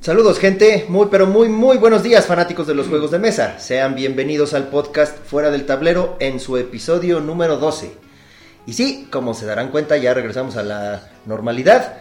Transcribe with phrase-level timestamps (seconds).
[0.00, 3.58] Saludos gente, muy pero muy muy buenos días fanáticos de los juegos de mesa.
[3.58, 7.90] Sean bienvenidos al podcast Fuera del Tablero en su episodio número 12.
[8.66, 11.94] Y sí, como se darán cuenta, ya regresamos a la normalidad.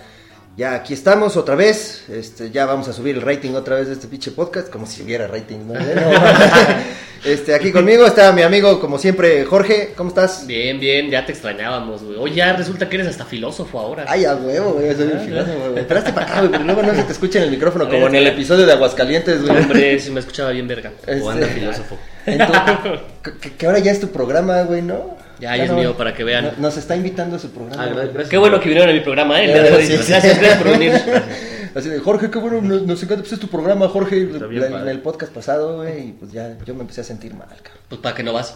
[0.58, 2.10] Ya aquí estamos otra vez.
[2.10, 5.02] Este, ya vamos a subir el rating otra vez de este pinche podcast, como si
[5.02, 5.60] hubiera rating.
[5.68, 5.74] ¿no?
[7.26, 9.94] este, aquí conmigo está mi amigo, como siempre, Jorge.
[9.96, 10.46] ¿Cómo estás?
[10.46, 12.18] Bien, bien, ya te extrañábamos, güey.
[12.18, 14.06] Hoy ya resulta que eres hasta filósofo ahora.
[14.08, 14.94] Ay, a huevo, güey.
[14.96, 15.80] Soy un filósofo, güey.
[15.80, 18.16] Esperaste para acá, güey, porque luego no se te escucha en el micrófono, como en
[18.16, 19.58] el episodio de Aguascalientes, güey.
[19.58, 20.92] Hombre, si me escuchaba bien verga.
[21.08, 21.98] Este, O anda filósofo.
[22.26, 23.00] entonces,
[23.42, 25.18] que, que ahora ya es tu programa, güey, ¿no?
[25.40, 26.46] Ya, Dios mío, para que vean.
[26.46, 27.84] no- Nos está invitando a su programa.
[27.84, 28.30] Ah, gracias.
[28.30, 29.48] Qué bueno que vinieron a mi programa, ¿eh?
[29.86, 29.94] Sí.
[30.08, 30.08] Gracias,
[30.40, 30.94] gracias por venir.
[31.76, 34.72] Así de, Jorge, qué bueno, nos, nos encanta, pues es tu programa, Jorge, Está bien
[34.72, 37.48] La- en el podcast pasado, güey, y pues ya, yo me empecé a sentir mal,
[37.48, 37.82] cabrón.
[37.90, 38.56] Pues para que no vas.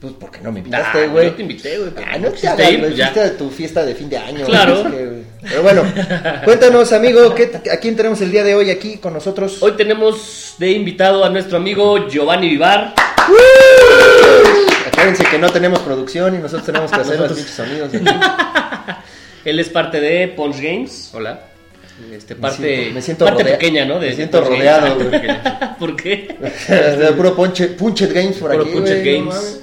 [0.00, 1.26] Pues porque no me Nah, invitaste, güey.
[1.28, 1.90] yo te invité, güey.
[2.06, 3.06] Ah, no te hagas, ir, güey, ya.
[3.08, 4.44] a tu fiesta de fin de año.
[4.44, 4.82] Claro.
[4.90, 5.22] que.
[5.42, 5.84] Pero bueno,
[6.44, 9.62] cuéntanos, amigo, ¿qué, ¿a quién tenemos el día de hoy aquí con nosotros?
[9.62, 12.94] Hoy tenemos de invitado a nuestro amigo Giovanni Vivar.
[14.92, 17.94] Acuérdense que no tenemos producción y nosotros tenemos que hacer los pinches sonidos.
[17.94, 18.04] aquí.
[19.46, 21.10] Él es parte de Punch Games.
[21.14, 21.40] Hola.
[22.12, 23.98] Este, Me parte, siento- me siento parte rodea- pequeña, ¿no?
[23.98, 25.10] De me siento rodeado, güey.
[25.78, 26.36] ¿Por qué?
[26.68, 29.60] De puro Punchet, Punchet Games por Puro aquí, Games.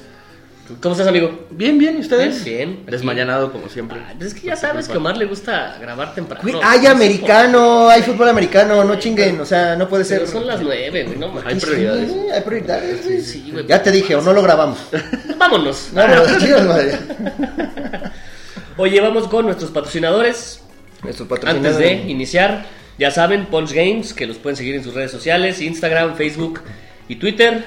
[0.82, 1.46] ¿Cómo estás, amigo?
[1.52, 2.44] Bien, bien, ¿y ustedes?
[2.44, 2.86] Bien, bien.
[2.88, 4.00] Desmañanado como siempre.
[4.02, 6.42] Ah, pues es que ya sabes que a Omar le gusta grabar temprano.
[6.42, 10.20] Güey, hay americano, hay fútbol americano, no chinguen, o sea, no puede ser.
[10.22, 11.64] Pero son las nueve, güey, no Hay mames.
[11.66, 12.10] prioridades.
[12.12, 13.06] Sí, hay prioridades.
[13.06, 13.22] güey.
[13.22, 13.68] Sí, güey.
[13.68, 14.80] Ya te dije, o no lo grabamos.
[15.38, 15.90] Vámonos.
[15.94, 16.98] No, no, chicos, madre.
[18.78, 20.62] Oye, vamos con nuestros patrocinadores.
[21.46, 22.66] Antes de iniciar,
[22.98, 26.62] ya saben, Punch Games, que los pueden seguir en sus redes sociales, Instagram, Facebook
[27.08, 27.64] y Twitter.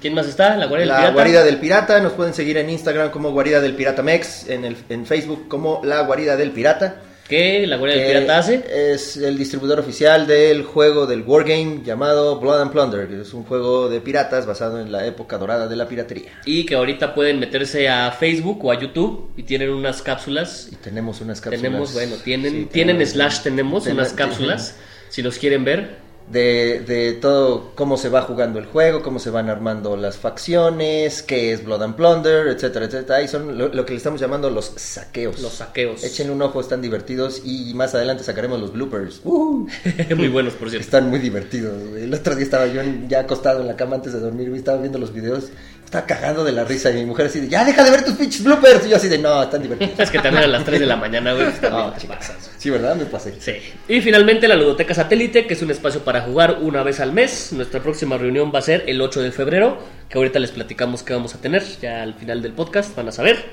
[0.00, 0.56] ¿Quién más está?
[0.56, 1.12] La Guardia del La Pirata.
[1.14, 4.76] Guarida del Pirata, nos pueden seguir en Instagram como Guarida del Pirata Mex, en, el,
[4.88, 6.96] en Facebook como La Guarida del Pirata.
[7.28, 8.64] ¿Qué la Guardia del que Pirata hace?
[8.92, 13.42] Es el distribuidor oficial del juego del Wargame llamado Blood and Plunder, que es un
[13.42, 16.30] juego de piratas basado en la época dorada de la piratería.
[16.44, 20.68] Y que ahorita pueden meterse a Facebook o a YouTube y tienen unas cápsulas.
[20.70, 21.62] Y tenemos unas cápsulas.
[21.62, 24.76] Tenemos, bueno, tienen, Sí, tienen tenemos- slash tenemos Ten- unas ten- cápsulas.
[25.08, 25.96] Si los quieren ver,
[26.30, 31.22] de, de todo cómo se va jugando el juego, cómo se van armando las facciones,
[31.22, 33.18] qué es Blood and Plunder, etcétera, etcétera.
[33.18, 35.40] Ahí son lo, lo que le estamos llamando los saqueos.
[35.40, 36.02] los saqueos.
[36.02, 39.20] Échenle un ojo, están divertidos y más adelante sacaremos los bloopers.
[39.24, 39.66] Uh,
[40.16, 40.84] Muy buenos, por cierto.
[40.84, 41.74] están muy divertidos.
[41.96, 44.80] El otro día estaba yo ya acostado en la cama antes de dormir, güey, estaba
[44.80, 45.50] viendo los videos,
[45.86, 48.14] estaba cagando de la risa y mi mujer así de, ya deja de ver tus
[48.14, 48.84] pinches bloopers.
[48.86, 49.94] Y yo así de, no, están divertidos.
[49.98, 51.46] Es que también a las 3 de la mañana, güey.
[51.62, 52.16] No, chicas.
[52.18, 52.50] pasas.
[52.58, 52.96] Sí, ¿verdad?
[52.96, 53.34] Me pasé.
[53.40, 53.52] Sí.
[53.88, 57.52] Y finalmente la Ludoteca Satélite, que es un espacio para jugar una vez al mes.
[57.52, 61.14] Nuestra próxima reunión va a ser el 8 de febrero, que ahorita les platicamos qué
[61.14, 63.44] vamos a tener, ya al final del podcast van a saber.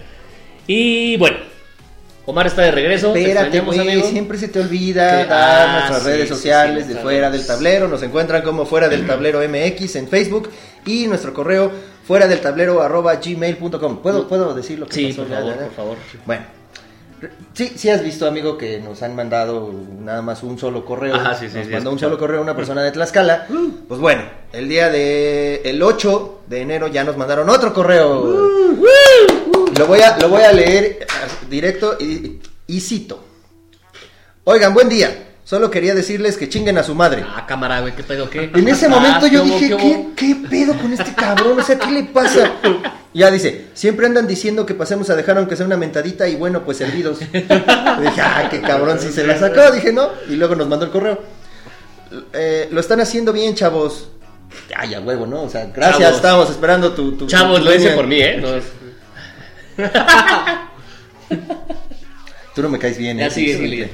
[0.65, 1.37] Y bueno,
[2.25, 3.11] Omar está de regreso.
[3.11, 6.99] te Espérate, güey, siempre se te olvida dar Ah, nuestras sí, redes sociales sí, de
[6.99, 7.87] Fuera del Tablero.
[7.87, 10.49] Nos encuentran como Fuera del Tablero MX en Facebook
[10.85, 13.97] y nuestro correo fuera del tablero arroba gmail.com.
[14.01, 15.23] ¿Puedo, ¿Puedo decir lo que Sí, pasó?
[15.23, 15.97] por favor, por favor.
[16.25, 16.43] Bueno,
[17.53, 21.15] sí, sí has visto, amigo, que nos han mandado nada más un solo correo.
[21.15, 23.47] Ajá, sí, sí, Nos sí, mandó un solo correo una persona de Tlaxcala.
[23.87, 28.49] Pues bueno, el día de el 8 de enero ya nos mandaron otro correo.
[29.77, 31.05] Lo voy a, lo voy a leer
[31.49, 33.23] directo y, y cito.
[34.43, 35.29] Oigan, buen día.
[35.53, 37.23] Solo quería decirles que chinguen a su madre.
[37.27, 38.27] Ah, cámara, güey, ¿qué pedo?
[38.27, 38.49] ¿Qué?
[38.55, 40.11] En ese Ah, momento yo ¿qué hubo, dije, qué ¿qué, hubo?
[40.15, 41.59] ¿qué pedo con este cabrón?
[41.59, 42.53] O sea, ¿qué le pasa?
[43.13, 46.63] Ya dice, siempre andan diciendo que pasemos a dejar aunque sea una mentadita y bueno,
[46.65, 47.19] pues servidos.
[47.19, 47.51] dije,
[48.19, 49.69] ah, qué cabrón, si se la sacó.
[49.71, 50.09] Dije, no.
[50.27, 51.21] Y luego nos mandó el correo.
[52.33, 54.09] Eh, lo están haciendo bien, chavos.
[54.75, 55.43] Ay, a huevo, ¿no?
[55.43, 56.15] O sea, gracias, Chavos.
[56.15, 57.11] estábamos esperando tu...
[57.15, 58.41] tu Chavos, tu lo hice por mí, ¿eh?
[58.41, 59.83] No,
[62.55, 63.19] Tú no me caes bien.
[63.19, 63.29] Ya ¿eh?
[63.29, 63.91] sigue.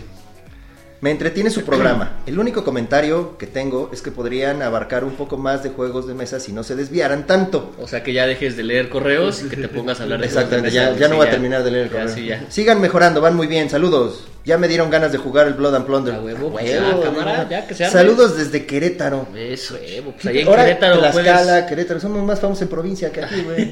[1.01, 2.17] Me entretiene su programa.
[2.25, 6.13] El único comentario que tengo es que podrían abarcar un poco más de juegos de
[6.13, 7.73] mesa si no se desviaran tanto.
[7.81, 10.25] O sea, que ya dejes de leer correos y que te pongas a hablar de
[10.25, 12.05] Exactamente, juegos de ya, mesa, ya sí, no voy a terminar de leer el Ya,
[12.05, 12.25] correo.
[12.25, 12.45] ya.
[12.51, 13.69] Sigan mejorando, van muy bien.
[13.69, 14.25] Saludos.
[14.45, 16.15] Ya me dieron ganas de jugar el Blood and Plunder.
[16.15, 17.50] A huevo, pues, Huevo, ya, cámara, ¿no?
[17.50, 18.00] ya, que se arme.
[18.00, 19.27] Saludos desde Querétaro.
[19.36, 21.65] Eso, huevo, pues allá en Ahora, Querétaro Tlaxcala, puedes...
[21.65, 23.71] Querétaro, somos más famosos en provincia que aquí, güey.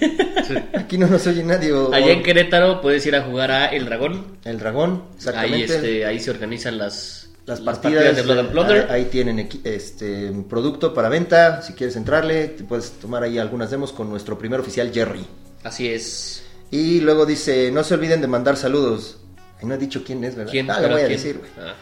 [0.75, 1.71] Aquí no nos oye nadie.
[1.73, 4.37] o- Allá en Querétaro puedes ir a jugar a El Dragón.
[4.43, 5.55] El dragón, exactamente.
[5.73, 8.87] Ahí, este, ahí se organizan las, Las partidas, de Blood and Plunder.
[8.89, 11.61] ah, Ahí tienen este producto para venta.
[11.61, 15.25] Si quieres entrarle, te puedes tomar ahí algunas demos con nuestro primer oficial Jerry.
[15.63, 16.43] Así es.
[16.71, 19.17] Y luego dice, no se olviden de mandar saludos.
[19.63, 20.51] No he dicho quién es, ¿verdad?
[20.51, 20.69] ¿Quién?
[20.69, 21.17] Ah, lo voy a quién?
[21.17, 21.49] decir, güey.
[21.59, 21.73] Ah,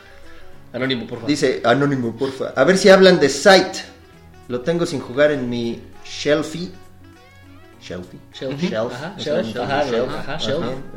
[0.73, 1.29] Anónimo, por favor.
[1.29, 2.53] Dice, anónimo, porfa.
[2.55, 3.75] A ver si hablan de Sight.
[4.49, 6.69] Lo tengo sin jugar en mi Shelfie.
[7.81, 8.19] Shelfie.
[8.33, 8.91] Shelfie, Shelf.
[8.93, 10.37] ajá, shelf, ajá, ajá,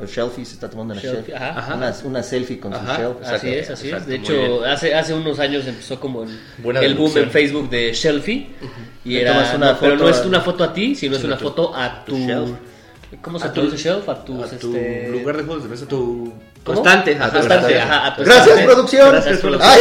[0.06, 1.36] Shelfie se está tomando una Shelfie, shelf.
[1.42, 1.58] ajá.
[1.58, 1.74] Ajá.
[1.74, 2.96] Una, una selfie con Ajá.
[2.96, 3.16] su shelf.
[3.26, 4.06] Así es, así es.
[4.06, 7.30] De hecho, hace, hace unos años empezó como el, Buena el boom en.
[7.30, 8.50] Facebook de Shelfie.
[9.04, 11.16] Y Le era, tomas una no, pero foto no es una foto a ti, sino
[11.16, 12.12] es una tu- foto a tu...
[12.12, 12.50] tu shelf.
[13.22, 14.08] ¿Cómo se A tu- traduce shelf?
[14.08, 14.42] A tu...
[14.42, 16.32] a tu este, lugar de juegos de mesa, tu
[16.68, 16.82] ¿Cómo?
[16.82, 17.12] constante.
[17.12, 17.80] A tu ajá, constante, constante.
[17.80, 18.64] ajá, Gracias, estante.
[18.64, 19.10] producción.
[19.12, 19.72] Gracias, producción.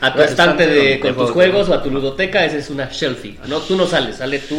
[0.00, 1.68] A tu estante de, con tus juegos.
[1.70, 3.38] o a tu ludoteca, esa es una shelfie.
[3.46, 4.56] No, tú no sales, sale tú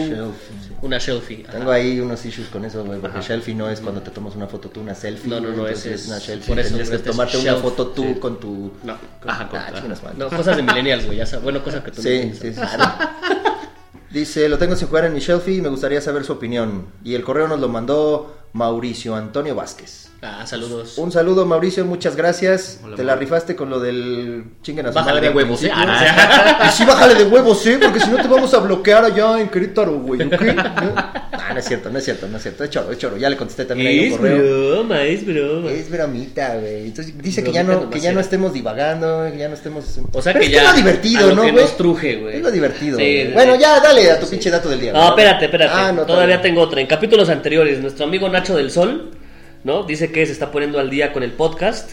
[0.82, 1.44] una shelfie.
[1.48, 1.58] Ajá.
[1.58, 4.48] Tengo ahí unos issues con eso, güey, porque selfie no es cuando te tomas una
[4.48, 5.30] foto tú, una selfie.
[5.30, 6.48] No, no, no, entonces es- una selfie.
[6.48, 8.74] por eso, Tendrías que este es tomarte una foto tú con tu...
[8.84, 9.72] No, con- Ajá, ah,
[10.18, 11.18] no, cosas de millennials, güey.
[11.20, 11.44] Ya sabes.
[11.44, 12.62] Bueno, cosas que tú Sí, sí, sí.
[14.10, 16.88] Dice, lo tengo sin jugar en mi shelfie y me gustaría saber su opinión.
[17.04, 20.10] Y el correo nos lo mandó Mauricio Antonio Vázquez.
[20.28, 20.98] Ah, saludos.
[20.98, 22.80] Un saludo, Mauricio, muchas gracias.
[22.84, 25.64] Hola, Te la rifaste con lo del chinguen a su Bájale madre de al huevos,
[25.64, 25.70] ¿eh?
[25.70, 25.94] principio.
[25.94, 26.66] Ah.
[26.68, 27.78] Y sí, bájale de huevos, ¿eh?
[27.80, 30.34] Porque si no te vamos a bloquear allá en Querétaro, güey, ¿ok?
[30.58, 32.64] Ah, no es cierto, no es cierto, no es cierto.
[32.64, 33.18] Es choro, es choro.
[33.18, 34.72] Ya le contesté también ahí Es un correo.
[34.78, 35.70] broma, es broma.
[35.72, 36.86] Es bromita, güey.
[36.86, 40.00] Entonces dice que Bromita ya no, que ya no estemos divagando, que ya no estemos.
[40.12, 40.64] O sea Pero que es ya.
[40.64, 41.64] Es lo divertido, lo ¿no, que güey?
[41.64, 42.38] nos truje, güey.
[42.38, 42.98] Es lo divertido.
[42.98, 43.28] Sí, güey.
[43.28, 43.62] sí, bueno, sí.
[43.62, 44.92] ya dale a tu pinche dato del día.
[44.92, 45.10] No, güey.
[45.10, 45.72] espérate, espérate.
[45.76, 46.82] Ah, no, Todavía tengo otra.
[46.82, 49.12] En capítulos anteriores, nuestro amigo Nacho del Sol,
[49.66, 49.84] ¿no?
[49.84, 51.92] Dice que se está poniendo al día con el podcast.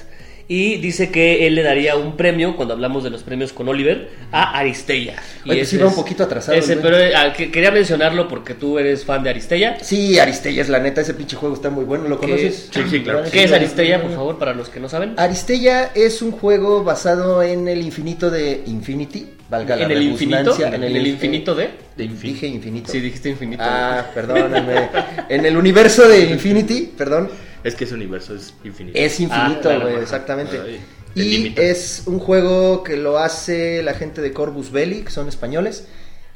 [0.48, 4.10] Y dice que él le daría un premio, cuando hablamos de los premios con Oliver,
[4.32, 5.14] a Aristella.
[5.44, 6.82] Y Oye, pues sí ese va un poquito atrasado, Ese, güey.
[6.82, 9.78] pero eh, ah, que- quería mencionarlo porque tú eres fan de Aristella.
[9.80, 12.06] Sí, Aristella es la neta, ese pinche juego está muy bueno.
[12.08, 12.69] ¿Lo ¿Qué- conoces?
[12.70, 13.22] Sí, sí, claro.
[13.32, 15.14] ¿Qué es Aristella, por favor, para los que no saben?
[15.16, 20.56] Aristella es un juego basado en el infinito de Infinity, valga la ¿En el infinito?
[20.60, 21.70] ¿En el infinito de?
[21.96, 22.90] Dije infinito.
[22.92, 23.62] Sí, dijiste infinito.
[23.64, 24.88] Ah, perdóname.
[25.30, 27.30] en el universo de Infinity, perdón,
[27.64, 28.99] Es que ese universo es infinito.
[28.99, 30.61] es infinito, Ah, claro, exactamente.
[30.61, 30.81] Ay,
[31.14, 35.87] y es un juego que lo hace la gente de Corvus Belli, que son españoles.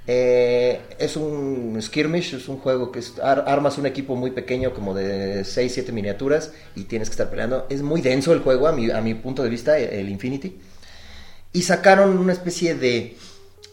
[0.09, 4.73] Eh, es un skirmish, es un juego que es- ar- armas un equipo muy pequeño,
[4.73, 7.67] como de 6, 7 miniaturas, y tienes que estar peleando.
[7.71, 10.57] Es muy denso el juego, a mi, a mi punto de vista, el Infinity.
[11.53, 13.17] Y sacaron una especie de.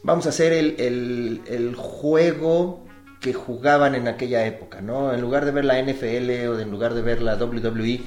[0.03, 2.83] Vamos a hacer el, el- el juego
[3.23, 5.11] que jugaban en aquella época, ¿no?
[5.13, 8.01] En lugar de ver la NFL o de- en lugar de ver la WWE,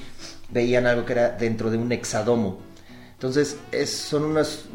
[0.51, 2.59] veían algo que era dentro de un hexadomo.
[3.13, 4.65] Entonces, es, son unas.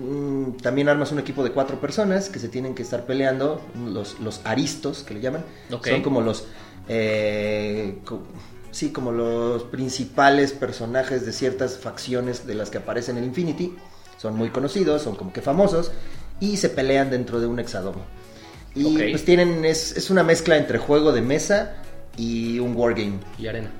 [0.60, 4.40] también armas un equipo de cuatro personas que se tienen que estar peleando, los, los
[4.44, 5.44] aristos que le llaman.
[5.72, 5.86] Ok.
[5.86, 6.44] Son como los.
[6.88, 8.22] eh, co-
[8.72, 13.76] sí, como los principales personajes de ciertas facciones de las que aparecen en Infinity.
[14.18, 15.92] Son muy conocidos, son como que famosos.
[16.40, 18.04] Y se pelean dentro de un hexadomo.
[18.74, 19.64] Y pues tienen.
[19.64, 21.74] Es, es una mezcla entre juego de mesa
[22.16, 23.18] y un wargame.
[23.38, 23.70] Y arena.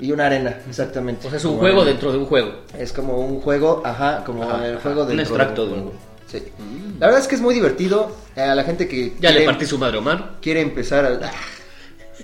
[0.00, 1.26] Y una arena, exactamente.
[1.26, 1.90] O sea, es un Como juego arena.
[1.92, 2.52] dentro de un juego.
[2.78, 5.74] Es como un juego, ajá, como Ajá, el ajá, juego un dentro extracto un de
[5.74, 5.98] un juego.
[6.30, 6.42] Sí.
[7.00, 8.14] La verdad es que es muy divertido.
[8.36, 10.36] eh, A la gente que Ya quiere, le partí su madre Omar.
[10.40, 11.30] quiere empezar a...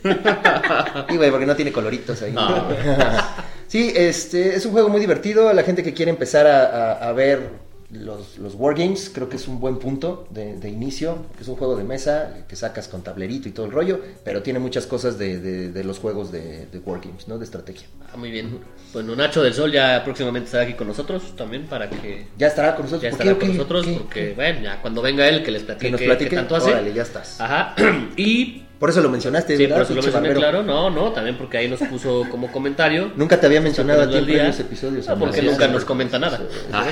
[1.08, 2.34] y güey, porque no tiene coloritos ahí.
[2.36, 3.44] Ah.
[3.68, 5.48] sí, este, es un juego muy divertido.
[5.48, 7.48] A la gente que quiere empezar a, a- a ver
[7.94, 11.26] los, los wargames, creo que es un buen punto de, de inicio.
[11.36, 14.42] que Es un juego de mesa que sacas con tablerito y todo el rollo, pero
[14.42, 17.38] tiene muchas cosas de, de- de los juegos de, wargames, ¿no?
[17.38, 17.86] De estrategia.
[18.12, 18.58] Ah, muy bien.
[18.92, 22.74] Bueno, Nacho del Sol ya próximamente estará aquí con nosotros también para que Ya estará
[22.76, 23.02] con nosotros.
[23.02, 23.38] ya ¿Por estará qué?
[23.40, 23.54] con ¿Qué?
[23.56, 23.92] nosotros ¿Qué?
[23.98, 26.30] porque, bueno, ya cuando venga él que les platique Que nos platique.
[26.30, 26.70] qué tanto hace.
[26.70, 27.40] Órale, ya estás.
[27.40, 27.74] Ajá.
[28.16, 29.76] Y Por eso lo mencionaste, sí, ¿verdad?
[29.76, 30.40] por eso lo mencioné, barbero?
[30.40, 33.12] claro, no, no, también porque ahí nos puso como comentario.
[33.16, 35.08] Nunca te había mencionado a ti en previos episodios.
[35.08, 36.40] Ah, porque nunca nos comenta nada.
[36.72, 36.86] Ah,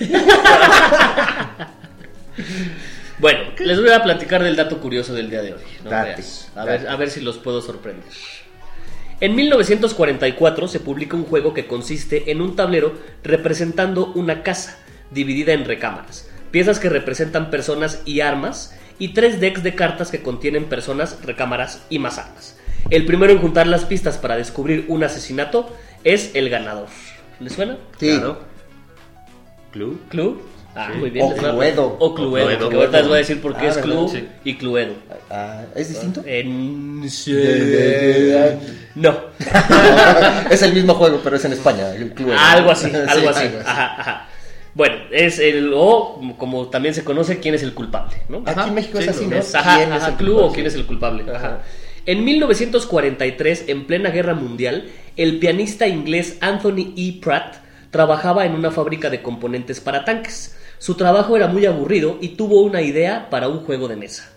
[3.18, 5.62] Bueno, les voy a platicar del dato curioso del día de hoy.
[5.84, 5.90] ¿no?
[5.90, 6.22] Date,
[6.54, 8.04] a, ver, a ver si los puedo sorprender.
[9.20, 12.92] En 1944 se publica un juego que consiste en un tablero
[13.24, 14.78] representando una casa
[15.10, 20.22] dividida en recámaras, piezas que representan personas y armas, y tres decks de cartas que
[20.22, 22.58] contienen personas, recámaras y más armas.
[22.90, 25.74] El primero en juntar las pistas para descubrir un asesinato
[26.04, 26.88] es el ganador.
[27.40, 27.78] ¿Les suena?
[27.98, 28.08] Sí.
[28.08, 28.55] Claro.
[29.76, 29.98] Clue.
[30.08, 30.36] ¿Clue?
[30.74, 30.98] Ah, Sí.
[30.98, 31.24] muy bien.
[31.24, 31.96] O Cluedo.
[31.98, 32.44] O Cluedo.
[32.46, 32.68] O Cluedo.
[32.68, 34.24] que ahorita les voy a decir por qué Ah, es Sí.
[34.44, 34.94] y Cluedo.
[35.30, 36.22] Ah, ¿Es distinto?
[36.26, 37.00] En...
[38.94, 39.14] No.
[40.50, 41.94] es el mismo juego, pero es en España.
[41.94, 42.32] el club.
[42.38, 43.46] algo así, Sí, algo así.
[43.64, 44.28] Ajá, ajá.
[44.74, 48.42] Bueno, es el o como también se conoce quién es el culpable, ¿no?
[48.44, 49.36] Aquí en México es Sí, así, ¿no?
[49.36, 50.50] Es, ajá, ¿Quién es el clue culpable?
[50.50, 51.22] o quién es el culpable.
[51.30, 51.36] Ajá.
[51.36, 51.60] Ajá.
[52.04, 57.18] En 1943, en plena guerra mundial, el pianista inglés Anthony E.
[57.22, 57.56] Pratt
[57.96, 60.54] trabajaba en una fábrica de componentes para tanques.
[60.76, 64.30] Su trabajo era muy aburrido y tuvo una idea para un juego de mesa.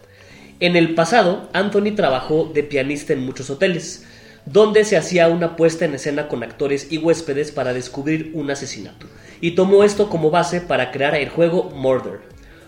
[0.61, 4.05] En el pasado, Anthony trabajó de pianista en muchos hoteles,
[4.45, 9.07] donde se hacía una puesta en escena con actores y huéspedes para descubrir un asesinato,
[9.41, 12.21] y tomó esto como base para crear el juego Murder,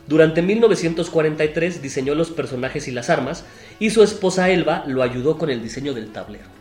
[0.07, 3.45] Durante 1943 diseñó los personajes y las armas
[3.79, 6.60] y su esposa Elba lo ayudó con el diseño del tablero.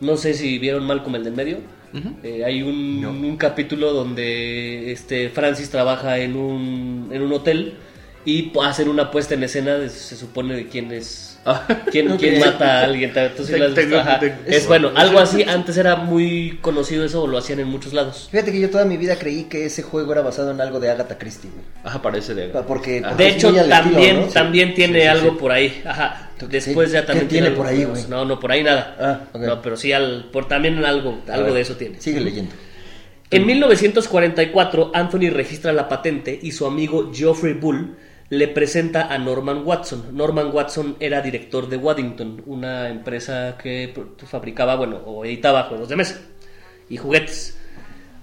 [0.00, 1.58] No sé si vieron Malcolm el del medio.
[2.24, 3.10] Eh, hay un, No.
[3.10, 7.74] un capítulo donde este Francis trabaja en un, en un hotel
[8.24, 11.33] y hacen una puesta en escena, de- se supone de quién es...
[11.90, 12.08] ¿Quién,
[12.40, 13.12] mata a alguien?
[13.36, 13.80] ¿Tú sí lo has visto?
[13.82, 14.18] Tengo- Ajá.
[14.18, 15.42] tengo- Es bueno, algo así.
[15.42, 18.28] Antes era muy conocido eso, o lo hacían en muchos lados.
[18.30, 20.90] Fíjate que yo toda mi vida creí que ese juego era basado en algo de
[20.90, 21.64] Agatha Christie, güey.
[21.84, 22.48] Ajá, parece de.
[22.48, 25.36] Pa- Porque, porque De hecho, estilo, también, también tiene Sí, sí, algo sí.
[25.38, 25.82] por ahí.
[25.84, 26.30] Ajá.
[26.38, 28.02] ¿Qué- Después ya qué también tiene algo por ahí, güey?
[28.08, 28.96] No, no, por ahí nada.
[28.98, 29.42] Ah, ok.
[29.42, 32.00] No, pero sí, al, por, también algo, algo de eso tiene.
[32.00, 32.52] Sigue leyendo.
[33.30, 37.96] En 1944, Anthony registra la patente y su amigo Geoffrey Bull
[38.30, 40.16] le presenta a Norman Watson.
[40.16, 43.92] Norman Watson era director de Waddington, una empresa que
[44.26, 46.20] fabricaba, bueno, o editaba juegos de mesa
[46.88, 47.58] y juguetes.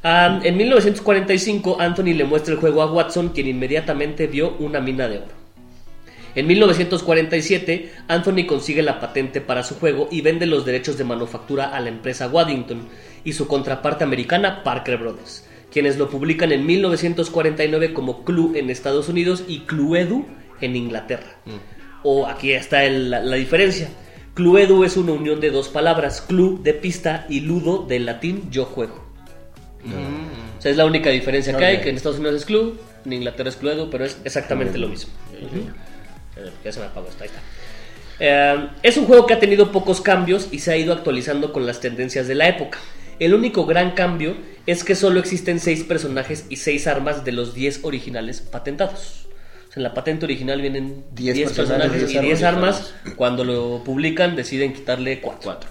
[0.03, 5.17] En 1945, Anthony le muestra el juego a Watson, quien inmediatamente vio una mina de
[5.17, 5.41] oro.
[6.33, 11.75] En 1947, Anthony consigue la patente para su juego y vende los derechos de manufactura
[11.75, 12.87] a la empresa Waddington
[13.25, 19.09] y su contraparte americana Parker Brothers, quienes lo publican en 1949 como Clue en Estados
[19.09, 20.25] Unidos y Cluedo
[20.59, 21.37] en Inglaterra.
[22.03, 23.89] O aquí está el- la, la diferencia.
[24.33, 28.65] Cluedo es una unión de dos palabras, clue de pista y ludo del latín yo
[28.65, 29.03] juego.
[30.57, 32.75] O sea, es la única diferencia que hay, que en Estados Unidos es Clue,
[33.05, 35.11] en Inglaterra es Cluedo, pero es exactamente lo mismo.
[36.63, 37.41] Ya se me apagó esta, ahí está.
[38.19, 41.65] Eh, es un juego que ha tenido pocos cambios y se ha ido actualizando con
[41.65, 42.77] las tendencias de la época.
[43.21, 44.35] El único gran cambio
[44.65, 49.27] es que solo existen 6 personajes y 6 armas de los 10 originales patentados.
[49.69, 52.93] O sea, en la patente original vienen 10 10, personajes, personajes 10 y 10 armas.
[52.95, 53.15] armas.
[53.15, 55.39] Cuando lo publican deciden quitarle 4.
[55.43, 55.69] Cuatro.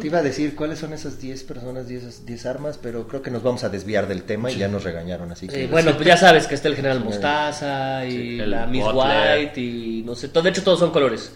[0.00, 3.30] Te iba a decir cuáles son esas 10 personas, 10, 10 armas, pero creo que
[3.30, 5.68] nos vamos a desviar del tema y ya nos regañaron, así que...
[5.68, 9.38] bueno, pues ya sabes que está el general Mostaza y Sí, la Miss Butler.
[9.38, 11.32] White y no sé, todo, de hecho todos son colores,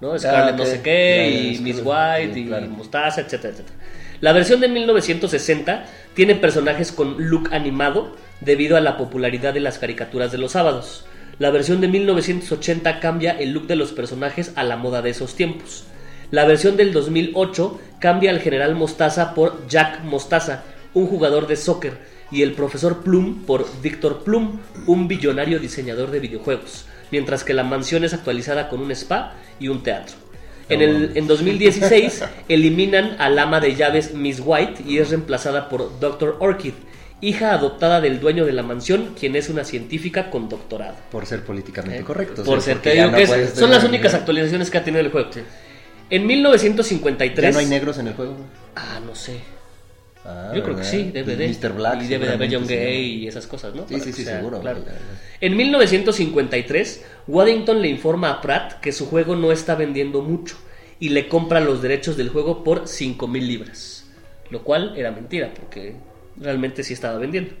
[0.00, 0.18] ¿no?
[0.18, 1.82] Scarlet Ah, no sé qué y Miss.
[1.84, 2.66] White Sí, y claro.
[2.68, 3.78] Mostaza, etcétera, etcétera.
[4.20, 9.78] La versión de 1960 tiene personajes con look animado debido a la popularidad de las
[9.78, 11.06] caricaturas de los sábados.
[11.38, 15.36] La versión de 1980 cambia el look de los personajes a la moda de esos
[15.36, 15.84] tiempos.
[16.32, 21.98] La versión del 2008 cambia al general Mostaza por Jack Mostaza, un jugador de soccer,
[22.32, 27.62] y el profesor Plum por Víctor Plum, un billonario diseñador de videojuegos, mientras que la
[27.62, 30.27] mansión es actualizada con un spa y un teatro.
[30.68, 35.98] En, el, en 2016 eliminan al ama de llaves Miss White y es reemplazada por
[36.00, 36.36] Dr.
[36.40, 36.74] Orchid,
[37.20, 40.96] hija adoptada del dueño de la mansión, quien es una científica con doctorado.
[41.10, 42.46] Por ser políticamente Eh, correctos.
[42.46, 45.00] Por ser, te ya digo no que es- son las únicas actualizaciones que ha tenido
[45.00, 45.30] el juego.
[46.10, 47.52] En ¿Ya 1953.
[47.54, 48.36] no hay negros en el juego?
[48.76, 49.38] Ah, no sé.
[50.30, 51.48] Ah, Yo creo que sí, debe de.
[51.48, 51.72] Mr.
[51.72, 52.02] Black.
[52.02, 53.88] y debe de haber John Gay sí, y esas cosas, ¿no?
[53.88, 54.60] Sí, Para sí, sí, sea, seguro.
[54.60, 54.84] claro.
[55.40, 60.56] En 1953, Waddington le informa a Pratt que su juego no está vendiendo mucho
[61.00, 64.04] y le compra los derechos del juego por 5 mil libras.
[64.50, 65.94] Lo cual era mentira, porque
[66.36, 67.52] realmente sí estaba vendiendo.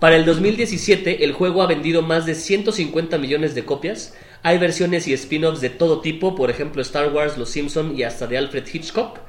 [0.00, 4.14] Para el 2017, el juego ha vendido más de 150 millones de copias.
[4.42, 8.26] Hay versiones y spin-offs de todo tipo, por ejemplo Star Wars, Los Simpson y hasta
[8.26, 9.20] de Alfred Hitchcock.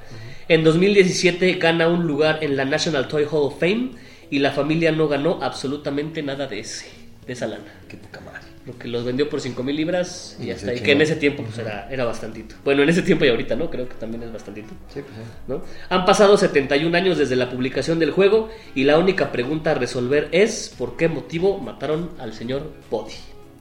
[0.49, 3.91] En 2017 gana un lugar en la National Toy Hall of Fame
[4.29, 6.87] y la familia no ganó absolutamente nada de ese,
[7.25, 7.65] de esa lana.
[7.89, 8.47] Qué poca madre.
[8.65, 10.71] Lo que los vendió por 5 mil libras y está.
[10.73, 10.85] Y chingó.
[10.85, 12.55] que en ese tiempo pues era, era bastantito.
[12.63, 13.69] Bueno, en ese tiempo y ahorita, ¿no?
[13.69, 14.69] Creo que también es bastantito.
[14.93, 15.23] Sí, pues sí.
[15.47, 15.61] ¿no?
[15.89, 20.29] Han pasado 71 años desde la publicación del juego y la única pregunta a resolver
[20.31, 23.13] es por qué motivo mataron al señor Body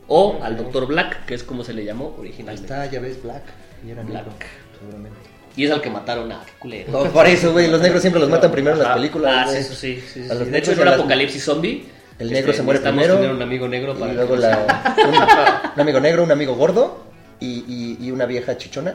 [0.09, 0.87] o al Dr.
[0.87, 2.62] Black, que es como se le llamó Ahí originalmente.
[2.62, 3.43] está, ya ves, Black.
[3.85, 4.25] Y era Black.
[4.25, 4.33] negro,
[4.78, 5.36] seguramente.
[5.56, 6.92] Y es al que mataron a qué culero.
[6.92, 9.32] No, por eso, güey, los negros siempre los matan primero en las películas.
[9.34, 9.60] Ah, sí, güey.
[9.60, 10.50] eso sí.
[10.50, 11.86] De hecho, en un apocalipsis zombie.
[12.18, 13.16] El negro este, se muere primero.
[13.16, 17.04] tener un amigo negro para y luego la, un, un amigo negro, un amigo gordo
[17.40, 18.94] y, y, y una vieja chichona.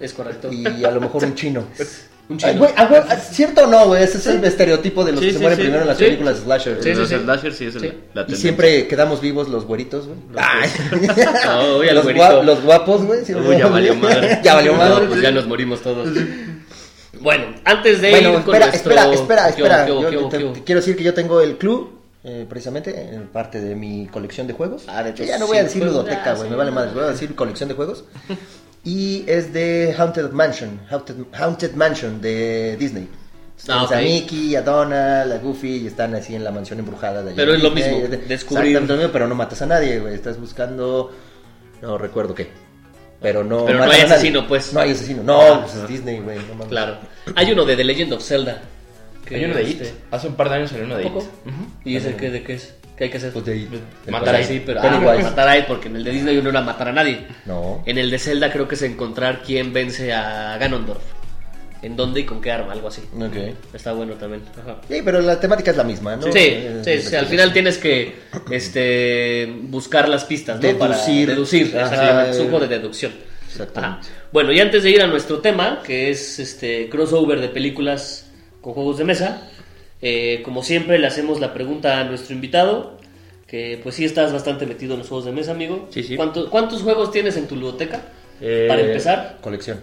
[0.00, 0.50] Es correcto.
[0.52, 1.64] Y a lo mejor un chino.
[2.28, 2.52] Un chino.
[2.52, 4.02] Ay, güey, ah, güey, ¿Cierto o no, güey?
[4.02, 5.62] Ese es el estereotipo de los Sí, que se mueren sí.
[5.62, 6.04] primero en las Sí.
[6.04, 6.76] películas slasher.
[6.82, 8.36] Sí, sí, los slasher sí es el- la Y tendencia.
[8.36, 10.18] siempre quedamos vivos los güeritos, güey.
[10.36, 10.70] Ay.
[11.44, 12.24] No, al los, güerito.
[12.24, 13.24] gua- los guapos, güey.
[13.24, 13.52] ¿sí Uy, no?
[13.58, 14.40] ya valió madre.
[14.44, 15.06] ya valió No, madre.
[15.06, 16.08] pues ya nos morimos todos.
[17.20, 18.92] Bueno, antes de Bueno, ir con espera, nuestro...
[18.92, 20.10] espera, espera, ¿Qué hubo, espera.
[20.10, 23.60] Yo qué hubo, te- quiero decir que yo tengo el club, eh, precisamente, en parte
[23.60, 24.84] de mi colección de juegos.
[24.88, 26.74] Ah, de hecho, ya no voy a decir juegos, ludoteca, ah, güey, me vale no.
[26.74, 28.04] madre, voy a decir colección de juegos.
[28.84, 33.08] Y es de Haunted Mansion, Haunted, Haunted Mansion de Disney.
[33.68, 34.00] Ah, Tienes a.
[34.00, 37.54] Mickey, a Donald, a Goofy y están así en la mansión embrujada de allá Pero
[37.54, 40.14] es lo mismo, De- descubrir- Exactamente lo mismo, pero no matas a nadie, güey.
[40.14, 41.12] Estás buscando.
[41.80, 42.48] No recuerdo qué.
[43.22, 43.64] Pero no.
[43.64, 44.14] Pero no hay a nadie.
[44.16, 44.72] asesino, pues.
[44.74, 45.22] No hay asesino.
[45.22, 46.38] No, Ah, pues es Disney, güey.
[46.40, 46.68] no mames.
[46.68, 46.98] Claro.
[47.36, 48.60] Hay uno de The Legend of Zelda.
[49.24, 49.80] Que, Hay uno de It.
[49.80, 51.08] este, Hace un par de años salió uno de It.
[51.08, 51.20] ¿Poco?
[51.20, 51.66] Ujú.
[51.86, 52.74] ¿Y ese qué, de qué es?
[52.96, 53.32] ¿Qué hay que hacer?
[53.32, 53.68] Pues de ahí.
[54.08, 56.60] Matar a sí, pero ah, matar a él, porque en el de Disney uno era
[56.60, 57.26] matar a nadie.
[57.44, 57.82] No.
[57.86, 61.02] En el de Zelda creo que es encontrar quién vence a Ganondorf.
[61.82, 62.72] ¿En dónde y con qué arma?
[62.72, 63.02] Algo así.
[63.14, 63.74] Ok.
[63.74, 64.42] Está bueno también.
[64.58, 64.76] Ajá.
[64.88, 66.22] Sí, pero la temática es la misma, ¿no?
[66.22, 68.14] Sí, Eh, sí, sí, al final tienes que
[68.50, 70.78] este, buscar las pistas, ¿no?
[70.78, 71.28] Para Deducir.
[71.28, 71.92] deducir, Ajá.
[71.94, 73.12] exactamente, es un juego de deducción.
[73.50, 74.06] Exactamente.
[74.08, 74.14] Ajá.
[74.32, 78.30] Bueno, y antes de ir a nuestro tema, que es este crossover de películas
[78.62, 79.42] con juegos de mesa,
[80.06, 82.98] eh, como siempre le hacemos la pregunta a nuestro invitado,
[83.46, 85.88] que pues sí estás bastante metido en los juegos de mesa, amigo.
[85.90, 86.14] Sí, sí.
[86.16, 88.02] ¿Cuántos, cuántos juegos tienes en tu ludoteca?
[88.40, 89.80] Eh, Para empezar, Colección.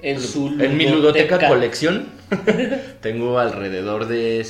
[0.00, 2.06] en su En mi ludoteca colección
[3.00, 4.46] tengo alrededor de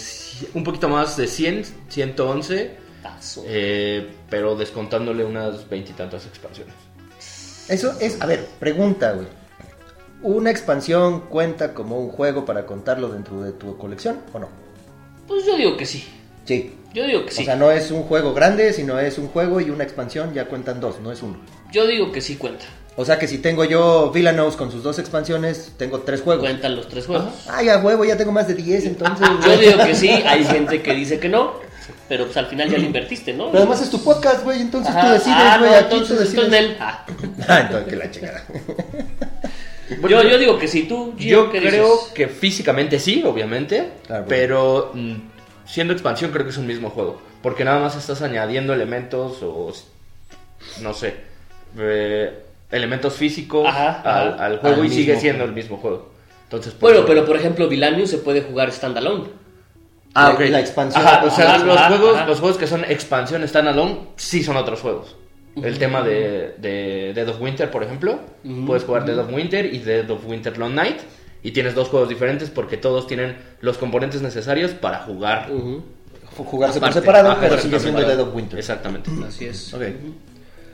[0.53, 2.71] un poquito más de 100, 111,
[3.03, 3.45] Tazo.
[3.47, 6.75] eh, pero descontándole unas veintitantas expansiones.
[7.69, 9.27] Eso es, a ver, pregunta, güey.
[10.21, 14.68] ¿Una expansión cuenta como un juego para contarlo dentro de tu colección o no?
[15.29, 16.05] Pues yo digo que sí.
[16.45, 16.75] Sí.
[16.95, 17.43] Yo digo que sí.
[17.43, 20.47] O sea, no es un juego grande, sino es un juego y una expansión, ya
[20.47, 21.37] cuentan dos, no es uno.
[21.71, 22.65] Yo digo que sí cuenta.
[22.97, 26.43] O sea que si tengo yo Villanos con sus dos expansiones, tengo tres juegos.
[26.45, 27.33] Cuentan los tres juegos.
[27.49, 29.29] Ay, a huevo, ya tengo más de 10, entonces.
[29.47, 31.53] Yo digo que sí, hay gente que dice que no,
[32.09, 33.47] pero pues al final ya le invertiste, ¿no?
[33.53, 35.07] Pero además es tu podcast, güey, entonces Ajá.
[35.07, 36.45] tú decides, Ah, güey, no, aquí entonces, tú decides.
[36.45, 36.77] entonces él.
[36.81, 37.07] Ah.
[37.49, 38.45] Ah, entonces que la chingada.
[40.09, 42.13] yo, yo digo que sí, tú, Gio, Yo ¿qué creo dices?
[42.15, 44.27] que físicamente sí, obviamente, Claro, bueno.
[44.29, 45.15] pero mm,
[45.67, 49.73] siendo expansión creo que es un mismo juego, porque nada más estás añadiendo elementos o
[50.83, 51.15] no sé,
[51.79, 54.45] eh, elementos físicos Ajá, al, ajá.
[54.47, 55.49] al juego Al y sigue siendo juego.
[55.49, 56.11] el mismo juego.
[56.45, 59.25] Entonces, por Bueno, pero por ejemplo, Vilanius se puede jugar standalone.
[60.15, 60.41] Ah, La- ok.
[60.51, 61.07] la expansión.
[61.07, 62.27] Ajá, o sea, Ajá, los, ajá, juegos, ajá.
[62.27, 65.15] los juegos que son expansión standalone sí son otros juegos.
[65.65, 68.21] El tema de, de Dead of Winter, por ejemplo.
[68.67, 70.99] Puedes jugar Dead of Winter y Dead of Winter Long Night.
[71.43, 75.49] Y tienes dos juegos diferentes porque todos tienen los componentes necesarios para jugar.
[76.37, 78.01] Jugarse por separado, Ajá, pero sigue siendo.
[78.01, 78.59] Dead of Winter.
[78.59, 79.11] Exactamente.
[79.27, 79.73] Así es.
[79.73, 79.83] Ok.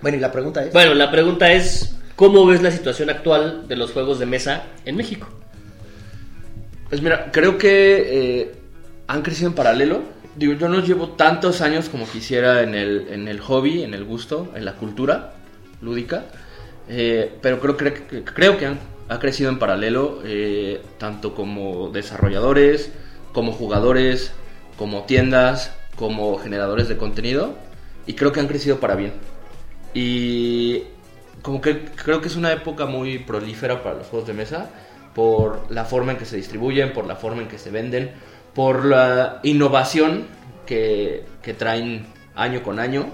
[0.02, 0.72] Bueno, y la pregunta es.
[0.72, 4.96] Bueno, la pregunta es, ¿cómo ves la situación actual de los juegos de mesa en
[4.96, 5.28] México?
[6.88, 8.52] Pues mira, creo que eh,
[9.06, 10.02] han crecido en paralelo.
[10.36, 14.04] Digo, yo no llevo tantos años como quisiera en el, en el hobby, en el
[14.04, 15.34] gusto, en la cultura
[15.80, 16.24] lúdica.
[16.88, 22.90] Eh, pero creo, que- creo que han- ha crecido en paralelo, eh, tanto como desarrolladores,
[23.32, 24.32] como jugadores,
[24.76, 27.54] como tiendas, como generadores de contenido.
[28.06, 29.12] Y creo que han crecido para bien.
[29.94, 30.82] Y
[31.42, 34.70] como que creo que es una época muy prolífera para los juegos de mesa
[35.14, 38.10] por la forma en que se distribuyen, por la forma en que se venden,
[38.54, 40.26] por la innovación
[40.66, 43.06] que, que traen año con año.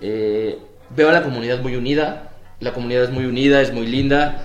[0.00, 0.58] Eh,
[0.90, 4.42] veo a la comunidad muy unida, la comunidad es muy unida, es muy linda,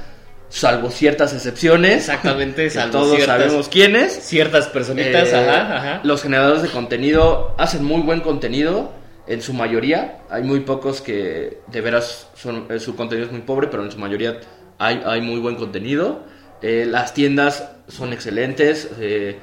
[0.50, 1.96] salvo ciertas excepciones.
[1.98, 4.12] Exactamente, salvo todos ciertas- sabemos quiénes.
[4.14, 6.02] Ciertas personitas, Eh, ajá, ajá.
[6.04, 8.92] Los generadores de contenido hacen muy buen contenido,
[9.28, 10.20] en su mayoría.
[10.30, 13.92] Hay muy pocos que de veras son, eh, su contenido es muy pobre, pero en
[13.92, 14.40] su mayoría
[14.78, 16.24] hay, hay muy buen contenido.
[16.62, 18.90] Eh, las tiendas son excelentes.
[19.00, 19.38] eh,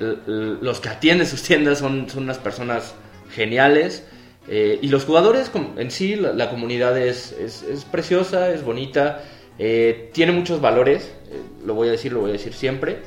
[0.00, 2.94] los que atienden sus tiendas son, son unas personas
[3.30, 4.04] geniales.
[4.48, 9.22] eh, y los jugadores en sí, la, comunidad es, es- preciosa, es bonita,
[9.58, 12.98] eh, tiene muchos valores, eh, lo voy a decir, lo voy a decir siempre.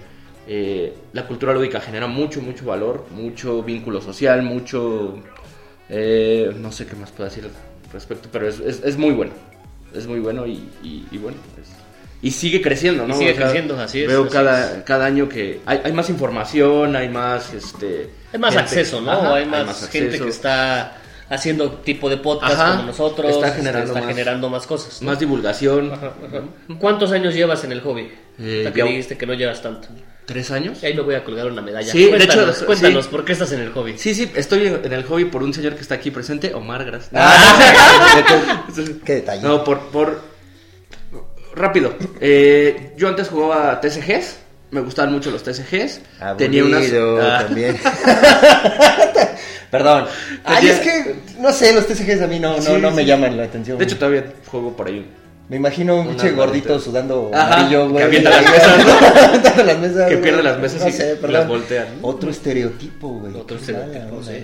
[1.14, 5.18] La cultura lúdica genera mucho, mucho valor, mucho vínculo social, mucho...
[5.90, 7.52] no sé qué más puedo decir al
[7.94, 9.32] respecto, pero es, es- muy bueno.
[9.94, 11.38] Es muy bueno y, y- bueno.
[11.62, 11.81] es-
[12.22, 13.16] y sigue creciendo, ¿no?
[13.16, 15.92] Y sigue O sea, creciendo, así es, Veo así cada, cada año que hay, hay
[15.94, 17.54] más información, hay más...
[17.54, 19.12] Este, Hay más gente- acceso, ¿no?
[19.12, 20.98] Ajá, hay, más gente acceso, que está
[21.30, 25.02] haciendo tipo de podcast Ajá, como nosotros, está generando está más- generando más cosas.
[25.02, 25.10] ¿no?
[25.12, 25.92] Más divulgación.
[25.94, 26.42] Ajá, ajá.
[26.80, 28.12] ¿Cuántos años llevas en el hobby?
[28.40, 29.88] Eh, Hasta que yo- dijiste que no llevas tanto.
[30.26, 30.78] ¿Tres años?
[30.84, 31.92] Y ahí me voy a colgar una medalla.
[31.92, 33.12] Sí, de cuéntanos, hecho, cuéntanos, sí.
[33.12, 33.98] ¿por qué estás en el hobby?
[33.98, 37.10] Sí, sí, estoy en el hobby por un señor que está aquí presente, Omar, gracias.
[37.16, 38.66] Ah,
[39.06, 39.42] qué detalle.
[39.42, 40.31] No, por, por...
[41.56, 41.94] Rápido.
[42.20, 44.38] Eh, yo antes jugaba TCGs.
[44.72, 46.00] Me gustaban mucho los TCGs.
[46.38, 46.86] Tenía unas...
[47.22, 47.78] Ah, también.
[49.72, 50.06] Perdón.
[50.44, 53.38] Ay, es que, no sé, los TCGs a mí no, no, Sí, no me llaman
[53.38, 53.78] la atención.
[53.78, 55.06] De hecho, todavía juego por ahí.
[55.50, 57.98] me imagino un pinche gordito sudando Ajá, amarillo, güey.
[58.10, 61.48] que avienta las mesas, las mesas, Que pierde las mesas No y sé, las perdón.
[61.48, 62.08] voltea, ¿no?
[62.08, 63.34] Otro estereotipo, güey.
[63.36, 64.44] Otro estereotipo, sí.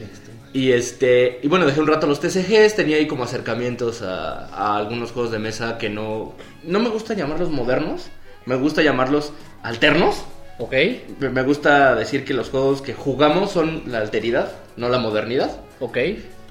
[0.54, 4.78] Y este, y bueno, dejé un rato los TCGs, tenía ahí como acercamientos a, a
[4.78, 6.34] algunos juegos de mesa que no,
[6.64, 8.08] no me gusta llamarlos modernos,
[8.46, 9.34] me gusta llamarlos
[9.64, 10.24] alternos.
[10.60, 10.74] ¿Ok?
[11.20, 15.52] Me gusta decir que los juegos que jugamos son la alteridad, no la modernidad.
[15.80, 15.98] ¿Ok?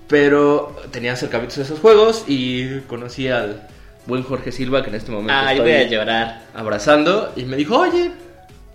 [0.06, 3.66] Pero tenía acercamientos a esos juegos y conocí al
[4.06, 6.42] buen Jorge Silva, que en este momento Ay, estoy voy a llorar.
[6.54, 8.12] abrazando, y me dijo, oye,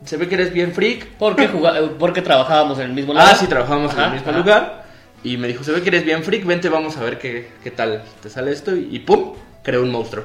[0.03, 1.07] se ve que eres bien freak.
[1.17, 3.29] Porque, juga- porque trabajábamos en el mismo lugar.
[3.31, 4.39] Ah, sí, trabajamos en Ajá, el mismo ajá.
[4.39, 4.80] lugar.
[5.23, 7.71] Y me dijo, se ve que eres bien freak, vente, vamos a ver qué, qué
[7.71, 8.75] tal te sale esto.
[8.75, 10.23] Y, y pum, creó un monstruo.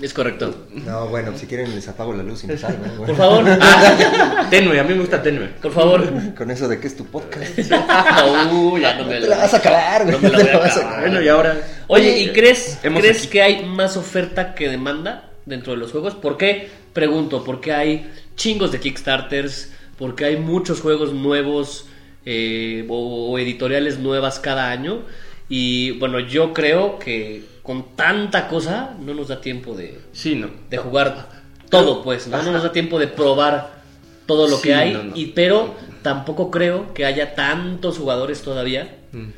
[0.00, 0.66] Es correcto.
[0.86, 2.86] No, bueno, si quieren les apago la luz y me salgo.
[2.86, 3.04] ¿no?
[3.04, 5.48] Por favor, Ah, tenue, a mí me gusta tenue.
[5.60, 6.34] por favor.
[6.34, 7.58] Con eso de que es tu podcast.
[8.52, 10.16] Uh, ya no me Te la vas a acabar, güey.
[10.16, 11.00] No me la te voy la a vas a acabar.
[11.00, 11.56] Bueno, y ahora...
[11.86, 13.28] Oye, ¿y crees, crees aquí.
[13.28, 16.14] que hay más oferta que demanda dentro de los juegos?
[16.14, 16.68] ¿Por qué?
[16.92, 21.86] Pregunto, porque hay chingos de Kickstarters, porque hay muchos juegos nuevos
[22.24, 25.02] eh, o, o editoriales nuevas cada año.
[25.48, 30.48] Y bueno, yo creo que con tanta cosa no nos da tiempo de, Sí, no.
[30.70, 31.28] de jugar
[31.70, 32.42] todo, pues, ¿no?
[32.42, 33.80] No nos da tiempo de probar
[34.26, 35.16] todo lo Sí, que hay, no, no.
[35.16, 39.30] Y, pero tampoco creo que haya tantos jugadores todavía Mm.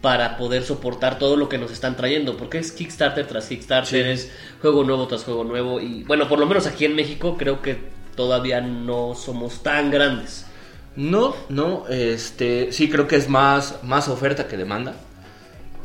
[0.00, 4.10] para poder soportar todo lo que nos están trayendo, porque es Kickstarter tras Kickstarter, Sí.
[4.24, 7.62] es juego nuevo tras juego nuevo, y bueno, por lo menos aquí en México creo
[7.62, 7.76] que
[8.16, 10.46] todavía no somos tan grandes.
[10.96, 14.94] No, no, este, sí creo que es más, más oferta que demanda.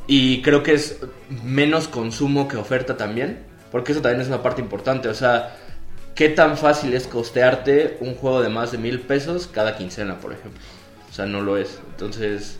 [0.07, 0.99] Y creo que es
[1.43, 3.39] menos consumo que oferta también.
[3.71, 5.09] Porque eso también es una parte importante.
[5.09, 5.57] O sea,
[6.15, 10.31] ¿qué tan fácil es costearte un juego de más de mil pesos cada quincena, por
[10.31, 10.61] ejemplo?
[11.09, 11.79] O sea, no lo es.
[11.91, 12.57] Entonces,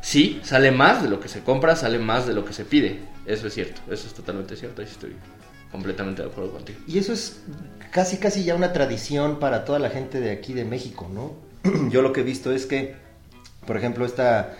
[0.00, 3.00] sí, sale más de lo que se compra, sale más de lo que se pide.
[3.26, 4.80] Eso es cierto, eso es totalmente cierto.
[4.80, 5.16] Ahí estoy
[5.72, 6.78] completamente de acuerdo contigo.
[6.86, 7.40] Y eso es
[7.90, 11.47] casi casi ya una tradición para toda la gente de aquí de México, ¿no?
[11.90, 12.94] Yo lo que he visto es que,
[13.66, 14.52] por ejemplo, esta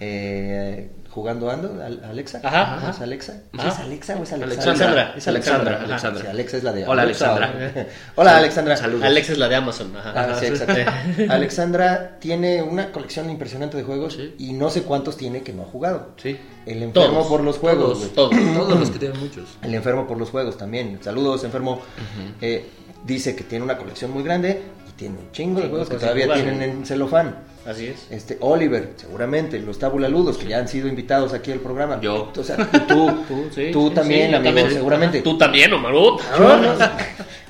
[0.00, 2.40] eh, jugando ando, Al- Alexa.
[2.42, 3.00] Ajá, ¿Es.
[3.00, 3.42] Alexa?
[3.58, 3.68] Ajá.
[3.68, 4.62] ¿Es Alexa o es Alexa?
[4.62, 5.76] Alexandra, Es Alexandra.
[5.76, 6.22] Alexandra, Alexandra.
[6.22, 7.34] Sí, Alexa es la de Hola, Alexa.
[7.36, 7.86] Alexandra.
[8.16, 8.76] Hola Alexandra.
[8.76, 9.04] Saludos.
[9.04, 10.12] Alex es la de Amazon, ajá.
[10.16, 10.46] Ah, sí.
[11.28, 14.34] Alexandra tiene una colección impresionante de juegos Sí.
[14.38, 16.14] y no sé cuántos tiene que no ha jugado.
[16.16, 16.38] Sí.
[16.66, 17.98] El enfermo Todos, por los juegos.
[17.98, 18.10] güey.
[18.10, 18.54] todos, todos.
[18.54, 19.58] Todos los que tienen muchos.
[19.62, 20.98] El enfermo por los juegos también.
[21.02, 21.80] Saludos, enfermo.
[22.40, 22.66] Eh,
[23.04, 24.62] dice que tiene una colección muy grande
[25.00, 26.64] tiene un chingo de juegos que cosas todavía jugar, tienen ¿no?
[26.80, 27.34] en celofán.
[27.66, 28.06] Así es.
[28.10, 31.98] Este, Oliver, seguramente, los tabulaludos que ya han sido invitados aquí al programa.
[32.00, 32.30] Yo.
[32.36, 34.70] O sea, tú, tú, sí, tú sí, también, sí, amigo, también.
[34.70, 35.22] seguramente.
[35.22, 36.20] Tú también, Omarut.
[36.38, 36.74] Yo no-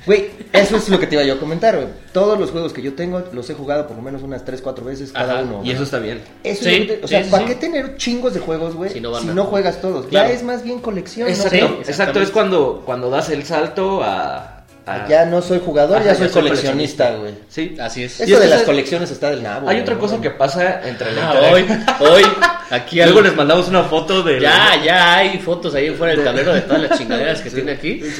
[0.05, 1.87] Güey, eso es lo que te iba yo a comentar, güey.
[2.11, 4.83] Todos los juegos que yo tengo los he jugado por lo menos unas 3, 4
[4.83, 5.61] veces cada Ajá, uno.
[5.63, 5.73] Y ¿no?
[5.75, 6.21] eso está bien.
[6.43, 7.49] Eso Sí, es lo que te- o sea, ¿para sí.
[7.49, 8.89] qué tener chingos de juegos, güey?
[8.89, 10.07] Si Si no no, juegas todos.
[10.07, 10.27] Claro.
[10.29, 11.33] Ya es más bien colección, ¿no?
[11.35, 12.19] Exacto, Sí, exacto.
[12.19, 14.50] Es cuando, cuando das el salto a.
[14.85, 17.33] a- Ya no soy jugador, Ajá, ya soy coleccionista, güey.
[17.49, 17.75] Sí.
[17.79, 18.19] Así es.
[18.19, 19.67] Y Eso es de las colecciones está del nabo.
[19.69, 19.99] Hay otra ¿no?
[19.99, 21.65] cosa que pasa entre la Ah, hoy,
[21.99, 22.23] hoy,
[22.71, 24.39] aquí al- Luego les mandamos una foto de.
[24.39, 28.01] Ya, ya hay fotos ahí fuera del tablero de todas las chingaderas que tiene aquí.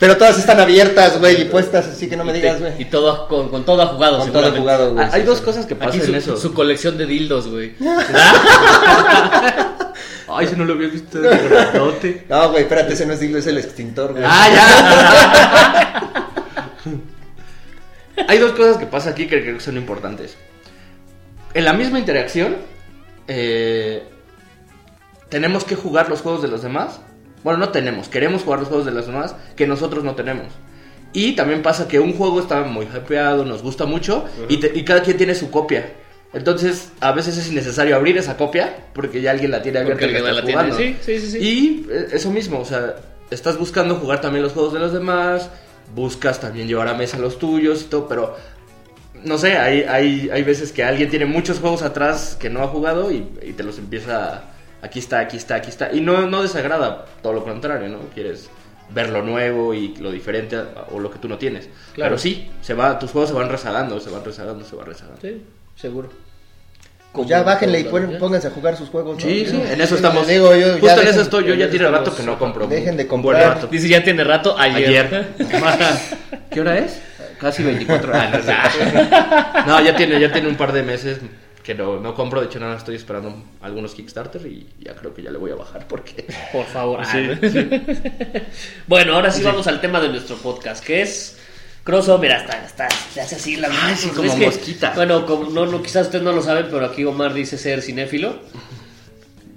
[0.00, 2.84] Pero todas están abiertas, güey, y puestas, así que no me digas, Y güey.
[2.90, 5.04] todo con, con todo ha jugado, Con todo jugado, güey.
[5.04, 5.44] Ah, Hay sí, dos sí.
[5.44, 6.36] cosas que pasan en eso.
[6.38, 7.74] su colección de dildos, güey.
[10.32, 12.24] Ay, si no lo había visto de.
[12.28, 14.24] No, güey, espérate, ese no es dildo, es el extintor, güey.
[14.26, 14.48] ¡Ah,
[16.84, 16.96] ya!
[18.28, 20.36] Hay dos cosas que pasan aquí que creo que son importantes.
[21.52, 22.56] En la misma interacción,
[23.28, 24.02] eh,
[25.28, 27.00] tenemos que jugar los juegos de los demás.
[27.44, 30.46] Bueno, no tenemos, queremos jugar los juegos de los demás que nosotros no tenemos.
[31.12, 34.84] Y también pasa que un juego está muy hypeado, nos gusta mucho, y, te- y
[34.84, 35.92] cada quien tiene su copia.
[36.32, 40.16] Entonces, a veces es innecesario abrir esa copia porque ya alguien la tiene abierta Porque
[40.16, 40.52] alguien tiene.
[40.52, 40.76] jugando.
[40.76, 41.38] Sí, sí, sí, sí.
[41.38, 42.94] Y eh, eso mismo, o sea,
[43.32, 45.50] estás buscando jugar también los juegos de los demás,
[45.94, 48.36] buscas también llevar a mesa los tuyos y todo, pero
[49.24, 52.68] no sé, hay, hay, hay veces que alguien tiene muchos juegos atrás que no ha
[52.68, 54.44] jugado y, y te los empieza,
[54.82, 57.98] aquí está, aquí está, aquí está, y no, no desagrada, todo lo contrario, ¿no?
[58.14, 58.48] Quieres
[58.92, 60.58] ver lo nuevo y lo diferente
[60.90, 61.66] o lo que tú no tienes.
[61.94, 62.10] Claro.
[62.10, 65.20] Pero sí, se va, tus juegos se van rezagando, se van rezagando, se van rezagando.
[65.20, 65.42] Sí,
[65.76, 66.10] seguro.
[67.12, 69.20] Pues ya bájenle y pon- pónganse a jugar sus juegos, ¿no?
[69.20, 70.28] Sí, sí, en eso estamos.
[70.28, 72.68] Digo, yo, Justo en eso estoy, yo ya en tiene rato que no compro.
[72.68, 73.36] Dejen de comprar.
[73.42, 73.66] buen rato.
[73.66, 75.06] Dice, ya tiene rato, ayer.
[75.06, 75.26] Ayer.
[76.50, 77.00] ¿Qué hora es?
[77.40, 79.66] Casi 24 Ah, no, es cierto.
[79.66, 81.18] no, ya tiene, ya tiene un par de meses
[81.62, 82.40] que no, no compro.
[82.40, 85.56] De hecho, nada, estoy esperando algunos Kickstarter y ya creo que ya le voy a
[85.56, 86.26] bajar porque...
[86.52, 87.04] Por favor.
[87.04, 88.42] Sí, Ah,
[88.86, 91.38] bueno, ahora sí, vamos al tema de nuestro podcast, que es
[91.84, 92.20] crossover.
[92.30, 94.92] Mira, está, está, se hace así la Ay, sí, Es como que, mosquita.
[94.94, 98.38] Bueno, como, no, no, quizás ustedes no lo saben, pero aquí Omar dice ser cinéfilo.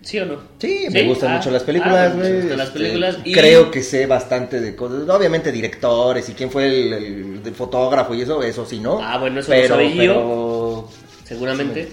[0.02, 0.38] ¿Sí o no?
[0.60, 3.72] Sí, me gustan Ah, mucho las ah, películas, me gustan las este, películas y- Creo
[3.72, 5.08] que sé bastante de cosas.
[5.08, 9.00] Obviamente directores y quién fue el, el- el fotógrafo y eso, eso sí, ¿no?
[9.02, 10.02] Ah, bueno, eso lo pero, sabe Gio.
[10.14, 10.90] pero-
[11.34, 11.90] Seguramente.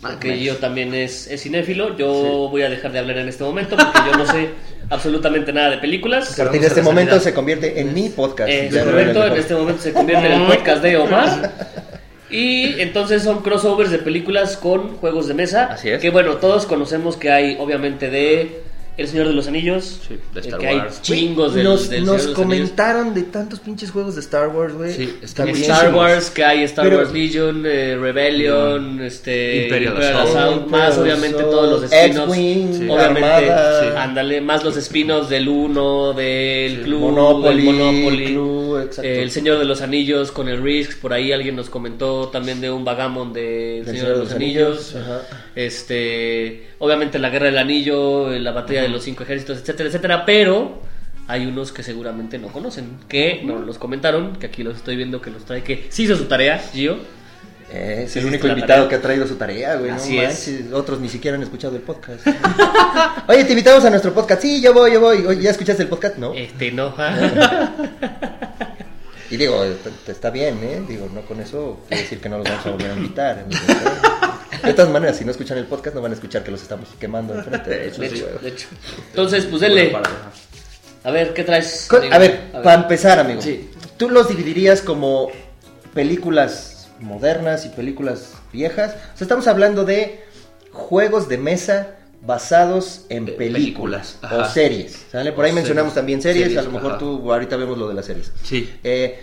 [0.00, 1.96] Porque o yo también es, es cinéfilo.
[1.96, 4.50] Yo voy a dejar de hablar en este momento porque yo no sé
[4.90, 6.32] absolutamente nada de películas.
[6.38, 8.50] A partir de a este momento se convierte en mi podcast.
[8.50, 11.52] Correcto, en el en este momento se convierte en el podcast de Omar.
[12.32, 15.66] Y entonces son crossovers de películas con juegos de mesa.
[15.66, 16.00] Así es.
[16.00, 18.62] Que bueno, todos conocemos que hay obviamente de
[18.98, 20.00] El Señor de los Anillos.
[20.06, 22.68] Sí, de el Star que hay chingos del, nos, del nos Señor de los Anillos.
[22.70, 24.92] comentaron de tantos pinches juegos de Star Wars, güey.
[24.92, 25.70] Sí, está También- bien.
[25.72, 30.66] Star Wars, que hay Star Pero- Wars Legion, eh, Rebellion, este, Imperial Imperial Assault.
[30.68, 32.34] Más Imperial obviamente todos los spin-offs.
[32.36, 32.86] Sí.
[32.90, 33.86] Obviamente, sí.
[33.96, 36.82] ándale, más los spin-offs del 1, del Sí.
[36.82, 41.12] Club, Monopoly, del Monopoly, Club, eh, El Señor de los Anillos con el Risk, por
[41.14, 44.94] ahí alguien nos comentó también de un Vagamon de El Del Señor de los Anillos.
[44.96, 45.22] Ajá.
[45.54, 50.24] Este, obviamente la Guerra del Anillo, eh, la batalla de los cinco ejércitos, etcétera, etcétera,
[50.24, 50.80] pero
[51.28, 55.20] hay unos que seguramente no conocen, que no los comentaron, que aquí los estoy viendo
[55.20, 56.98] que los trae, que sí hizo su tarea, Gio.
[57.74, 58.88] Eh, es el único invitado tarea.
[58.88, 59.90] que ha traído su tarea, güey.
[59.92, 60.50] Así no es.
[60.74, 62.26] Otros ni siquiera han escuchado el podcast.
[63.28, 64.42] Oye, te invitamos a nuestro podcast.
[64.42, 65.24] Sí, yo voy, yo voy.
[65.24, 66.18] Oye, ¿ya escuchaste el podcast?
[66.18, 66.34] No.
[66.34, 66.94] Este, no.
[69.32, 69.64] Y digo,
[70.06, 70.82] está bien, ¿eh?
[70.86, 73.46] Digo, no con eso quiere decir que no los vamos a volver a invitar.
[74.64, 76.88] De todas maneras, si no escuchan el podcast, no van a escuchar que los estamos
[77.00, 77.70] quemando enfrente.
[77.70, 78.68] De hecho, de hecho, de hecho.
[79.10, 79.92] Entonces, pues denle.
[81.04, 81.90] A ver, ¿qué traes?
[81.90, 82.14] Amigo?
[82.14, 83.42] A ver, para empezar, amigo.
[83.42, 83.70] Sí.
[83.96, 85.30] ¿Tú los dividirías como
[85.94, 88.92] películas modernas y películas viejas?
[89.14, 90.24] O sea, estamos hablando de
[90.70, 95.06] juegos de mesa basados en De películas, películas, o series.
[95.10, 95.32] ¿sale?
[95.32, 96.00] Por ahí O mencionamos series.
[96.00, 96.98] también series, Series, a lo mejor ajá.
[96.98, 98.30] tú ahorita vemos lo de las series.
[98.44, 98.72] Sí.
[98.84, 99.20] Eh,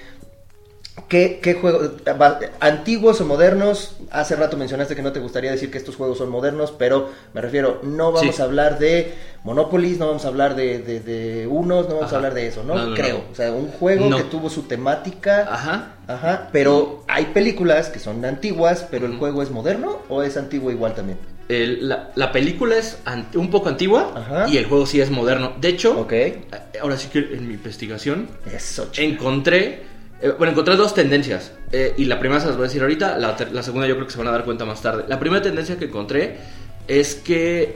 [1.07, 1.91] ¿Qué, qué juegos,
[2.59, 3.95] antiguos o modernos?
[4.11, 7.41] Hace rato mencionaste que no te gustaría decir que estos juegos son modernos, pero me
[7.41, 8.41] refiero, no vamos Sí.
[8.41, 12.15] a hablar de Monopolis, no vamos a hablar de, de, de unos, no vamos Ajá.
[12.15, 12.75] a hablar de eso, ¿no?
[12.75, 13.19] No, no, Creo.
[13.19, 13.23] no.
[13.31, 15.47] O sea, un juego que tuvo su temática.
[15.51, 15.95] Ajá.
[16.07, 20.71] Ajá, pero hay películas que son antiguas, pero el juego es moderno o es antiguo
[20.71, 21.19] igual también.
[21.49, 22.97] El- la, la película es
[23.35, 24.47] un poco antigua Ajá.
[24.49, 25.53] y el juego sí es moderno.
[25.59, 26.43] De hecho, eh,
[26.81, 29.83] ahora sí que en mi investigación Eso, encontré,
[30.21, 31.51] eh, bueno, encontré dos tendencias.
[31.71, 34.05] eh, y la primera se las voy a decir ahorita, la, la segunda yo creo
[34.07, 35.05] que se van a dar cuenta más tarde.
[35.07, 36.37] La primera tendencia que encontré
[36.87, 37.75] es que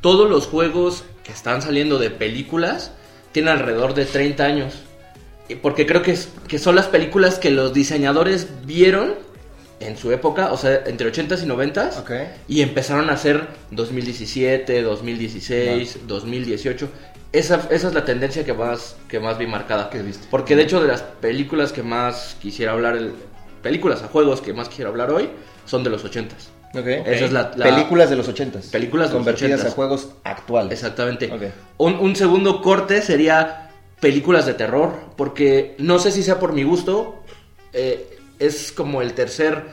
[0.00, 2.92] todos los juegos que están saliendo de películas
[3.32, 4.74] tienen alrededor de 30 años.
[5.62, 9.14] Porque creo que, es- que son las películas que los diseñadores vieron
[9.80, 11.98] en su época, o sea, entre 80s y 90s.
[12.00, 12.10] Ok.
[12.48, 16.88] Y empezaron a hacer 2017, 2016, 2018.
[17.34, 19.90] Esa, esa es la tendencia que más, que más vi marcada.
[19.90, 20.26] ¿Qué viste?
[20.30, 23.12] Porque de hecho de las películas que más quisiera hablar, el-
[23.62, 25.28] películas a juegos que más quisiera hablar hoy,
[25.66, 26.48] son de los 80s.
[26.78, 26.86] Ok.
[26.86, 28.66] Esa es la, la- Películas de los ochentas.
[28.66, 29.72] Películas de los convertidas ochentas.
[29.72, 30.72] a juegos actuales.
[30.72, 31.30] Exactamente.
[31.32, 31.42] Ok.
[31.78, 33.70] Un, un segundo corte sería
[34.00, 37.22] películas de terror, porque no sé si sea por mi gusto,
[37.72, 39.64] eh, es como el tercer,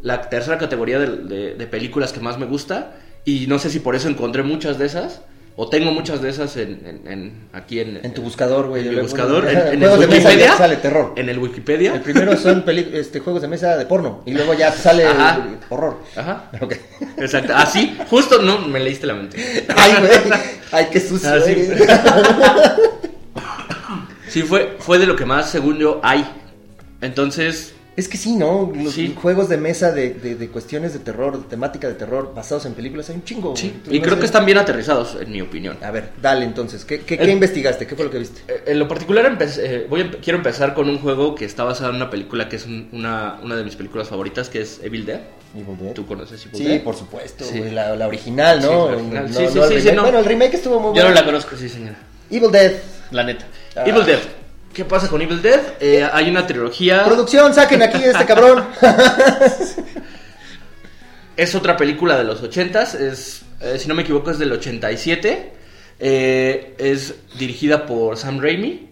[0.00, 3.80] la tercera categoría de, de- de películas que más me gusta, y no sé si
[3.80, 5.22] por eso encontré muchas de esas,
[5.62, 8.80] o tengo muchas de esas en, en- en- aquí en, En tu buscador, güey.
[8.82, 11.12] en mi Luego- buscador, en, en el Wikipedia, sale terror.
[11.16, 11.94] en el Wikipedia.
[11.94, 14.22] El primero son este, juegos de mesa de porno.
[14.24, 15.36] Y luego ya sale Ajá.
[15.36, 15.98] el horror.
[16.16, 16.50] Ajá.
[16.62, 16.74] Ok.
[17.18, 17.52] Exacto.
[17.54, 19.66] Así, justo no me leíste la mente.
[19.76, 20.12] Ay, güey.
[20.72, 21.28] Ay, qué sucio.
[21.30, 21.50] Ah, sí.
[21.52, 21.82] eres.
[24.28, 26.24] Sí, fue, fue de lo que más, según yo, hay.
[27.00, 28.72] Entonces, Es que sí, ¿no?
[28.74, 29.14] Los Sí.
[29.20, 32.72] juegos de mesa de, de- de cuestiones de terror, de temática de terror, basados en
[32.72, 33.54] películas, hay un chingo.
[33.54, 33.74] sí.
[33.90, 34.20] Y no creo sé.
[34.20, 35.76] que están bien aterrizados, en mi opinión.
[35.82, 36.86] A ver, dale entonces.
[36.86, 37.86] ¿Qué, qué, El- qué investigaste?
[37.86, 38.40] ¿Qué fue lo que viste?
[38.48, 41.62] Eh, En lo particular, empe- eh, voy a quiero empezar con un juego que está
[41.64, 44.80] basado en una película que es un- una, una de mis películas favoritas, que es
[44.82, 45.20] Evil Dead.
[45.54, 45.92] Evil Dead.
[45.92, 46.82] ¿Tú conoces Evil Sí, Dead?
[46.82, 47.58] por supuesto, Sí.
[47.58, 48.66] güey, la, la original, ¿no?
[48.66, 49.30] Sí, la original.
[49.30, 49.94] No- Sí, no sí, el sí, sí, remake.
[49.96, 50.02] no.
[50.04, 51.14] Bueno, el remake estuvo muy Yo no bueno.
[51.20, 51.98] la conozco, Sí, señora.
[52.30, 52.72] Evil Dead.
[53.10, 53.46] la neta.
[53.76, 53.82] Ah.
[53.84, 54.18] Evil Dead.
[54.72, 55.60] ¿Qué pasa con Evil Dead?
[55.80, 57.04] Eh, hay una trilogía.
[57.04, 58.64] Producción, saquen aquí a este cabrón.
[61.36, 65.52] Es otra película de los 80s, es, eh, si no me equivoco es del 87.
[65.98, 68.90] Eh, es dirigida por Sam Raimi.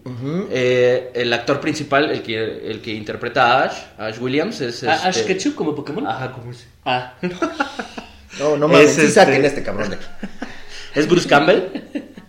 [0.50, 4.82] Eh, el actor principal, el que, el que interpreta a Ash, Ash Williams, es...
[4.84, 6.06] Ah, Ash este- Ketchum como Pokémon.
[6.06, 6.66] Ajá, ¿cómo es?
[6.86, 7.14] Ah.
[8.38, 10.06] No, no mames, Es sí este- saquen a este cabrón de aquí.
[10.94, 11.64] Es Bruce Campbell.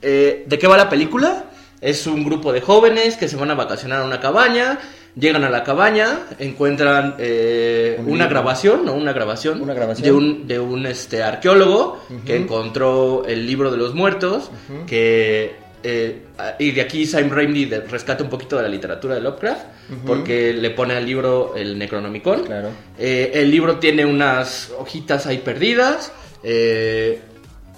[0.02, 1.46] Eh, ¿De qué va la película?
[1.82, 4.80] Es un grupo de jóvenes que se van a vacacionar a una cabaña.
[5.16, 8.30] Llegan a la cabaña, encuentran eh, Un una libro.
[8.30, 8.94] grabación, ¿no?
[8.94, 10.06] Una grabación, Una grabación.
[10.06, 14.52] de un, de un este, arqueólogo que encontró el libro de los muertos.
[14.88, 16.22] Que eh,
[16.60, 19.66] Y de aquí Sam Raimi rescata un poquito de la literatura de Lovecraft.
[20.06, 22.44] Porque le pone al libro el Necronomicon.
[22.44, 22.70] Claro.
[22.98, 26.12] Eh, el libro tiene unas hojitas ahí perdidas.
[26.44, 27.20] eh,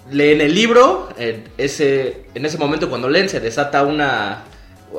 [0.10, 1.10] leen el libro.
[1.18, 4.44] eh, ese, en ese momento, cuando leen, se desata una.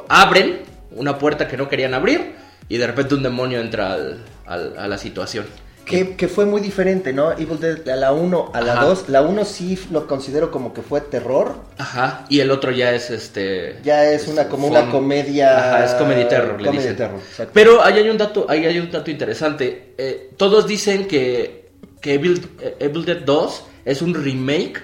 [0.08, 0.60] Abren
[0.92, 2.34] una puerta que no querían abrir.
[2.68, 5.44] Y de repente un demonio entra al- al- a la situación.
[5.84, 7.32] Que, que fue muy diferente, ¿no?
[7.32, 8.84] Evil Dead a la 1, a la Ajá.
[8.84, 9.08] 2.
[9.08, 11.56] La 1 sí lo considero como que fue terror.
[11.76, 12.24] Ajá.
[12.28, 13.78] Y el otro ya es este.
[13.82, 15.58] Ya es una como una comedia.
[15.58, 16.96] Ajá, es comedy terror, le Comedy dicen.
[16.96, 17.20] terror.
[17.52, 19.94] Pero ahí hay un dato, ahí hay un dato interesante.
[19.98, 24.80] Eh, todos dicen que, que Evil, eh, Evil Dead 2 es un remake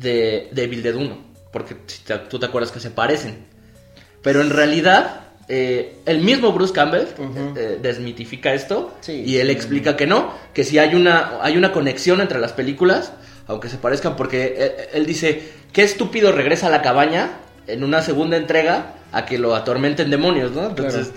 [0.00, 1.30] de, de Evil Dead 1.
[1.52, 3.44] porque si te- tú te acuerdas que se parecen.
[4.22, 7.54] Pero en realidad, eh, el mismo Bruce Campbell Ujú.
[7.56, 9.24] eh, desmitifica esto Sí.
[9.26, 13.12] y él explica que no, que si hay una, hay una conexión entre las películas,
[13.48, 17.30] aunque se parezcan, porque él, él dice, qué estúpido regresa a la cabaña
[17.66, 20.68] en una segunda entrega a que lo atormenten demonios, ¿no?
[20.68, 21.10] Entonces,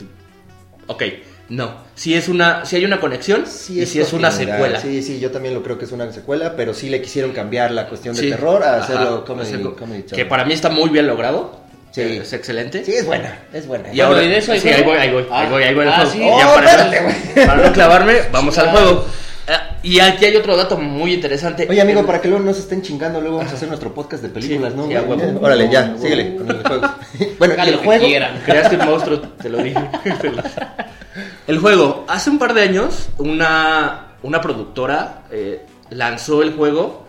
[0.88, 1.04] ok,
[1.50, 4.80] no, si es una, si hay una conexión Sí y si es una secuela.
[4.80, 7.72] Sí, sí, yo también lo creo que es una secuela, pero sí le quisieron cambiar
[7.72, 8.30] la cuestión de Sí.
[8.30, 11.62] terror a Ajá, hacerlo comedy, hacerlo- comedy que para mí está muy bien logrado.
[11.92, 12.02] Sí.
[12.02, 12.84] eh, Es excelente.
[12.84, 13.90] Sí, es buena, es buena.
[13.90, 15.42] Y Bueno, ahora, ¿y de eso sí, ahí voy, ahí voy, Ah.
[15.42, 16.12] ahí voy, ahí voy al Ah, juego.
[16.12, 16.20] sí.
[16.20, 17.46] Ya Oh, para, espérate, güey.
[17.48, 19.06] para no clavarme, vamos al juego.
[19.48, 19.52] Eh,
[19.84, 21.68] y aquí hay otro dato muy interesante.
[21.70, 23.94] Oye, amigo, El- para que luego no se estén chingando, luego vamos a hacer nuestro
[23.94, 24.88] podcast de películas, Sí, ¿no?
[24.88, 25.36] sí, güey?
[25.42, 26.90] Órale, ya, síguele con el juego.
[27.40, 28.06] bueno, el juego.
[28.06, 28.42] quieran.
[28.46, 29.80] Creaste un monstruo, te lo dije.
[31.48, 32.06] el juego.
[32.08, 37.06] Hace un par de años, una, una productora eh, lanzó el juego.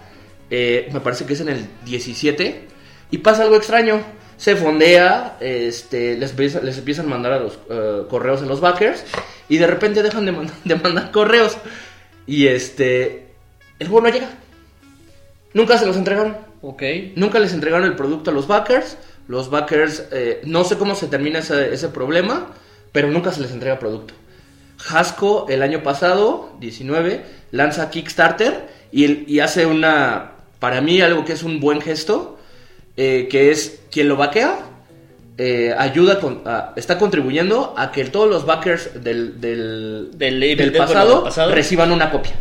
[0.51, 2.69] eh, me parece que es en el 17.
[3.11, 4.01] Y pasa algo extraño.
[4.37, 9.05] Se fondea, este, les, les empiezan a mandar a los eh, correos a los backers.
[9.49, 11.57] Y de repente dejan de, mand- de mandar correos.
[12.27, 13.29] Y este.
[13.79, 14.31] El juego no llega.
[15.53, 16.37] Nunca se los entregaron.
[16.63, 16.83] Ok.
[17.17, 18.97] Nunca les entregaron el producto a los backers.
[19.29, 22.53] Los backers, eh, no sé cómo se termina ese, ese problema,
[22.93, 24.13] pero nunca se les entrega producto.
[24.91, 31.25] Hasco el año pasado, 19, lanza Kickstarter y, el- y hace una, para mí algo
[31.25, 32.39] que es un buen gesto,
[32.99, 34.59] eh, que es quien lo backea,
[35.39, 40.73] eh, ayuda, con, a- está contribuyendo a que todos los backers del, del, Del del
[40.73, 41.53] pasado, pasado.
[41.53, 42.33] reciban una copia.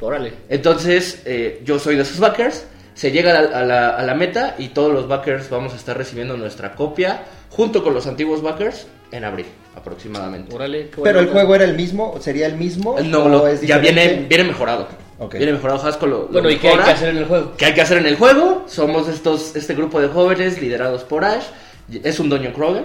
[0.00, 0.32] Órale.
[0.48, 2.66] Entonces, eh, yo soy de esos backers.
[2.94, 5.76] Se llega a la, a la- a la meta y todos los backers vamos a
[5.76, 10.54] estar recibiendo nuestra copia junto con los antiguos backers en abril aproximadamente.
[10.54, 10.88] Órale.
[10.90, 12.96] qué Pero el juego era el mismo, sería el mismo.
[13.04, 14.88] No, o lo- es ya viene, viene mejorado.
[15.20, 15.34] Ok.
[15.34, 16.84] Viene mejorado Hasco lo, lo Bueno, ¿y qué hay mejora.
[16.92, 17.52] que hacer en el juego?
[17.56, 18.64] ¿Qué hay que hacer en el juego?
[18.68, 21.44] Somos estos, este grupo de jóvenes liderados por Ash.
[21.92, 22.84] Es un Dungeon Crawler.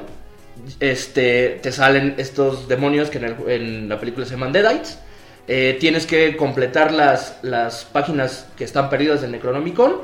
[0.79, 4.99] Este, te salen estos demonios que en, el- en la película se llaman Deadites.
[5.47, 9.95] Eh, tienes que completar las, las páginas que están perdidas del Necronomicon.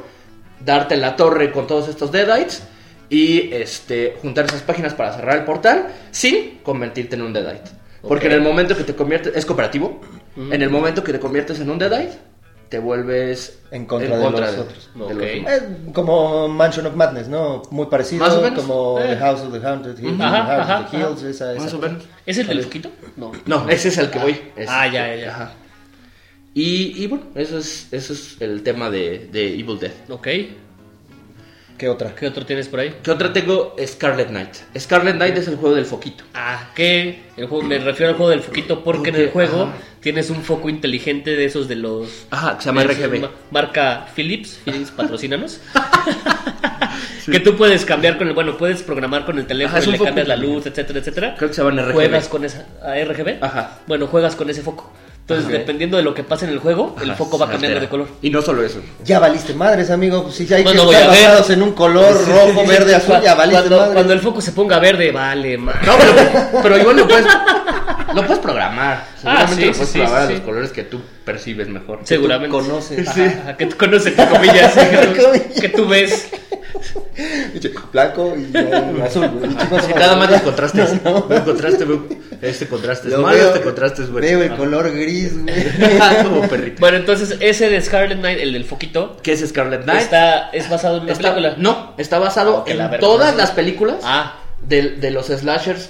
[0.65, 2.63] Darte la torre con todos estos Deadites.
[3.09, 7.71] Y este, juntar esas páginas para cerrar el portal sin convertirte en un Deadite.
[8.01, 9.99] Porque en el momento que te conviertes, es cooperativo.
[10.38, 10.53] Ujú.
[10.53, 12.17] En el momento que te conviertes en un Deadite,
[12.69, 14.89] te vuelves En contra de los otros.
[14.95, 15.12] de Ok.
[15.13, 17.63] los Eh, como Mansion of Madness, ¿no?
[17.71, 18.23] Muy parecido.
[18.25, 18.62] Más o menos.
[18.63, 19.08] Como Eh.
[19.10, 20.21] The House of the Haunted Hill.
[20.21, 21.63] Ajá, The House ajá, of the Hills, esa, esa.
[21.63, 22.03] Más o menos.
[22.25, 22.89] ¿Es el del foquito?
[23.17, 23.32] No.
[23.45, 24.39] No, ese es el que voy.
[24.55, 24.67] Ese.
[24.71, 25.29] Ah, ya, ya, ya.
[25.32, 25.51] Ajá.
[26.53, 29.91] Y, y bueno, eso es, eso es el tema de, de Evil Dead.
[30.10, 30.27] Ok.
[31.80, 32.13] ¿Qué otra?
[32.13, 32.94] ¿Qué otro tienes por ahí?
[33.02, 33.74] ¿Qué otra tengo?
[33.88, 34.54] Scarlet Knight.
[34.78, 36.26] Scarlet Knight es el juego del foquito.
[36.34, 39.74] Ah, que el juego, me refiero al juego del foquito porque en el juego ajá.
[40.02, 43.22] tienes un foco inteligente de esos de los Ajá, que se llama RGB.
[43.22, 45.62] ma- Marca Philips, Philips patrocínanos.
[47.32, 50.00] Que tú puedes cambiar con el, bueno, puedes programar con el teléfono, Ajá, y le
[50.00, 51.36] cambias la luz, etcétera, etcétera.
[51.38, 51.94] Creo que se llaman RGB.
[51.94, 53.38] Juegas con esa a RGB.
[53.44, 53.80] Ajá.
[53.86, 54.92] Bueno, juegas con ese foco.
[55.30, 57.78] Entonces, dependiendo de lo que pase en el juego, el Ajá, foco va se cambiando
[57.78, 57.82] altera.
[57.82, 58.08] de color.
[58.22, 58.80] Y no solo eso.
[59.04, 60.24] Ya valiste madres, amigo.
[60.24, 63.62] Pues si hay Pues que estar basados en un color rojo, verde, azul, ya valiste
[63.62, 63.94] cuando, madres.
[63.94, 65.74] cuando el foco se ponga verde, vale, ma.
[65.86, 67.26] No, pero, pero igual lo puedes,
[68.13, 69.06] lo puedes programar.
[69.18, 71.00] Seguramente Ah, sí, lo puedes sí, programar sí, a los colores que tú
[71.34, 72.00] percibes mejor.
[72.04, 72.50] Seguramente.
[72.58, 73.08] conoces.
[73.08, 74.74] Ajá, ajá, que tú conoces, entre comillas.
[74.78, 76.30] que, tú, que tú ves.
[77.92, 79.28] Blanco y eh, azul.
[79.30, 79.52] güey.
[79.52, 81.04] Sí, nada más los contrastes.
[81.04, 82.00] Los contrastes, güey.
[82.42, 84.26] Este contraste es Lo malo, veo- este contraste es bueno.
[84.28, 86.24] Veo el color gris, güey.
[86.24, 86.78] Como perrito.
[86.80, 90.00] Bueno, entonces ese de Scarlet Knight, el del foquito, ¿Qué es Scarlet Knight?
[90.02, 91.56] está, es basado en una Está- película.
[91.58, 93.06] No, está basado que la en verga.
[93.06, 95.89] todas las películas Ah, de, de los slashers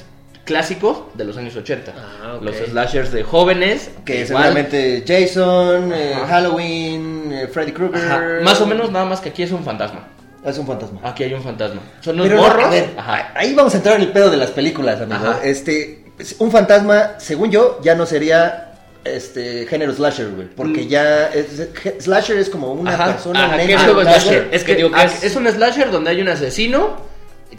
[0.50, 1.94] clásicos de los años 80.
[1.96, 2.40] Ah.
[2.42, 3.92] Los slashers de jóvenes.
[4.04, 6.16] Que seguramente Jason, eh.
[6.28, 8.42] Halloween, eh, Freddy Krueger.
[8.42, 10.08] Más o menos, nada más que aquí es un fantasma.
[10.44, 11.00] Es un fantasma.
[11.04, 11.82] Aquí hay un fantasma.
[12.02, 12.66] Son Pero morros.
[12.66, 13.32] a ver, Ajá.
[13.36, 15.16] ahí vamos a entrar en el pedo de las películas, amigo.
[15.30, 15.40] Ajá.
[15.44, 16.04] Este,
[16.40, 18.66] un fantasma, según yo, ya no sería
[19.04, 23.58] este género slasher, güey, porque ya es- je- slasher es como una Ajá, persona ajá,
[23.58, 24.50] ¿qué es slasher.
[24.52, 25.36] Es Que digo que es- es...
[25.36, 26.98] un slasher donde hay un asesino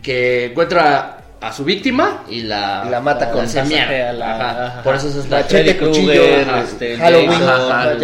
[0.03, 4.13] que encuentra a su víctima y la, Y la mata con hace masacre mierda.
[4.13, 4.67] la- Ajá.
[4.67, 4.83] ajá.
[4.83, 5.29] Por eso es.
[5.29, 7.97] Machete, Freddy cuchillo, ajá, este, Halloween, ajá, ajá,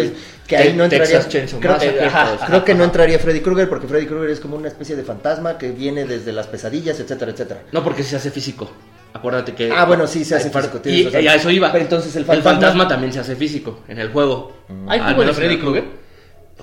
[0.47, 1.19] que ahí no entraría.
[1.59, 1.75] Creo,
[2.07, 2.41] ajá, todos.
[2.47, 5.57] creo que no entraría Freddy Krueger porque Freddy Krueger es como una especie de fantasma
[5.57, 7.61] que viene desde las pesadillas, etcétera, etcétera.
[7.73, 8.69] No, porque se hace físico.
[9.13, 9.71] Acuérdate que.
[9.71, 11.71] Ah, bueno, sí, se hace Hay físico, tienes Y, a eso iba.
[11.71, 14.53] Pero entonces el el fantasma- fantasma también se hace físico en el juego.
[14.87, 15.57] ¿Hay Al juego de Freddy.
[15.57, 15.83] Krueger?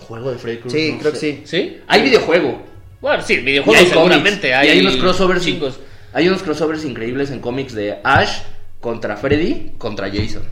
[0.09, 0.81] ¿Juego de Freddy Krueger?
[0.81, 1.43] Sí, No creo que sí.
[1.45, 1.81] ¿Sí?
[1.87, 2.63] Hay videojuego.
[3.01, 4.49] Bueno, sí, videojuegos hay seguramente.
[4.49, 5.45] y Hay, hay unos crossovers.
[5.45, 5.79] chingos.
[6.15, 8.39] Hay unos crossovers increíbles en cómics de Ash
[8.81, 10.43] contra Freddy contra Jason.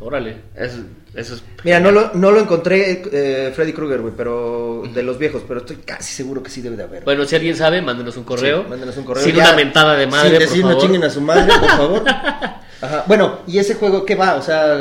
[0.00, 0.36] Órale.
[0.56, 0.78] Es-
[1.14, 1.42] eso es...
[1.64, 5.60] Mira, no lo, no lo encontré eh, Freddy Krueger, güey, pero de los viejos, pero
[5.60, 7.04] estoy casi seguro que sí debe de haber.
[7.04, 8.62] Bueno, si alguien sabe, mándenos un correo.
[8.62, 9.24] Sí, mándenos un correo.
[9.24, 11.68] Sin Ya, una mentada de madre, Sin por decir no chinguen a su madre, por
[11.68, 12.02] favor.
[12.82, 13.04] Ajá.
[13.06, 14.36] Bueno, ¿y ese juego qué va?
[14.36, 14.78] O sea,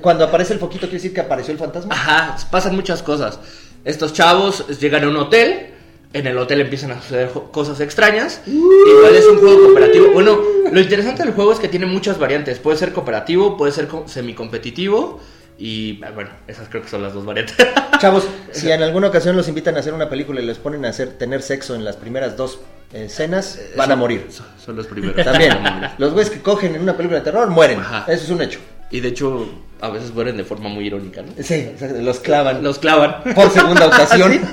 [0.00, 1.94] cuando aparece el foquito, ¿quiere decir que apareció el fantasma?
[1.94, 3.38] Ajá, pasan muchas cosas.
[3.84, 5.66] Estos chavos llegan a un hotel,
[6.12, 8.42] en el hotel empiezan a suceder cosas extrañas.
[8.46, 10.12] Igual es un juego cooperativo.
[10.12, 10.38] Bueno,
[10.70, 12.58] lo interesante del juego es que tiene muchas variantes.
[12.58, 15.20] Puede ser cooperativo, puede ser co- semicompetitivo.
[15.58, 17.56] Y ah, bueno, esas creo que son las dos variantes.
[18.00, 20.88] Chavos, si en alguna ocasión los invitan a hacer una película y les ponen a
[20.88, 22.58] hacer tener sexo en las primeras dos
[22.92, 24.26] escenas, van a morir.
[24.30, 25.16] Son, son los primeros.
[25.24, 25.56] También,
[25.98, 27.78] los güeyes que cogen en una película de terror mueren.
[27.80, 28.04] Ajá.
[28.12, 28.58] Eso es un hecho.
[28.90, 29.48] Y de hecho,
[29.80, 31.32] a veces mueren de forma muy irónica, ¿no?
[31.42, 32.62] Sí, los clavan.
[32.62, 33.22] Los clavan.
[33.34, 34.40] por segunda ocasión.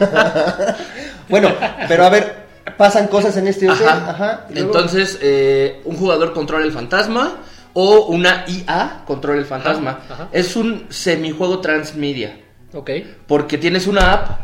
[1.30, 1.54] bueno,
[1.88, 2.36] pero a ver,
[2.78, 3.88] pasan cosas en este hotel.
[3.88, 4.10] Ajá.
[4.10, 4.48] Ajá.
[4.54, 7.38] Entonces, eh, un jugador controla el fantasma
[7.74, 10.00] o una IA controla el fantasma.
[10.04, 10.30] Ajá, ajá.
[10.32, 12.38] Es un semijuego transmedia.
[12.74, 12.92] Ok.
[13.28, 14.40] Porque tienes una app,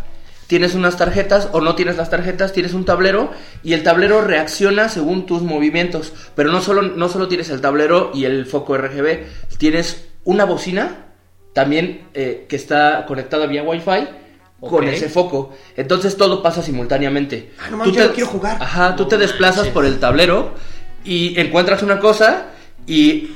[0.47, 3.31] tienes unas tarjetas o no tienes las tarjetas, tienes un tablero
[3.63, 6.13] y el tablero reacciona según tus movimientos.
[6.35, 9.25] Pero no solo, no solo tienes el tablero y el foco RGB,
[9.57, 11.05] tienes una bocina
[11.53, 14.07] también eh, que está conectada vía Wi-Fi
[14.69, 15.53] con ese foco.
[15.77, 17.51] Entonces todo pasa simultáneamente.
[17.59, 18.57] Ah, no mames, yo no quiero jugar.
[18.61, 20.53] Ajá, tú te desplazas por el tablero
[21.03, 22.47] y encuentras una cosa
[22.87, 23.31] y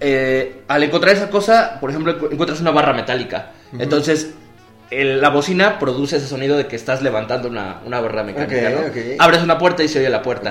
[0.00, 3.52] eh, al encontrar esa cosa, por ejemplo, encu- encuentras una barra metálica.
[3.78, 4.34] Entonces,
[4.90, 8.54] el- la bocina produce ese sonido de que estás levantando una, una barra mecánica.
[8.70, 8.92] ¿no?
[9.18, 10.50] Abres una puerta y se oye la puerta.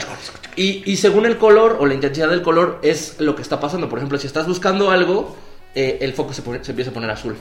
[0.56, 3.90] Y, y según el color o la intensidad del color es lo que está pasando.
[3.90, 5.36] Por ejemplo, si estás buscando algo,
[5.76, 7.36] eh, el foco se, pone- se empieza a poner azul.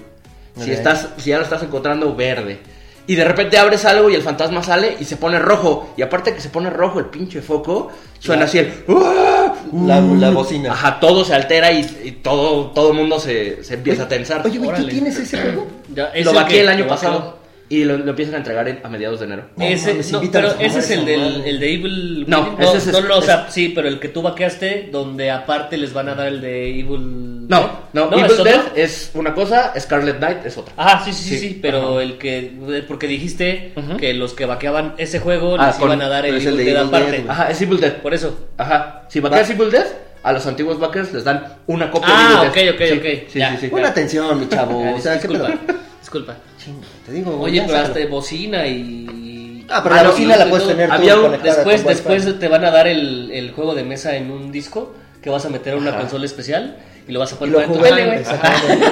[0.55, 2.59] Si, estás, si ya lo estás encontrando, verde.
[3.07, 5.92] Y de repente abres algo y el fantasma sale y se pone rojo.
[5.96, 7.90] Y aparte que se pone rojo el pinche foco,
[8.20, 8.72] suena así el...
[8.88, 9.55] "¡Ah!
[9.72, 10.72] La, la bocina.
[10.72, 14.42] Ajá, todo se altera y, y todo todo el mundo se, se empieza a tensar.
[14.44, 15.66] Oye, güey, ¿tú tienes ese juego?
[15.94, 17.38] Ya, es lo vaqué el año pasado
[17.68, 19.44] y lo, lo empiezan a entregar en- a mediados de enero.
[19.57, 22.24] No Ese, mames, no, invítanos pero ese es el, del, el de Evil.
[22.28, 25.30] No, ese es- no, no, o es- sea, sí, pero el que tú vaqueaste, donde
[25.30, 27.32] aparte les van a dar el de Evil.
[27.49, 28.45] No, no, ¿es Evil?
[28.45, 30.74] Dead es una cosa, Scarlet Knight es otra.
[30.76, 32.03] Ajá, sí, sí, sí, Sí, sí, pero ajá.
[32.03, 32.84] el que.
[32.86, 36.36] Porque dijiste que los que vaqueaban ese juego Ah, les con- iban a dar el
[36.36, 37.11] es el Evil de Dead Evil aparte.
[37.11, 37.30] Dead, güey.
[37.32, 37.93] Ajá, es Evil Dead.
[37.97, 38.49] Por eso.
[38.59, 39.86] Ajá, si vaqueas Evil Dead,
[40.22, 43.30] a los antiguos backers les dan una copia Ah, de Evil ok, ok, Sí, ok,
[43.32, 43.51] Sí, ya.
[43.53, 43.68] sí, sí.
[43.68, 44.95] Pon atención, mi chavo.
[44.95, 45.78] O sea, ¿qué disculpa, pedo?
[46.01, 46.36] disculpa.
[46.59, 47.40] Chinga, te digo.
[47.40, 49.66] Oye, pero hasta bocina y.
[49.68, 52.49] Ah, pero Ah, la no, bocina la puedes tener tú Había un- Después, después te
[52.49, 55.74] van a dar el, el juego de mesa en un disco que vas a meter
[55.74, 56.01] a una Ajá.
[56.01, 56.76] consola especial
[57.09, 58.86] y lo vas a Y lo jugué, exactamente.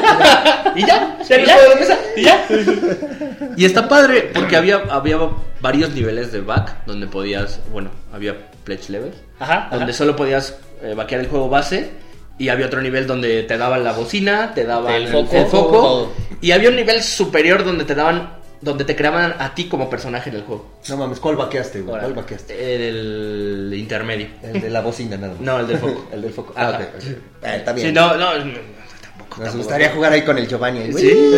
[0.76, 1.56] Y ya, ¿Y ya?
[2.16, 2.46] y ya.
[3.56, 5.18] Y está padre porque había, había
[5.61, 9.76] varios niveles de back donde podías, bueno, había pledge levels, Ajá, ajá.
[9.76, 11.90] donde solo podías eh, vaquear el juego base
[12.38, 15.46] y había otro nivel donde te daban la bocina, te daban El el, foco, el
[15.46, 16.12] foco, todo.
[16.40, 18.30] y había un nivel superior donde te daban,
[18.61, 20.66] donde te creaban a ti como personaje en el juego.
[20.88, 21.98] No mames, ¿cuál vaqueaste, güey?
[22.00, 22.86] ¿Cuál vaqueaste?
[22.86, 24.28] El intermedio.
[24.42, 25.40] El de la bocina, nada más.
[25.40, 26.08] No, el del foco.
[26.12, 26.52] el del foco.
[26.56, 26.78] Ah, Ajá.
[26.78, 26.84] ok.
[26.96, 27.16] ok.
[27.42, 27.88] Ah, está bien.
[27.88, 28.52] Sí, no, no, no, tampoco.
[28.52, 29.56] Nos tampoco.
[29.58, 30.90] gustaría jugar ahí con el Giovanni.
[30.90, 31.04] güey.
[31.04, 31.30] Sí.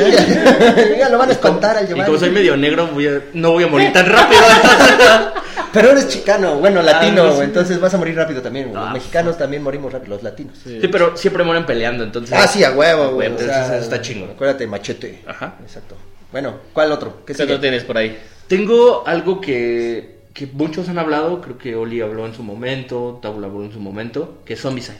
[0.98, 2.06] ya lo van a espantar al Y Giovanni.
[2.06, 4.40] como soy medio negro, voy a- no voy a morir tan rápido.
[5.72, 7.42] Pero eres chicano, bueno, latino, Ah, no, sí.
[7.44, 8.68] entonces vas a morir rápido también.
[8.68, 8.78] güey.
[8.78, 10.58] Los Ah, mexicanos también morimos rápido, los latinos.
[10.62, 12.36] Sí, pero siempre mueren peleando, entonces.
[12.38, 13.28] Ah, sí, a huevo, güey.
[13.28, 14.32] o Entonces, sea, está chingón.
[14.32, 15.22] Acuérdate, machete.
[15.26, 15.54] Ajá.
[15.62, 15.96] Exacto.
[16.32, 17.24] Bueno, ¿cuál otro?
[17.26, 18.18] ¿Qué ¿Qué otro tienes por ahí?
[18.48, 23.46] Tengo algo que, que muchos han hablado, creo que Oli habló en su momento, Taula
[23.46, 24.96] habló en su momento, que es Zombicide.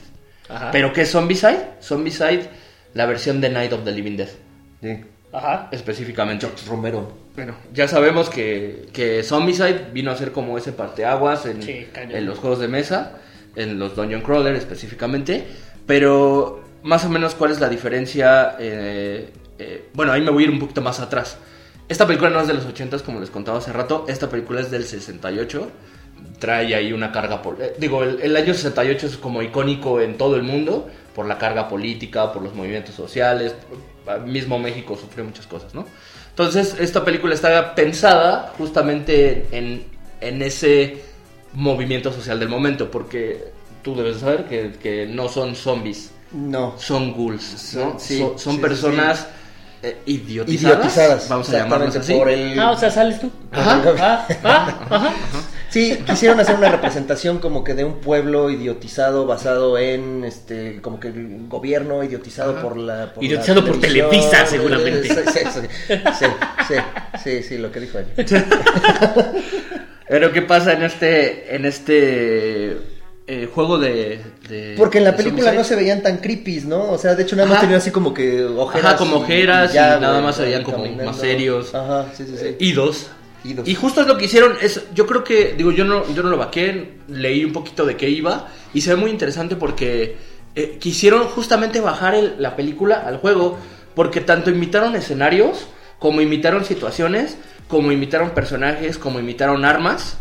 [0.49, 0.71] Ajá.
[0.71, 1.59] ¿Pero qué es Zombicide?
[1.83, 2.49] Zombicide,
[2.95, 4.29] la versión de Night of the Living Dead,
[4.83, 5.01] Sí.
[5.33, 5.69] Ajá.
[5.73, 6.47] específicamente.
[6.69, 7.13] Romero.
[7.35, 12.27] Bueno, ya sabemos que, que Zombicide vino a ser como ese parteaguas en, Sí, en
[12.27, 13.15] los juegos de mesa,
[13.57, 15.45] en los Dungeon Crawler específicamente,
[15.87, 19.31] pero más o menos cuál es la diferencia, eh,
[19.63, 21.37] eh, bueno, ahí me voy a ir un poquito más atrás.
[21.89, 24.71] Esta película no es de los 80 como les contaba hace rato, esta película es
[24.71, 25.71] del 68,
[26.39, 30.17] trae ahí una carga, pol- eh, digo, el, el año 68 es como icónico en
[30.17, 33.55] todo el mundo, por la carga política, por los movimientos sociales,
[34.27, 35.85] mismo México sufrió muchas cosas, ¿no?
[36.31, 39.85] Entonces, esta película está pensada justamente en,
[40.21, 41.03] en ese
[41.53, 43.45] movimiento social del momento, porque
[43.83, 46.75] tú debes saber que, que no son zombies, No.
[46.79, 47.99] son ghouls, ¿no?
[47.99, 49.27] Sí, son, son sí, sí, personas
[49.83, 51.29] eh, idiotizadas, Idiotizadas.
[51.29, 52.15] vamos a llamarlos así.
[52.15, 52.59] Por el...
[52.59, 53.31] Ah, o sea, sales tú.
[53.51, 53.83] Ajá.
[53.99, 55.13] Ah, ah, ajá.
[55.71, 61.01] Sí, quisieron hacer una representación como que de un pueblo idiotizado basado en este como
[61.01, 64.11] que el gobierno idiotizado por la por Idiotizado la por televisión.
[64.11, 65.09] Televisa, seguramente.
[65.09, 66.27] Sí, sí, sí, sí,
[66.69, 66.75] sí,
[67.25, 68.07] sí, sí, lo que dijo él.
[70.09, 72.77] Pero qué pasa en este, en este
[73.27, 76.91] eh, juego de, de- Porque en la película no se veían tan creepy, ¿no?
[76.91, 77.63] O sea, de hecho nada más Ajá.
[77.67, 78.85] tenían así como que ojeras.
[78.87, 81.05] Ajá, como ojeras y ya, nada más se veían como caminando.
[81.05, 81.75] más serios.
[81.75, 82.45] Ajá, sí, sí, sí.
[82.47, 83.07] Eh, idos.
[83.45, 83.67] Idos.
[83.69, 84.57] Y justo es lo que hicieron.
[84.61, 87.97] Es, yo creo que, digo, yo no, yo no lo vaqué, leí un poquito de
[87.97, 88.49] qué iba.
[88.75, 90.17] Y se ve muy interesante porque
[90.55, 93.59] eh, quisieron justamente bajar el- la película al juego.
[93.95, 95.67] Porque tanto imitaron escenarios,
[95.99, 97.37] como imitaron situaciones,
[97.69, 100.17] como imitaron personajes, como imitaron armas.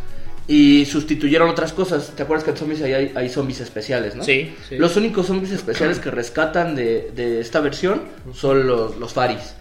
[0.51, 2.11] Y sustituyeron otras cosas.
[2.13, 4.23] ¿Te acuerdas que en zombies hay, hay zombies especiales, no?
[4.25, 4.75] Sí, sí.
[4.75, 8.01] Los únicos zombies especiales que rescatan de, de esta versión
[8.33, 9.53] son los, los faris.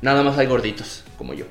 [0.00, 1.44] Nada más hay gorditos, como yo.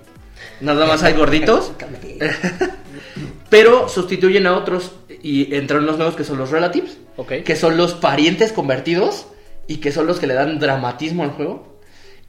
[0.59, 1.71] Nada más hay gorditos.
[3.51, 6.97] Pero sustituyen a otros y entran los nuevos que son los relatives.
[7.17, 7.43] Ok.
[7.45, 9.27] Que son los parientes convertidos
[9.67, 11.79] y que son los que le dan dramatismo al juego.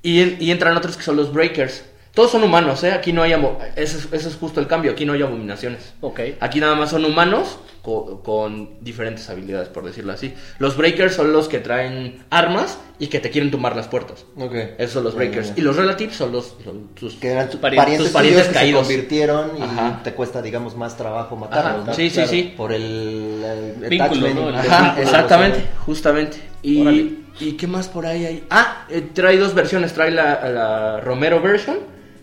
[0.02, 1.84] Y, y entran otros que son los breakers.
[2.14, 2.90] Todos son humanos, ¿eh?
[2.92, 3.32] Aquí no hay...
[3.76, 4.90] Ese es, ese es justo el cambio.
[4.92, 5.92] Aquí no hay abominaciones.
[6.00, 6.20] Ok.
[6.40, 10.34] Aquí nada más son humanos co- con, diferentes habilidades, por decirlo así.
[10.58, 14.24] Los breakers son los que traen armas y que te quieren tumbar las puertas.
[14.36, 14.54] Ok.
[14.78, 15.52] Esos son los breakers.
[15.54, 16.56] Y los relatives son los...
[16.64, 18.86] son tus- Que eran tus parientes- parientes, tus parientes que caídos.
[18.88, 20.00] se convirtieron y Ajá.
[20.02, 21.94] te cuesta, digamos, más trabajo matarlos, ¿no?
[21.94, 22.54] sí, sí, sí.
[22.56, 24.48] Por el, el Vínculo, ¿no?
[24.48, 26.36] el Ajá, vínculo, exactamente, o sea, justamente.
[26.62, 27.10] Y, Órale.
[27.38, 28.44] ¿Y qué más por ahí hay?
[28.50, 29.94] Ah, eh, trae dos versiones.
[29.94, 31.78] Trae la, la Romero version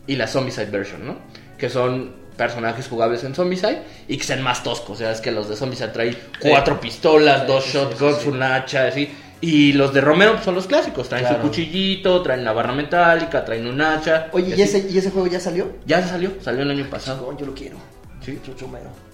[0.07, 1.17] y la Zombicide version, ¿no?
[1.57, 4.91] Que son personajes jugables en Zombicide y que sean más toscos.
[4.91, 8.29] O sea, es que los de Zombicide traen cuatro pistolas, dos sí, shotguns, sí, sí.
[8.29, 9.09] una hacha, así.
[9.41, 11.09] Y los de Romero son los clásicos.
[11.09, 11.41] Traen Claro.
[11.43, 14.29] su cuchillito, traen la barra metálica, traen un hacha.
[14.31, 14.77] Oye, y ¿y así.
[14.77, 15.73] ese, ¿y ese juego ya salió?
[15.85, 17.19] Ya salió, salió el año pasado.
[17.19, 17.77] Chingón, yo lo quiero.
[18.25, 18.39] Sí.
[18.45, 18.89] Yo, yo mero.
[18.89, 19.06] La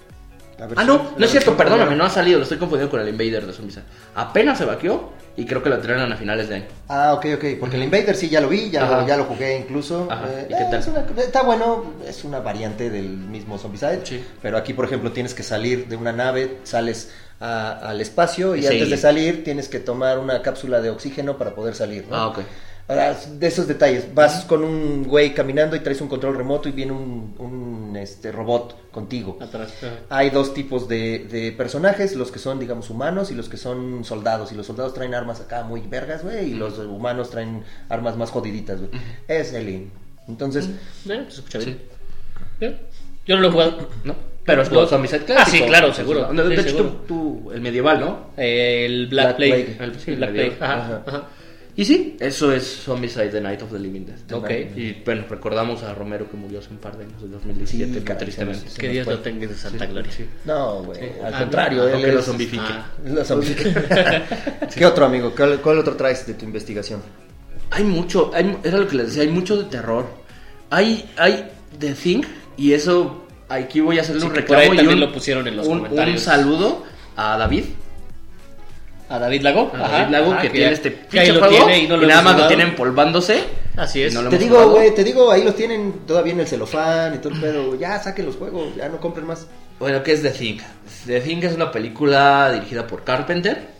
[0.75, 3.45] Ah, no, no es cierto, perdóname, no ha salido, lo estoy confundiendo con el Invader
[3.45, 3.83] de Zombicide.
[4.15, 6.65] Apenas se vaqueó y creo que lo traen a finales de año.
[6.87, 9.57] Ah, ok, ok, porque el Invader sí ya lo vi, ya, lo, ya lo jugué
[9.57, 10.07] incluso.
[10.09, 10.79] Ajá, Eh, ¿y qué tal?
[10.79, 14.01] es una- está bueno, es una variante del mismo Zombicide.
[14.05, 14.23] Sí.
[14.41, 18.65] Pero aquí, por ejemplo, tienes que salir de una nave, sales a- al espacio y,
[18.67, 22.05] antes de salir tienes que tomar una cápsula de oxígeno para poder salir.
[22.09, 22.15] ¿no?
[22.15, 22.39] Ah, ok.
[22.87, 26.73] Ahora, de esos detalles, vas con un güey caminando y traes un control remoto y
[26.73, 29.37] viene un, un, este, robot contigo.
[29.41, 29.73] Atrás.
[30.09, 34.03] Hay dos tipos de, de personajes, los que son, digamos, humanos y los que son
[34.03, 34.51] soldados.
[34.51, 38.31] Y los soldados traen armas acá muy vergas, güey, y los humanos traen armas más
[38.31, 38.91] jodiditas, güey.
[39.29, 39.87] Es el
[40.27, 40.69] Entonces,
[41.05, 41.77] pues, se escucha Sí.
[42.59, 42.79] bien.
[43.25, 43.87] Yo no lo he jugado.
[44.03, 44.15] ¿no?
[44.45, 44.81] Pero es No.
[44.81, 46.25] los Zombicide Ah, sí, claro, seguro.
[46.33, 46.89] De, de Sí, hecho, seguro.
[47.07, 48.19] tú, tú- el medieval, ¿no?
[48.35, 49.63] El Black, Black Plague.
[49.77, 49.83] Plague.
[49.93, 50.57] El- sí, El Black Plague.
[50.59, 51.03] Ajá.
[51.05, 51.23] ajá.
[51.75, 54.31] Y sí, eso es Zombicide The Night of the Living Dead.
[54.37, 54.49] Ok.
[54.75, 57.99] Y bueno, recordamos a Romero que murió hace un par de años, en 2017, Sí,
[58.19, 58.65] tristemente.
[58.77, 60.11] Que Dios lo tenga de Santa Gloria.
[60.11, 60.25] Sí.
[60.45, 62.63] no, güey, al Ah, contrario, no, él que lo es- zombifique.
[62.63, 62.85] Ah.
[63.05, 64.23] lo zombifica.
[64.75, 65.33] ¿Qué otro, amigo?
[65.35, 67.01] ¿Cuál, cuál otro traes de tu investigación?
[67.71, 70.05] Hay mucho, hay, era lo que les decía, hay mucho de terror.
[70.69, 71.49] Hay, hay
[71.79, 72.21] The Thing,
[72.55, 75.09] y eso, aquí voy a hacerle Sí, un que por ahí reclamo y también un,
[75.09, 76.17] lo pusieron en los un- comentarios.
[76.19, 76.83] un saludo
[77.15, 77.63] a David,
[79.09, 79.71] A David Lago.
[79.73, 82.07] a David Lago, que tiene este que ahí pinche lo juego tiene y no lo
[82.07, 82.47] nada hemos más lo jugado.
[82.47, 83.43] tiene empolvándose.
[83.75, 84.13] Así es.
[84.13, 87.17] y no Te digo, güey, te digo, ahí los tienen todavía en el celofán y
[87.17, 87.75] todo el pedo.
[87.75, 89.47] Ya saquen los juegos, ya no compren más.
[89.79, 90.57] Bueno, ¿qué es The Thing?
[91.05, 93.73] The Thing es una película dirigida por Carpenter.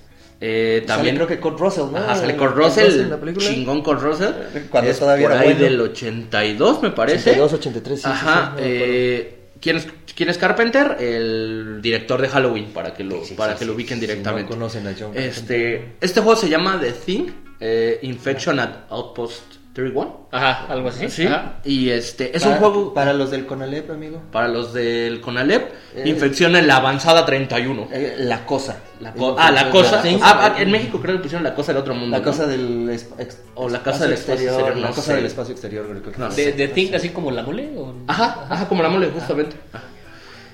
[0.46, 1.98] Eh, también Sale, creo que Kurt Russell, ¿no?
[2.00, 3.48] Ajá, sale Kurt Kurt Russell, película.
[3.48, 4.32] chingón Kurt Russell.
[4.70, 5.64] Cuando es todavía por era ahí bueno.
[5.64, 7.30] del 82, me parece.
[7.32, 8.34] 82, 83, sí, sí, Ajá.
[8.34, 8.58] sí, acuerdo.
[8.60, 10.98] eh, ¿quién, es, ¿Quién es Carpenter?
[11.00, 14.50] El director de Halloween, para que lo, Sí, para sí, que lo ubiquen directamente.
[14.52, 17.28] no conocen a John este, este juego se llama The Thing,
[17.60, 19.42] eh, Infection at Outpost
[19.74, 20.28] 31.
[20.32, 21.10] Ajá, algo así.
[21.10, 21.26] Sí.
[21.26, 21.56] Ajá.
[21.64, 24.22] Y este, es Para- un juego Para los del Conalep, amigo.
[24.32, 26.04] para los del Conalep, Eh.
[26.06, 27.88] Infección en la avanzada 31.
[27.92, 28.78] Eh, la cosa.
[29.00, 30.04] La co- ah, la cosa.
[30.22, 32.12] Ah, ah, en México creo que pusieron la cosa del otro mundo.
[32.16, 32.24] La ¿no?
[32.24, 33.08] cosa del ex-
[33.56, 35.16] O la espacio casa del espacio exterior, La no cosa sé.
[35.16, 36.30] del espacio exterior, creo que No.
[36.30, 36.52] De, sé.
[36.52, 37.72] de Think, así como la mole.
[37.76, 37.96] ¿o?
[38.08, 39.56] Ajá, ajá, como la mole, justamente.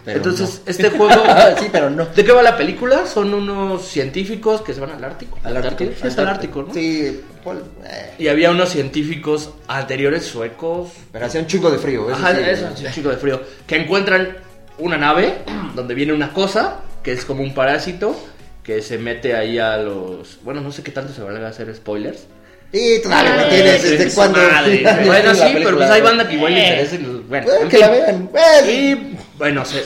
[0.06, 0.72] Pero Entonces, no.
[0.72, 1.24] este juego.
[1.60, 2.06] sí, pero no.
[2.06, 3.06] ¿De qué va la película?
[3.06, 5.38] Son unos científicos que se van al Ártico.
[5.44, 5.92] Al Ártico.
[6.02, 6.74] Sí, al Ártico, ¿no?
[6.74, 10.90] Sí, Paul, eh, Y había unos científicos anteriores suecos.
[11.12, 12.10] pero hacía un chingo de frío.
[12.10, 12.42] eso Ajá, sí.
[12.46, 13.42] eso, un chico de frío.
[13.68, 14.38] Que encuentran
[14.78, 15.40] una nave
[15.76, 18.16] donde viene una cosa que es como un parásito
[18.64, 20.40] que se mete ahí a los.
[20.44, 22.26] Bueno, no sé qué tanto se van a hacer spoilers.
[22.72, 23.02] Y Ay,
[23.38, 24.40] no tienes desde su cuándo.
[25.06, 26.98] bueno, sí, pero pues hay banda que igual le interesa.
[26.98, 27.80] pues, Bueno, Bueno, en que fin.
[27.86, 28.30] la vean.
[28.32, 28.72] Bueno.
[28.72, 29.84] Y bueno, se,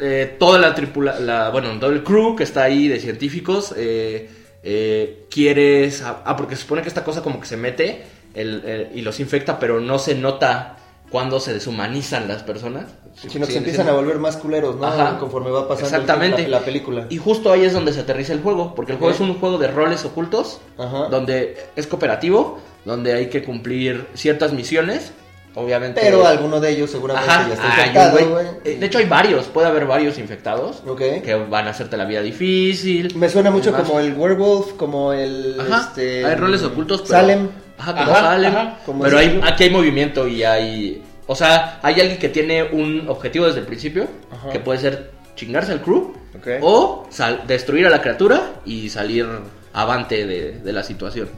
[0.00, 4.28] eh, toda la tripula, la, bueno, todo el crew que está ahí de científicos eh,
[4.62, 8.02] eh, quiere, ah, porque se supone que esta cosa como que se mete
[8.34, 10.76] el- y los infecta, pero no se nota
[11.10, 12.86] cuando se deshumanizan las personas.
[13.14, 14.86] Sino que se empiezan a volver más culeros, ¿no?
[14.86, 15.18] Ajá.
[15.18, 16.42] Conforme va pasando Exactamente.
[16.48, 17.06] la, la película.
[17.10, 19.58] Y justo ahí es donde se aterriza el juego, porque el juego es un juego
[19.58, 21.06] de roles ocultos, Ajá.
[21.10, 25.12] donde es cooperativo, donde hay que cumplir ciertas misiones
[25.54, 26.00] obviamente.
[26.02, 29.06] Pero alguno de ellos seguramente Ajá, ya está hay un infectado, eh, De hecho, hay
[29.06, 31.00] varios, puede haber varios infectados Ok.
[31.24, 33.14] que van a hacerte la vida difícil.
[33.16, 35.56] Me suena mucho como el werewolf, como el...
[35.60, 37.02] Ajá, este, hay roles ocultos.
[37.02, 37.48] Pero, Salem.
[37.78, 38.54] Ajá, como Ajá, Salem.
[38.56, 41.02] ajá, como pero hay, aquí hay movimiento y hay.
[41.26, 44.06] O sea, hay alguien que tiene un objetivo desde el principio,
[44.52, 46.46] que puede ser chingarse al crew Ok.
[46.60, 49.26] o sal- destruir a la criatura y salir
[49.72, 51.28] avante de, de la situación.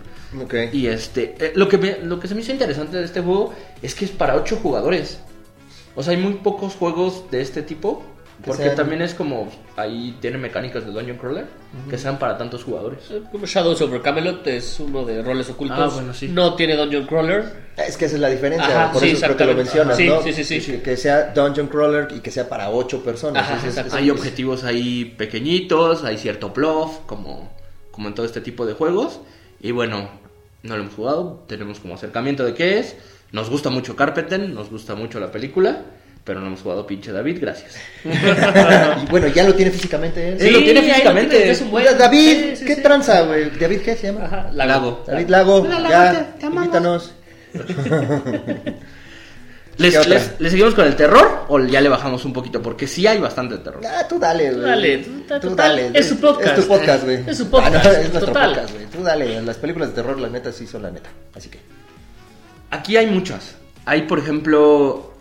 [0.43, 0.55] Ok.
[0.73, 3.55] Y este, eh, lo, que me- lo que se me hizo interesante de este juego
[3.81, 5.21] es que es para 8 jugadores.
[5.95, 8.05] O sea, hay muy pocos juegos de este tipo.
[8.39, 11.47] Que Porque sean- también es como, ahí tiene mecánicas de Dungeon Crawler,
[11.89, 12.99] que sean para tantos jugadores.
[13.11, 15.79] Eh, Como Shadows over Camelot es uno de roles ocultos.
[15.79, 16.29] Ah, bueno, sí.
[16.29, 17.45] No tiene Dungeon Crawler.
[17.79, 20.07] Es que esa es la diferencia, Ajá, por sí, eso creo que lo mencionas, Sí,
[20.07, 20.23] ¿no?
[20.23, 20.61] sí, sí, sí.
[20.61, 23.43] Que, que sea Dungeon Crawler y que sea para ocho personas.
[23.43, 23.89] Ajá, es- exacto.
[23.89, 27.51] ese Hay es- objetivos ahí pequeñitos, hay cierto bluff, como,
[27.91, 29.21] como en todo este tipo de juegos.
[29.61, 30.09] Y bueno,
[30.63, 32.97] no lo hemos jugado, tenemos como acercamiento de qué es.
[33.33, 35.83] Nos gusta mucho Carpenter, nos gusta mucho la película,
[36.27, 37.77] pero no hemos jugado pinche David, gracias.
[38.05, 40.41] y bueno, ya lo tiene físicamente él.
[40.41, 41.37] Sí, lo tiene físicamente.
[41.37, 42.83] tiene, es un buen- David, sí, sí, ¿qué sí.
[42.83, 43.49] tranza, güey?
[43.51, 44.25] ¿David qué se llama?
[44.25, 44.69] Ajá, Lago.
[44.69, 45.05] Lago.
[45.07, 47.13] David Lago, Hola, Lago, ya, te- te invítanos.
[49.79, 49.95] ¿Les,
[50.41, 52.63] seguimos con el terror o ya le bajamos un poquito?
[52.63, 53.83] Porque sí hay bastante terror.
[53.87, 54.63] Ah, tú dale, güey.
[54.65, 55.91] dale, tú- tú total, dale.
[55.93, 56.49] es su podcast.
[56.59, 57.19] Es tu podcast, güey.
[57.27, 58.51] Es su podcast, Ah, no, es nuestro total.
[58.55, 58.87] podcast, güey.
[58.87, 59.43] Tú dale.
[59.43, 61.11] Las películas de terror, la neta, sí son la neta.
[61.35, 61.59] Así que.
[62.71, 63.55] Aquí hay muchas.
[63.85, 65.13] Hay, por ejemplo,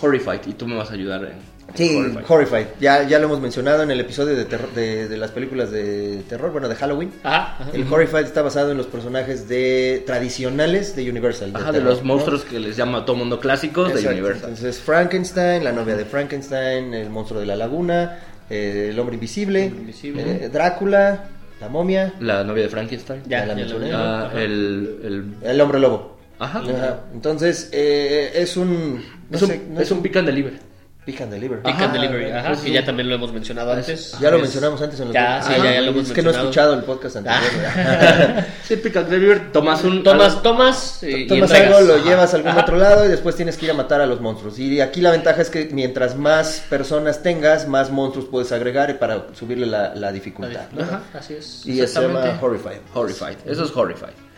[0.00, 2.24] Horrified, y tú me vas a ayudar en Sí, Horrified.
[2.28, 2.66] Horrified.
[2.80, 6.22] Ya, ya lo hemos mencionado en el episodio de, terror- de, de las películas de
[6.28, 7.12] terror, bueno, de Halloween.
[7.22, 7.70] Ajá, ajá.
[7.72, 11.52] El Horrified está basado en los personajes de tradicionales de Universal.
[11.54, 12.06] Ajá, de terror, los ¿no?
[12.06, 14.00] monstruos que les llama a todo mundo clásicos de.
[14.08, 14.50] Universal.
[14.50, 18.18] Entonces, Frankenstein, la novia de Frankenstein, el monstruo de la laguna,
[18.50, 20.22] eh, el hombre invisible, El hombre invisible.
[20.44, 21.24] eh, Drácula,
[21.60, 23.22] la momia, La novia de Frankenstein.
[23.28, 23.92] Ya, ya la ya mencioné.
[23.94, 26.18] Ah, el, el- el hombre lobo.
[26.40, 26.58] Ajá.
[26.58, 27.00] Ajá.
[27.12, 29.04] Entonces, eh, es un.
[29.28, 30.70] no es un, sé, no es un pick and deliver.
[31.04, 31.62] Pick and deliver.
[31.62, 34.12] Pick and Delivery, ajá, pues que ya también lo hemos mencionado antes.
[34.20, 36.22] Ya lo Es- mencionamos antes en los Ya, sí, ya, ya lo hemos Es que
[36.22, 37.50] no he escuchado el podcast anterior.
[37.66, 37.72] Ah.
[37.76, 38.46] ¿verdad?
[38.62, 40.02] Sí, pick and deliver, tomas un...
[40.02, 43.64] Tomas, tomas y, Tomas algo, lo llevas a algún otro lado y después tienes que
[43.64, 44.58] ir a matar a los monstruos.
[44.58, 49.28] Y aquí la ventaja es que mientras más personas tengas, más monstruos puedes agregar para
[49.32, 50.66] subirle la, la dificultad.
[50.72, 50.82] ¿no?
[50.82, 51.64] Ajá, así es.
[51.64, 52.38] Y se llama.
[52.40, 52.80] Horrified.
[52.94, 54.29] Horrified, eso es Horrified.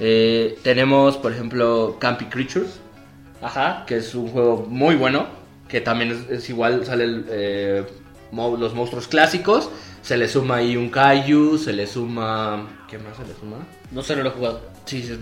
[0.00, 2.80] Eh, tenemos, por ejemplo, Campy Creatures,
[3.42, 3.84] Ajá.
[3.86, 5.26] que es un juego muy bueno,
[5.68, 7.84] que también es, es igual, sale el, eh,
[8.32, 9.70] mo- los monstruos clásicos,
[10.02, 12.66] se le suma ahí un Kaiju, se le suma...
[12.88, 13.58] ¿Qué más se le suma?
[13.92, 14.60] No sé, no lo he jugado.
[14.86, 15.16] Sí, sí,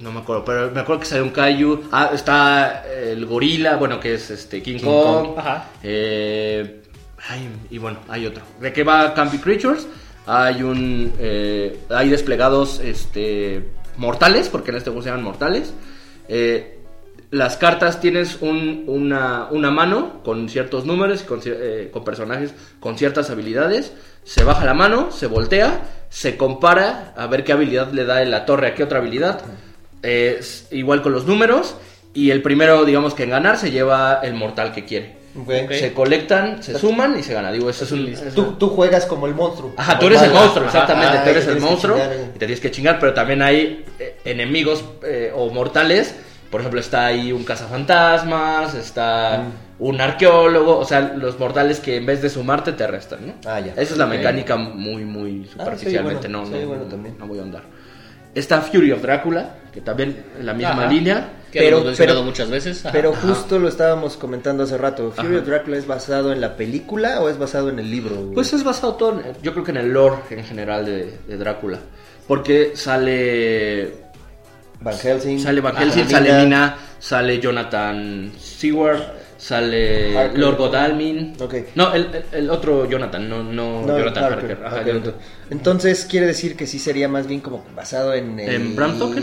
[0.00, 1.84] no me acuerdo, pero me acuerdo que sale un Kaiju.
[1.92, 5.26] Ah, está el gorila, bueno, que es este King, King Kong.
[5.28, 5.38] Kong.
[5.38, 5.68] Ajá.
[5.82, 6.82] Eh,
[7.28, 8.42] ay, y bueno, hay otro.
[8.60, 9.86] ¿De qué va Campy Creatures?
[10.26, 11.12] Hay un.
[11.18, 15.72] eh, hay desplegados este, mortales, porque en este juego se llaman mortales.
[16.28, 16.76] Eh,
[17.30, 22.98] las cartas tienes un- una, una mano con ciertos números con, eh, con personajes con
[22.98, 23.92] ciertas habilidades.
[24.24, 28.30] Se baja la mano, se voltea, se compara a ver qué habilidad le da en
[28.30, 29.40] la torre a qué otra habilidad.
[30.02, 31.76] Eh, es igual con los números.
[32.14, 35.19] Y el primero, digamos que en ganar, se lleva el mortal que quiere.
[35.70, 37.52] Se colectan, se suman y se gana.
[37.52, 38.12] Digo, eso es un.
[38.34, 39.72] Tú, tú juegas como el monstruo.
[39.76, 41.18] Ajá, tú eres el monstruo, exactamente.
[41.18, 42.24] Ah, tú eres el monstruo chingar, eh.
[42.30, 46.14] y te tienes que chingar, pero también hay eh, enemigos eh, o mortales.
[46.50, 49.38] Por ejemplo, está ahí un cazafantasmas, está
[49.78, 49.84] Mm.
[49.84, 50.78] un arqueólogo.
[50.78, 53.34] O sea, los mortales que en vez de sumarte te restan, ¿no?
[53.46, 53.72] Ah, ya.
[53.72, 56.26] Esa es la mecánica muy, muy superficialmente.
[56.28, 57.16] bueno, no, sí, no, bueno, no- también.
[57.18, 57.62] no voy a ahondar.
[58.34, 60.86] Está Fury of Drácula, que también en la misma Ajá.
[60.88, 61.28] línea.
[61.50, 62.84] Que Pero- hemos mencionado pero- muchas veces.
[62.86, 62.92] Ajá.
[62.92, 63.26] Pero Ajá.
[63.26, 65.10] justo lo estábamos comentando hace rato.
[65.10, 68.14] ¿Fury of Dracula es basado en la película o es basado en el libro?
[68.14, 68.34] güey?
[68.34, 71.36] Pues es basado todo, en- yo creo que en el lore en general de, de
[71.36, 71.78] Drácula.
[72.28, 73.94] Porque sale
[74.80, 75.40] Van Helsing.
[75.40, 75.74] Sale Van.
[75.76, 79.00] Helsing, sale Mina, sale Jonathan Seward,
[79.40, 80.38] sale Harker.
[80.38, 81.34] Lord Godalming.
[81.40, 81.54] Ok.
[81.74, 84.50] No, el, el- el otro Jonathan, no, no, No, Jonathan Harker.
[84.52, 84.66] Harker.
[84.66, 85.14] Ajá, Ok, Jonathan.
[85.50, 88.54] Entonces quiere decir que sí sería más bien como basado en el...
[88.54, 89.22] ¿En Bram Stoker?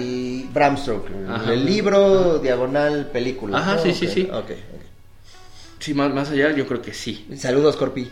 [0.54, 1.14] Bram Stoker.
[1.30, 1.54] Ajá.
[1.54, 3.60] El libro, diagonal, película.
[3.60, 3.82] Ajá, ¿no?
[3.84, 4.28] sí, sí, sí.
[4.34, 4.52] Ok.
[5.80, 7.28] Sí, más, más allá, yo creo que sí.
[7.38, 8.10] Saludos, Corpi.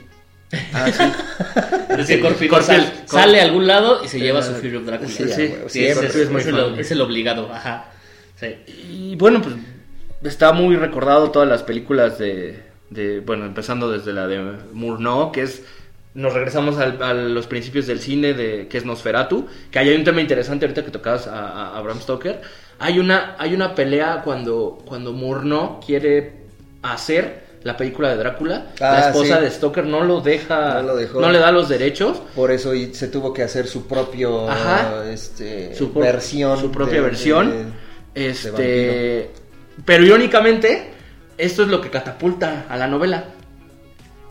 [0.73, 1.03] Ah, sí.
[1.99, 5.09] Es que Corpi sal- sale a algún lado y se lleva su Fury of Drácula.
[5.09, 5.23] Sí,
[5.67, 7.51] Sí, es, es el obligado.
[7.51, 7.85] Ajá.
[8.39, 8.47] Sí.
[8.89, 9.55] Y bueno, pues
[10.25, 14.39] está muy recordado todas las películas de, de bueno, empezando desde la de
[14.73, 15.63] Murnau, que es,
[16.13, 19.95] nos regresamos al- a, los principios del cine, de que es Nosferatu, que ahí hay
[19.97, 22.41] un tema interesante ahorita que tocabas a, a- a Bram Stoker.
[22.79, 26.33] Hay una, hay una pelea cuando, cuando Murnau quiere
[26.81, 28.67] hacer la película de Drácula.
[28.79, 29.43] Ah, la esposa sí.
[29.43, 31.19] de Stoker no lo deja, No lo dejó.
[31.19, 32.21] no le da los derechos.
[32.35, 35.03] Por eso y se tuvo que hacer su propio Ajá.
[35.09, 36.59] este, su versión.
[36.59, 37.49] su propia de- versión
[38.13, 39.31] de- de este
[39.83, 40.91] Pero irónicamente,
[41.37, 43.25] esto es lo que catapulta a la novela.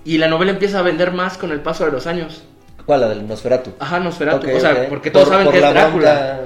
[0.04, 2.44] Y la novela empieza a vender más con el paso de los años.
[2.86, 3.00] ¿Cuál?
[3.02, 3.72] La del Nosferatu.
[3.78, 4.46] Ajá, Nosferatu.
[4.54, 6.40] O sea, porque todos Por- saben por que es la Drácula.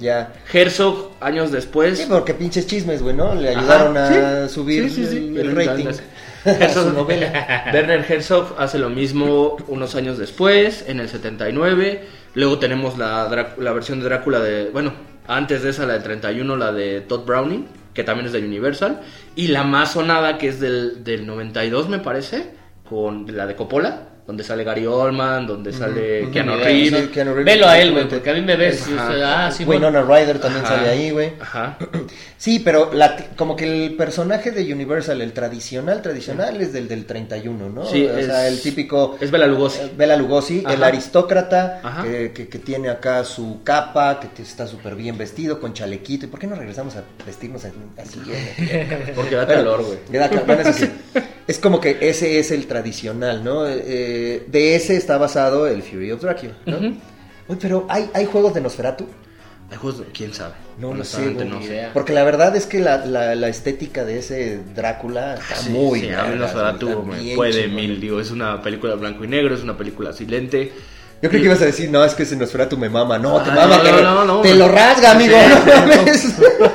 [0.00, 0.32] Ya.
[0.52, 1.98] Herzog, años después.
[1.98, 3.34] Sí, porque pinches chismes, güey, ¿no?
[3.36, 5.16] Le Ajá, ayudaron a sí, subir sí, sí, sí.
[5.38, 5.86] el, el rating
[6.44, 7.66] Herzog- su novela.
[7.72, 12.02] Werner Herzog hace lo mismo unos años después, en el 79.
[12.34, 13.28] Luego tenemos la,
[13.58, 14.70] la versión de Drácula de.
[14.72, 14.92] Bueno,
[15.28, 19.00] antes de esa, la del 31, la de Todd Browning, que también es de Universal.
[19.36, 22.54] Y la más sonada, que es del, del 92, me parece,
[22.88, 26.28] con la de Coppola, donde sale Gary Oldman, donde sale.
[26.30, 27.00] Keanu Reeves.
[27.02, 28.86] Sí, Keanu Reeves, Velo a él, güey, porque a mí me ves.
[28.96, 29.88] ah, sí, bueno.
[29.88, 30.76] Winona Ryder también Ajá.
[30.76, 31.32] sale ahí, güey.
[31.40, 31.76] Ajá.
[32.40, 37.04] Sí, pero la, como que el personaje de Universal, el tradicional, tradicional, es del del
[37.04, 37.84] 31, ¿no?
[37.84, 39.18] Sí, o es- sea, el típico...
[39.20, 39.80] Es Bela Lugosi.
[39.80, 44.94] eh, Bela Lugosi, el aristócrata que, que- que tiene acá su capa, que está súper
[44.94, 46.24] bien vestido, con chalequito.
[46.24, 47.62] ¿Y por qué no regresamos a vestirnos
[47.98, 48.18] así?
[49.14, 49.98] Porque da calor, güey.
[50.46, 50.90] bueno, sí.
[51.50, 53.66] Es como que ese es el tradicional, ¿no?
[53.66, 56.76] Eh, de ese está basado el Fury of Dracula, ¿no?
[57.48, 59.06] Uy, pero ¿hay, ¿hay juegos de Nosferatu?
[59.68, 60.54] Hay juegos de- ¿Quién sabe?
[60.78, 61.48] No lo sé, güey.
[61.48, 61.66] no sé.
[61.66, 61.90] idea.
[61.92, 66.00] Porque la verdad es que la, la, la estética de ese Drácula está Sí, muy
[66.02, 69.62] sí, a mí Nosferatu me puede mil, digo, es una película blanco y negro, es
[69.62, 70.72] una película silente.
[71.22, 73.18] Yo creo que ibas a decir, no, es que ese Nosferatu me mama.
[73.18, 74.40] No, te Ah, mama, no, te, no, no, no.
[74.40, 75.34] te lo rasga, amigo.
[75.36, 76.34] Sí, no mames.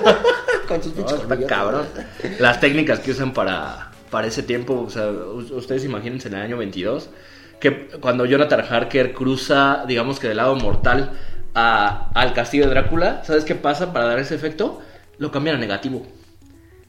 [0.68, 1.86] Con sus No, pinches está cabrón.
[2.40, 6.56] Las técnicas que usan para, para ese tiempo, o sea, ustedes imagínense en el año
[6.56, 7.10] 22,
[7.60, 11.12] que cuando Jonathan Harker cruza, digamos que del lado mortal
[11.54, 14.80] a- al castillo de Drácula, ¿sabes qué pasa para dar ese efecto?
[15.18, 16.06] Lo cambian a negativo.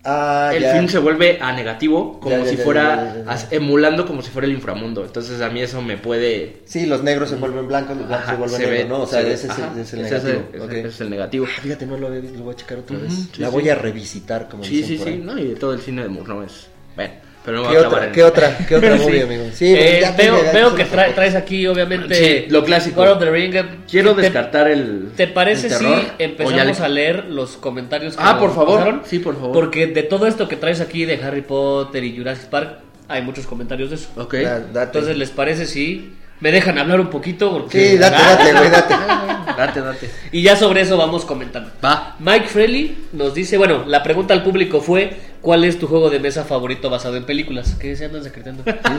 [0.09, 0.71] Ah, el ya.
[0.75, 4.53] film se vuelve a negativo, como Ya, ya, si fuera, emulando como si fuera el
[4.53, 5.05] inframundo.
[5.05, 6.61] Entonces a mí eso me puede...
[6.65, 9.03] Sí, los negros se vuelven blancos, los blancos Ajá, se vuelven se ve, negros, ¿no?
[9.03, 10.55] O sea, se ese es, ajá, el, es el ese es el- negativo.
[10.55, 10.73] ese- ok.
[10.75, 11.47] ese es el negativo.
[11.49, 13.13] Ah, Fíjate, no lo lo voy a checar otra vez.
[13.15, 13.53] sí, La sí.
[13.53, 16.09] voy a revisitar, como Sí, dicen sí, por sí, no, y todo el cine de
[16.09, 16.69] Murnau es...
[16.97, 17.13] Bueno,
[17.45, 19.05] pero no me ¿Qué otra, en ¿Qué otra, qué otra Sí.
[19.05, 19.45] movie, amigo?
[19.53, 22.15] Sí, Eh, ya veo, ya- veo que trae- traes aquí, obviamente.
[22.15, 23.05] Sí, lo clásico.
[23.05, 23.55] Lord of the Ring.
[23.89, 25.11] Quiero ¿Te- descartar el.
[25.17, 28.79] ¿Te parece el si terror, empezamos le- a leer los comentarios que Ah, por favor.
[28.81, 29.03] pasaron?
[29.05, 29.53] Sí, por favor.
[29.53, 32.79] Porque de todo esto que traes aquí de Harry Potter y Jurassic Park,
[33.09, 34.09] hay muchos comentarios de eso.
[34.17, 34.35] Ok.
[34.35, 37.51] Entonces, ¿les parece si me dejan hablar un poquito?
[37.51, 38.95] Porque, Sí, date, Ah, date, güey, date.
[39.57, 40.11] Date, date.
[40.33, 41.71] Y ya sobre eso vamos comentando.
[41.83, 42.15] Va.
[42.19, 46.21] Mike Freley nos dice, bueno, la pregunta al público fue, ¿cuál es tu juego de
[46.21, 47.75] mesa favorito basado en películas?
[47.81, 48.63] ¿Qué se andan secretando?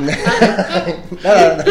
[1.23, 1.65] Nada, nada,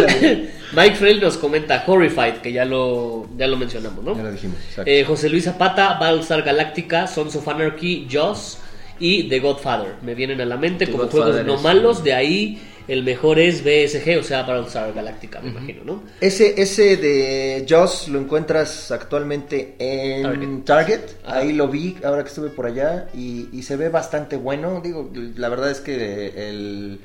[0.72, 4.16] Mike Freley nos comenta Horrified, que ya lo, ya lo mencionamos, ¿no?
[4.16, 4.56] Ya lo dijimos.
[4.68, 4.88] exacto.
[4.90, 8.58] Eh, José Luis Zapata, Battlestar Galactica, Sons of Anarchy, Joss
[9.00, 9.94] y The Godfather.
[10.02, 13.38] Me vienen a la mente The como Godfather juegos no malos, de ahí el mejor
[13.38, 16.02] es BSG, o sea, Battlestar Galactica, me imagino, ¿no?
[16.20, 20.64] Ese, ese de Joss lo encuentras actualmente en Target.
[20.64, 21.00] Target.
[21.24, 21.38] Ajá.
[21.38, 24.80] Ahí lo vi ahora que estuve por allá y, y se ve bastante bueno.
[24.82, 27.00] Digo, la verdad es que el,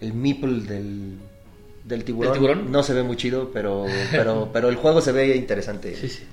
[0.00, 1.14] el meeple del,
[1.84, 2.72] del tiburón, ¿Del tiburón?
[2.72, 5.96] no se ve muy chido, pero, pero, pero el juego se ve interesante.
[5.96, 6.24] Sí, sí.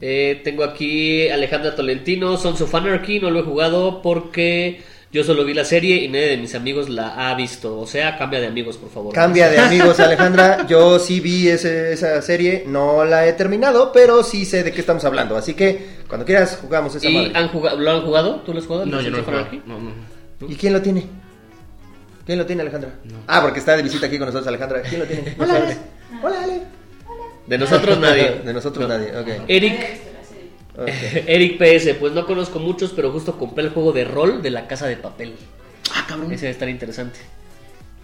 [0.00, 4.82] Eh, tengo aquí Alejandra Tolentino, Sons of Anarchy, no lo he jugado porque
[5.12, 7.78] yo solo vi la serie y nadie de mis amigos la ha visto.
[7.78, 9.12] O sea, cambia de amigos, por favor.
[9.14, 10.66] Cambia de amigos, Alejandra.
[10.66, 14.80] Yo sí vi ese- esa serie, no la he terminado, pero sí sé de qué
[14.80, 15.36] estamos hablando.
[15.36, 17.32] Así que cuando quieras jugamos esa ¿Y madre.
[17.34, 18.36] han jugado, lo han jugado?
[18.40, 18.86] ¿Tú lo has jugado?
[18.86, 19.46] No, ¿El yo no he jugado.
[19.66, 20.48] No.
[20.48, 21.04] ¿Y quién lo tiene?
[22.24, 22.90] ¿Quién lo tiene, Alejandra?
[23.26, 24.80] Ah, porque está de visita aquí con nosotros, Alejandra.
[24.82, 25.34] ¿Quién lo tiene?
[25.38, 25.76] Hola, Ale.
[26.22, 26.62] Hola, Ale.
[27.46, 28.40] De nosotros nadie.
[28.44, 28.96] De nosotros No.
[28.96, 29.44] nadie, ok.
[29.48, 29.80] Eric,
[31.26, 34.66] Eric PS, pues no conozco muchos, pero justo compré el juego de rol de la
[34.66, 35.34] casa de papel.
[35.94, 36.32] Ah, cabrón.
[36.32, 37.18] Ese debe estar interesante.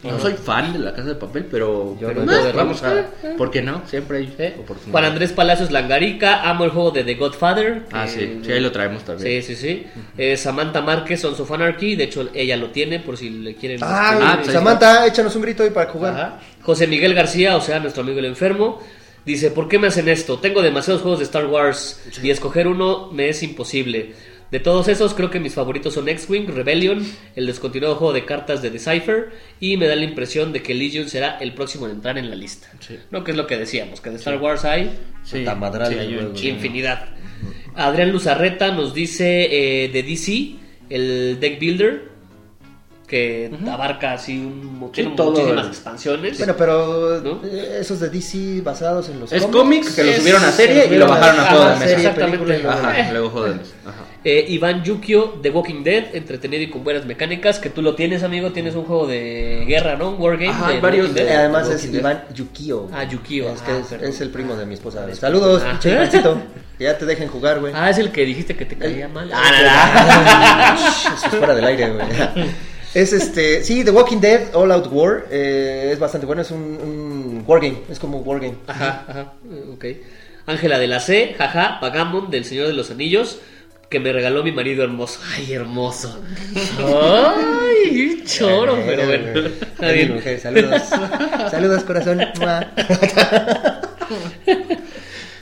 [0.01, 2.33] No soy fan de la casa de papel, pero, Yo pero no.
[2.45, 3.07] de vamos a.
[3.37, 3.83] ¿Por qué no?
[3.89, 4.55] Siempre hay ¿Eh?
[4.61, 4.93] oportunidad.
[4.93, 7.83] Juan Andrés Palacios Langarica, amo el juego de The Godfather.
[7.91, 9.43] Ah, que- sí, sí, ahí lo traemos Sí, también.
[9.43, 9.87] sí, sí.
[10.16, 11.97] Eh, Samantha Márquez, Sons of Anarchy.
[11.97, 13.81] De hecho, ella lo tiene por si le quieren.
[13.83, 16.14] Ah, Ah, pues Samantha, échanos un grito ahí para jugar.
[16.14, 16.41] Ajá.
[16.62, 18.81] José Miguel García, o sea, nuestro amigo el enfermo,
[19.29, 20.39] dice, ¿por qué me hacen esto?
[20.39, 24.14] Tengo demasiados juegos de Star Wars y escoger uno me es imposible.
[24.51, 27.07] De todos esos, creo que mis favoritos son X-Wing, Rebellion,
[27.37, 29.29] el descontinuado juego de cartas de Decipher,
[29.61, 32.37] y me da la impresión de que Legion será el próximo en entrar en la
[32.37, 32.68] lista.
[32.81, 32.99] Sí.
[33.11, 34.91] No, que es lo que decíamos, que de Star Wars hay
[35.22, 37.11] Sí, hay infinidad.
[37.74, 40.55] Adrián Luzarreta nos dice eh, de DC,
[40.89, 42.08] el Deck Builder.
[43.09, 46.39] Que abarca así un, tiene todo muchísimas el- expansiones.
[46.39, 47.41] Bueno, pero ¿No?
[47.49, 50.99] esos de DC basados en los Es cómics que lo subieron a se serie y
[50.99, 51.97] lo bajaron a juego Ajá, de mesa.
[51.97, 52.39] Exactamente.
[52.39, 53.09] película y luego- Ajá, Eh.
[53.13, 53.73] luego juego de mesa.
[53.87, 54.05] Ajá.
[54.25, 58.23] Eh, Iván Yukio de Walking Dead, entretenido y con buenas mecánicas, que tú lo tienes,
[58.25, 60.11] amigo, tienes un juego de guerra, ¿no?
[60.11, 60.49] Un wargame.
[60.51, 61.35] Ajá, de hay varios Eh.
[61.35, 62.01] Además es Dead.
[62.01, 62.89] Iván Yukio.
[62.93, 63.49] Ah, Yukio.
[63.49, 65.07] Es, que Ah, es, el primo de mi esposa.
[65.15, 65.71] Saludos, Ah.
[65.71, 66.39] pinche Ivancito.
[66.77, 67.73] Que ya te dejen jugar, güey.
[67.75, 69.31] Ah, es el que dijiste que te caía mal.
[69.33, 70.77] Ah,
[71.17, 72.07] Eso es fuera del aire, güey.
[72.95, 76.59] Es este, sí, The Walking Dead All Out War eh, es bastante bueno, es un,
[76.61, 78.57] un wargame, es como un wargame.
[78.66, 79.84] Ajá, ajá, eh, ok.
[80.47, 83.39] Ángela de la C, jaja, Pagamon del Señor de los Anillos,
[83.91, 85.20] que me regaló mi marido hermoso.
[85.36, 86.18] Ay, hermoso.
[86.78, 89.49] Ay, choro, Eh, pero bueno.
[89.61, 90.14] Está bien.
[90.14, 90.82] mujer, saludos.
[91.51, 92.20] saludos, corazón.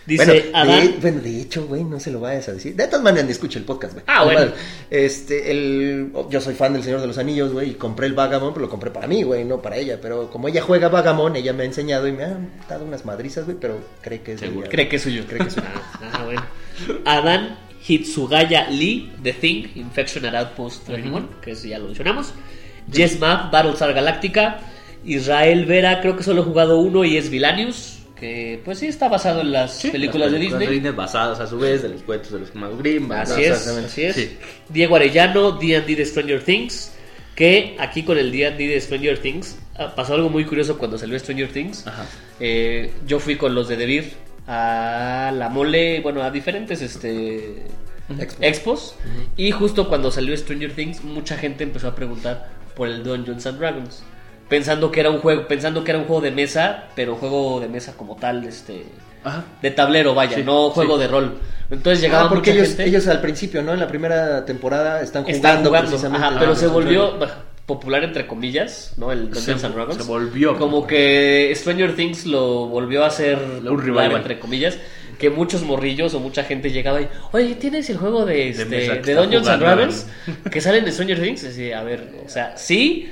[0.07, 0.95] Dice bueno, de, Adán.
[1.01, 2.77] bueno, de hecho, güey, no se lo vayas a decir.
[2.77, 4.05] De todas maneras, ni escucha el podcast, güey.
[4.07, 4.53] Ah, bueno.
[4.89, 8.53] Este, el, yo soy fan del Señor de los Anillos, güey, y compré el Vagamon,
[8.55, 9.99] pero lo compré para mí, güey, no para ella.
[10.01, 12.39] Pero como ella juega Vagamon, ella me ha enseñado y me ha
[12.69, 15.25] dado unas madrizas, güey, pero cree que es de ella, Cree que es suyo.
[15.27, 15.67] Cree que es suyo.
[16.03, 16.43] Ah, ah, bueno.
[17.05, 22.33] Adán Hitsugaya Lee, The Thing, Infection at Outpost 31, que ese ya lo mencionamos.
[22.93, 24.61] Jess Map, Battlestar Galactica.
[25.05, 29.09] Israel Vera, creo que solo he jugado uno y es Vilanius, que pues sí está
[29.09, 30.81] basado en las películas de Disney.
[30.91, 33.13] basadas a su vez de los cuentos de los hermanos Grimm.
[33.13, 34.17] Así es, así es.
[34.17, 34.37] Sí.
[34.69, 36.93] Diego Arellano, D&D de Stranger Things,
[37.35, 41.19] que aquí con el D&D de Stranger Things ah, pasó algo muy curioso cuando salió
[41.19, 41.87] Stranger Things.
[41.87, 42.07] Ajá.
[42.41, 44.13] Eh, yo fui con los de Devir
[44.47, 47.65] a la mole, bueno, a diferentes este
[48.09, 48.45] Expo.
[48.45, 48.95] expos
[49.37, 53.59] y justo cuando salió Stranger Things mucha gente empezó a preguntar por el Dungeons and
[53.59, 54.05] Dragons
[54.49, 57.69] pensando que era un juego pensando que era un juego de mesa pero juego de
[57.69, 58.85] mesa como tal este
[59.25, 59.45] Ajá.
[59.61, 61.01] de tablero vaya Sí, no juego sí.
[61.03, 61.39] de rol
[61.71, 63.73] entonces llegaba Ah, porque mucha ellos, gente ellos al principio, ¿no?
[63.75, 66.25] En la primera temporada están jugando, están jugando, precisamente.
[66.27, 69.11] ajá, pero Ah, se volvió bah, popular entre comillas, ¿no?
[69.11, 69.97] El Dungeons Se- and Dragons.
[69.97, 74.17] se volvió como que Stranger Things lo volvió a hacer Un popular revival.
[74.19, 74.79] entre comillas,
[75.19, 78.87] que muchos morrillos o mucha gente llegaba y, "Oye, ¿tienes el juego de este de,
[79.01, 80.07] está Dungeons and Dragons
[80.53, 83.11] que sale en Stranger Things?" Y a ver, o sea, sí,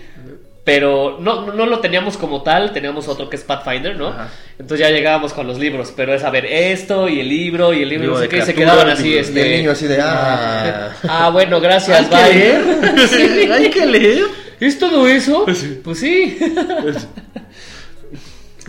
[0.64, 4.08] pero no, no lo teníamos como tal, teníamos otro que es Pathfinder, ¿no?
[4.08, 4.30] Ajá.
[4.58, 7.82] Entonces ya llegábamos con los libros, pero es a ver esto y el libro y
[7.82, 9.42] el libro, no sé qué, y se quedaban así, Y este...
[9.42, 10.90] el niño así de, ah.
[11.08, 12.34] Ah, bueno, gracias, Hay que bye.
[12.34, 13.52] leer.
[13.52, 14.24] Hay que leer.
[14.58, 15.44] ¿Es todo eso?
[15.44, 16.38] Pues sí.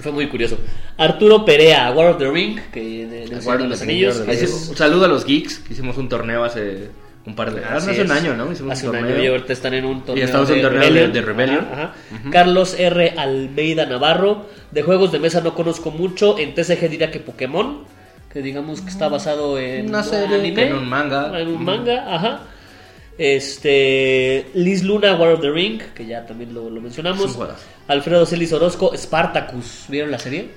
[0.02, 0.58] Fue muy curioso.
[0.98, 4.16] Arturo Perea, War of the Ring, que de, de Señor de los Anillos.
[4.16, 6.90] Señor de Ahí los sí, Un saludo a los geeks, que hicimos un torneo hace
[7.26, 8.52] un par de Así hace un año, ¿no?
[8.52, 9.16] Hicimos Hace un un torneo.
[9.18, 11.68] año y ahorita están en un torneo, estamos en de, torneo de- de Rebellion.
[11.72, 12.30] Ajá, ajá.
[12.32, 13.14] Carlos R.
[13.18, 16.38] Almeida Navarro, de juegos de mesa no conozco mucho.
[16.38, 17.80] En TCG diría que Pokémon,
[18.32, 21.40] que digamos que está basado en Una serie, anime, en un manga.
[21.40, 22.42] En un manga, ajá.
[23.18, 27.36] Este, Liz Luna, War of the Ring, que ya también lo, lo mencionamos.
[27.36, 27.48] un.
[27.88, 29.86] Alfredo Celis Orozco, Spartacus.
[29.88, 30.50] ¿Vieron la serie?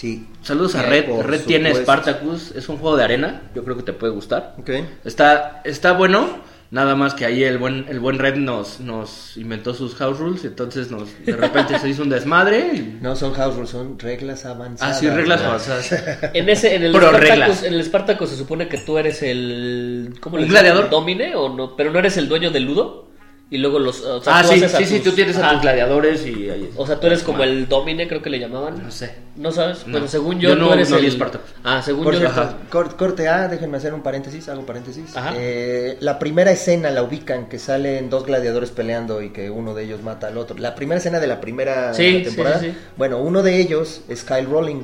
[0.00, 0.26] Sí.
[0.42, 1.10] Saludos a Red.
[1.22, 1.74] Red tiene.
[1.74, 2.52] Spartacus.
[2.56, 3.42] Es un juego de arena.
[3.54, 4.54] Yo creo que te puede gustar.
[4.58, 4.70] Ok.
[5.04, 6.48] Está, está bueno.
[6.70, 10.44] Nada más que ahí el buen, el buen Red nos, nos inventó sus house rules.
[10.44, 12.70] Entonces nos, de repente se hizo un desmadre.
[12.74, 15.00] y- No son house rules, son reglas Ah, avanzadas.
[15.00, 15.92] sí, reglas avanzadas.
[16.32, 17.62] En ese, en el Pro Spartacus, reglas.
[17.64, 20.62] en el Spartacus se supone que tú eres el ¿cómo ¿Un le dicen?
[20.62, 20.88] gladiador?
[20.90, 23.09] Domine o no, pero no eres el dueño del ludo
[23.52, 25.40] y luego los o sea, ah, tú sí, haces a sí, sí, tú tienes a
[25.40, 25.52] Ajá.
[25.54, 26.70] tus gladiadores y ahí.
[26.76, 28.80] O sea, tú eres como el domine, creo que le llamaban.
[28.82, 29.12] No sé.
[29.36, 29.92] No sabes, No.
[29.92, 31.50] bueno, según yo, Yo no- tú eres no el Spartacus.
[31.64, 32.58] Ah, según Por yo ajá.
[32.70, 35.16] corte A, déjenme hacer un paréntesis, hago un paréntesis.
[35.16, 35.34] Ajá.
[35.36, 39.84] Eh, la primera escena la ubican, que salen dos gladiadores peleando y que uno de
[39.84, 40.56] ellos mata al otro.
[40.58, 42.60] La primera escena de la primera Sí, temporada.
[42.60, 42.78] sí, sí, sí.
[42.96, 44.82] Bueno, uno de ellos es Kyle Rowling.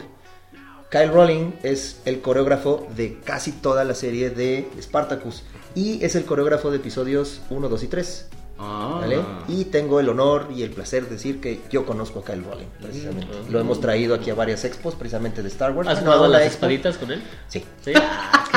[0.91, 5.43] Kyle Rowling es el coreógrafo de casi toda la serie de Spartacus
[5.75, 8.29] y es el coreógrafo de episodios 1, 2 y 3.
[8.59, 8.99] Ah.
[9.03, 9.19] ¿vale?
[9.49, 12.67] Y tengo el honor y el placer de decir que yo conozco a Kyle Rowling,
[12.81, 13.29] precisamente.
[13.51, 15.89] Lo hemos traído aquí a varias expos, precisamente de Star Wars.
[15.89, 16.55] ¿Has jugado las expo.
[16.67, 17.23] espaditas con él?
[17.49, 17.63] Sí.
[17.85, 17.93] Sí.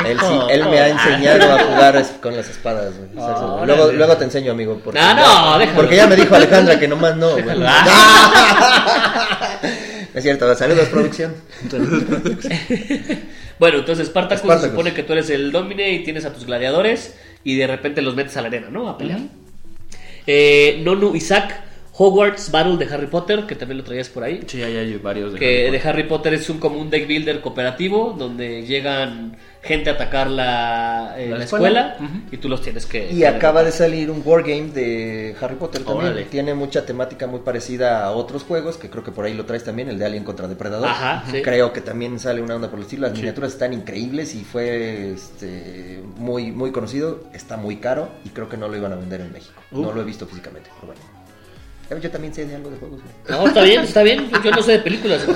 [0.06, 4.24] Él, sí, él me ha enseñado a jugar con las espadas, Ah, luego, luego te
[4.24, 4.80] enseño, amigo.
[4.82, 5.76] Porque Ah, no, ya, déjalo.
[5.76, 7.34] Porque ya me dijo Alejandra que nomás no.
[7.34, 7.66] Déjalo.
[10.14, 11.34] Es cierto, saludos, producción.
[13.58, 14.70] Bueno, entonces Spartacus, se Spartacus.
[14.70, 18.14] supone que tú eres el domine y tienes a tus gladiadores y de repente los
[18.16, 18.88] metes a la arena, ¿no?
[18.88, 19.20] A pelear.
[20.26, 21.64] Eh, Nonu Isaac,
[22.02, 24.40] Hogwarts Battle de Harry Potter, que también lo traías por ahí.
[24.46, 25.88] Sí, hay varios de que Harry de Potter.
[25.88, 31.16] Harry Potter es un como un deck builder cooperativo donde llegan gente a atacar la,
[31.18, 31.96] eh, La la escuela.
[32.32, 33.12] y tú los tienes que...
[33.12, 36.06] Y acaba de salir un wargame de Harry Potter también.
[36.12, 36.24] Órale.
[36.24, 39.64] Tiene mucha temática muy parecida a otros juegos, que creo que por ahí lo traes
[39.64, 40.88] también, el de Alien contra Depredador.
[40.88, 41.42] Ajá, sí.
[41.42, 43.02] Creo que también sale una onda por el estilo.
[43.02, 43.18] Las Sí.
[43.18, 47.24] miniaturas están increíbles y fue este, muy, muy conocido.
[47.34, 49.59] Está muy caro y creo que no lo iban a vender en México.
[49.72, 49.82] Uh.
[49.82, 51.20] No lo he visto físicamente, pero bueno.
[52.00, 53.00] Yo también sé de algo de juegos.
[53.02, 53.38] güey.
[53.40, 54.30] No, está bien, está bien.
[54.44, 55.26] Yo, no sé de películas.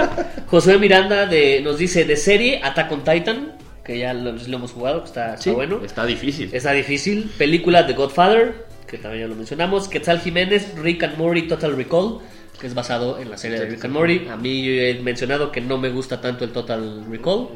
[0.46, 4.70] Josué Miranda de, nos dice de serie Attack on Titan, que ya lo, lo hemos
[4.70, 5.80] jugado, que está, bueno.
[5.84, 6.50] está difícil.
[6.52, 7.32] Está difícil.
[7.36, 9.88] Película The Godfather, que también ya lo mencionamos.
[9.88, 12.20] Quetzal Jiménez, Rick and Morty Total Recall,
[12.60, 14.28] que es basado en la serie de Rick and Morty.
[14.30, 17.48] A mí yo he mencionado que no me gusta tanto el Total Recall.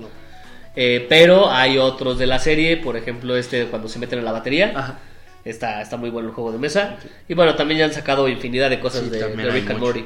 [0.74, 4.32] Eh, pero hay otros de la serie, por ejemplo, este cuando se meten en la
[4.32, 4.72] batería.
[4.74, 4.98] Ajá.
[5.48, 6.98] Está, está muy bueno el juego de mesa.
[7.28, 9.80] Y bueno, también ya han sacado infinidad de cosas Sí, de, de Rick and.
[9.80, 10.04] Morty.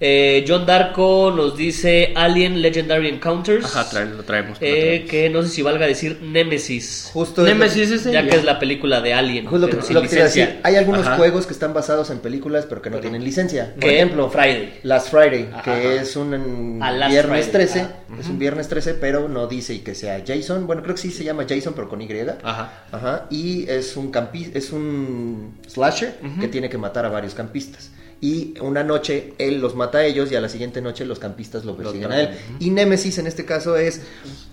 [0.00, 3.64] Eh, John Darko nos dice Alien Legendary Encounters.
[3.64, 4.60] Ajá, trae- lo traemos.
[4.60, 5.10] lo eh, traemos.
[5.10, 7.10] que no sé si valga decir Nemesis.
[7.12, 9.44] Justo Nemesis es Ya que es la película de Alien.
[9.46, 10.42] Justo lo que, pero sin lo que te iba a decir.
[10.44, 10.68] licencia.
[10.68, 11.16] Hay algunos Ajá.
[11.16, 13.74] juegos que están basados en películas, pero que no tienen licencia.
[13.80, 14.80] Por ejemplo, Friday.
[14.82, 17.80] Last Friday, Ajá, que es un viernes Friday, 13.
[17.82, 17.92] ah.
[18.20, 20.66] Es un viernes 13, pero no dice y que sea Jason.
[20.66, 22.08] Bueno, creo que sí se llama Jason, pero con Y.
[22.42, 22.84] Ajá.
[22.90, 23.26] Ajá.
[23.30, 27.90] Y es un campi es un slasher que tiene que matar a varios campistas.
[28.22, 31.64] Y una noche él los mata a ellos y a la siguiente noche los campistas
[31.64, 32.28] lo persiguen a él.
[32.60, 34.00] Y Nemesis en este caso es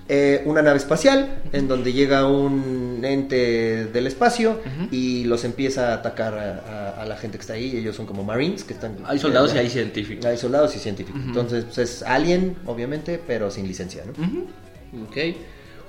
[0.09, 4.59] eh, una nave espacial en donde llega un ente del espacio
[4.91, 7.77] y los empieza a atacar a, a- a la gente que está ahí.
[7.77, 8.97] Ellos son como marines que están...
[9.05, 10.25] Hay soldados eh, y hay científicos.
[10.25, 11.21] Hay soldados y científicos.
[11.23, 14.13] Entonces pues, es Alien, obviamente, pero sin licencia, ¿no?
[15.05, 15.17] Ok.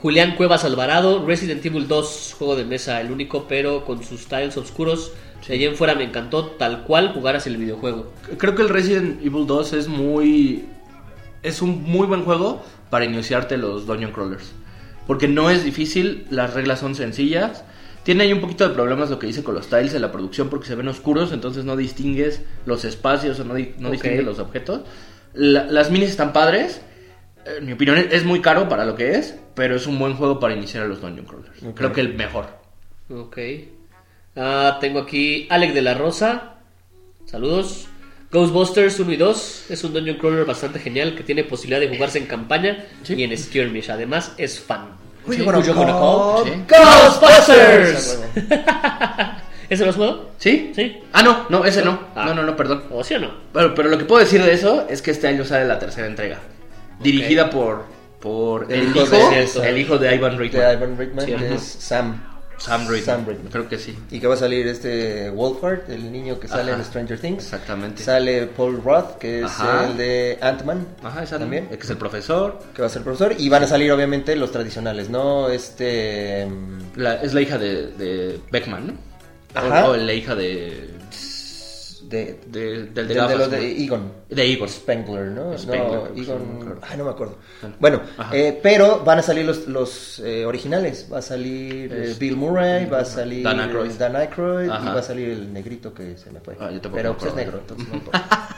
[0.03, 4.57] Julián Cuevas Alvarado, Resident Evil 2, juego de mesa, el único, pero con sus tiles
[4.59, 5.13] oscuros.
[5.49, 8.13] De allí en fuera me encantó tal cual jugaras el videojuego.
[8.39, 10.65] Creo que el Resident Evil 2 es muy.
[11.43, 14.53] Es un muy buen juego para iniciarte los Dungeon Crawlers.
[15.07, 17.65] Porque no es difícil, las reglas son sencillas.
[18.05, 20.49] Tiene ahí un poquito de problemas lo que dice con los tiles de la producción
[20.49, 23.93] porque se ven oscuros, entonces no distingues los espacios o no, di- no Ok.
[23.95, 24.83] distingues los objetos.
[25.35, 26.81] La- las minis están padres.
[27.45, 30.39] En mi opinión es muy caro para lo que es, pero es un buen juego
[30.41, 31.63] para iniciar a los Dungeon Crawlers.
[31.63, 31.75] Ok.
[31.77, 32.47] Creo que el mejor.
[33.11, 33.39] Ok.
[34.37, 36.55] Ah, tengo aquí Alex de la Rosa.
[37.27, 37.87] Saludos.
[38.33, 42.19] Ghostbusters 1 y 2 es un dungeon crawler bastante genial que tiene posibilidad de jugarse
[42.19, 43.15] en campaña Sí.
[43.15, 43.91] y en skirmish.
[43.91, 44.91] Además es fan.
[45.29, 45.37] Sí?
[45.37, 45.43] Sí.
[46.69, 48.21] Ghostbusters.
[49.69, 50.31] ¿Ese lo has jugado?
[50.39, 50.73] ¿Sí?
[50.75, 50.99] Sí.
[51.13, 52.01] Ah, no, no, ese no.
[52.17, 52.25] Ah.
[52.27, 52.85] No, no, no, perdón.
[52.91, 53.31] ¿O sí o no?
[53.53, 56.07] Pero, pero lo que puedo decir de eso es que este año sale la tercera
[56.09, 56.39] entrega.
[57.01, 57.85] Dirigida por,
[58.21, 60.73] por El el, hijo hijo, de- el hijo de Ivan De Reitman.
[60.77, 62.21] Ivan Reitman, Sí, es Sam.
[62.61, 63.25] Sam Reitman.
[63.27, 63.37] Sam.
[63.51, 63.99] Creo que sí.
[64.11, 66.81] Y que va a salir este Wolfhard, el niño que sale Ajá.
[66.81, 67.43] en Stranger Things.
[67.45, 68.03] Exactamente.
[68.03, 69.87] Sale Paul Roth, que es Ajá.
[69.87, 70.87] el de Ant-Man.
[71.03, 71.67] Ajá, esa también.
[71.69, 72.59] Que es el profesor.
[72.75, 73.35] Que va a ser profesor.
[73.39, 75.49] Y van a salir, obviamente, los tradicionales, ¿no?
[75.49, 76.47] Este.
[76.97, 78.93] La- es la hija de, de Beckman, ¿no?
[79.55, 79.89] Ajá.
[79.89, 80.91] O, o la hija de.
[82.11, 83.85] De, de del de, de, los de.
[83.85, 84.13] Egon.
[84.29, 84.69] De Igor.
[84.69, 85.57] Spengler, ¿no?
[85.57, 86.81] Spengler, no, Egon.
[86.83, 87.37] Ay, no me acuerdo.
[87.79, 88.01] Bueno.
[88.33, 91.07] Eh, pero van a salir los, los eh, originales.
[91.13, 93.93] Va a salir eh, Bill Murray, va a salir Dan Aykroyd.
[93.93, 96.57] Dan Aykroyd y va a salir el negrito que se me fue.
[96.59, 98.49] Ah, yo pero me pues es negro, entonces no importa.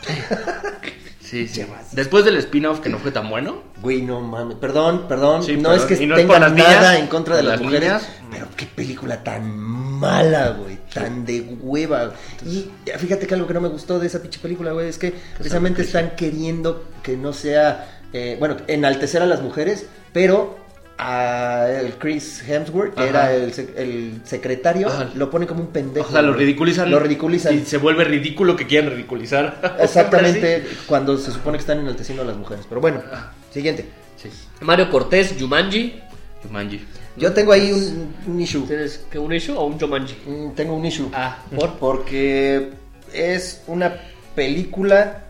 [1.33, 1.65] Sí, sí.
[1.93, 3.63] Después del spin-off que no fue tan bueno.
[3.81, 4.59] Güey, no mames.
[4.59, 5.43] Perdón, perdón.
[5.43, 5.89] Sí, no perdón.
[5.91, 7.89] es que no tenga nada niñas, en contra de las, las mujeres.
[7.89, 8.09] niñas.
[8.31, 10.77] Pero qué película tan mala, güey.
[10.93, 12.13] Tan de hueva.
[12.45, 15.15] Y fíjate que algo que no me gustó de esa pinche película, güey, es que
[15.39, 18.01] precisamente están queriendo que no sea.
[18.13, 20.59] eh, bueno, enaltecer a las mujeres, pero
[21.05, 23.09] a el Chris Hemsworth, que Ajá.
[23.11, 25.11] era el, sec- el secretario, Ajá.
[25.15, 26.09] lo pone como un pendejo.
[26.09, 26.91] O sea, lo ridiculizan.
[26.91, 27.55] Lo ridiculizan.
[27.59, 29.77] Y se vuelve ridículo que quieran ridiculizar.
[29.81, 32.65] Exactamente, cuando se supone que están enalteciendo a las mujeres.
[32.69, 33.03] Pero bueno,
[33.51, 33.87] siguiente.
[34.17, 34.29] Sí.
[34.61, 36.01] Mario Cortés, Jumanji.
[36.45, 36.85] Jumanji.
[37.17, 38.65] Yo tengo ahí un, un issue.
[38.67, 40.15] ¿Tienes que un issue o un Jumanji?
[40.27, 41.09] Mm, Tengo un issue.
[41.13, 41.75] Ah, ¿por?
[41.79, 42.71] Porque
[43.13, 43.95] es una
[44.35, 45.25] película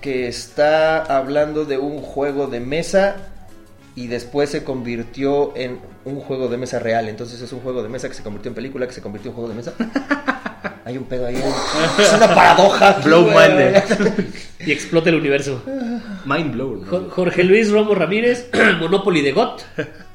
[0.00, 3.16] que está hablando de un juego de mesa
[4.02, 7.08] y después se convirtió en un juego de mesa real.
[7.08, 9.34] Entonces es un juego de mesa que se convirtió en película, que se convirtió en
[9.34, 9.72] juego de mesa.
[10.84, 11.36] Hay un pedo ahí.
[11.36, 12.92] Es una paradoja.
[13.04, 14.24] Blow mind.
[14.66, 15.62] Y explota el universo.
[16.24, 16.84] Mind blown.
[16.84, 19.62] Jo- Jorge Luis Romo Ramírez, Monopoly de GOT.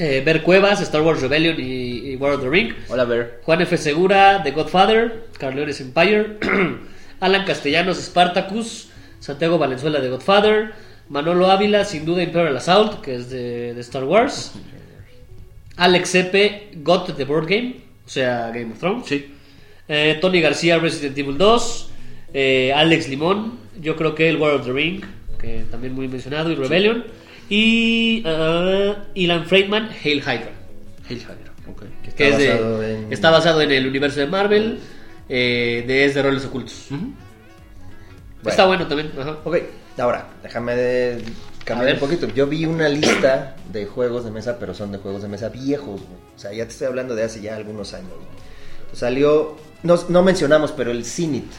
[0.00, 2.72] Eh, Ver Cuevas, Star Wars Rebellion y, y War of the Ring.
[2.88, 3.40] Hola, Ver.
[3.44, 3.76] Juan F.
[3.76, 6.38] Segura, The Godfather, Carleones Empire,
[7.20, 10.72] Alan Castellanos, Spartacus, Santiago Valenzuela, The Godfather,
[11.10, 14.52] Manolo Ávila, sin duda Imperial Assault, que es de, de Star Wars,
[15.76, 19.34] Alex Epe, God The Board Game, o sea, Game of Thrones, Sí.
[19.90, 21.90] Eh, Tony García, Resident Evil 2,
[22.34, 25.02] eh, Alex Limón, yo creo que el World of the Ring,
[25.40, 27.04] que también muy mencionado, y Rebellion,
[27.48, 30.50] y uh, Ilan Freidman, Hail Hydra,
[31.08, 31.84] Hail Hydra, ok.
[32.04, 34.78] Que que es de- basado en- está basado en el universo de Marvel,
[35.30, 36.88] eh, de es de roles ocultos.
[38.44, 39.38] Está bueno también, ajá.
[39.44, 39.56] Ok,
[40.00, 41.22] ahora, déjame de
[41.64, 42.26] cambiar un poquito.
[42.28, 46.00] Yo vi una lista de juegos de mesa, pero son de juegos de mesa viejos,
[46.00, 46.20] güey.
[46.36, 48.10] O sea, ya te estoy hablando de hace ya algunos años.
[48.10, 48.38] güey.
[48.92, 51.50] Salió, no, no mencionamos, pero el Cinit.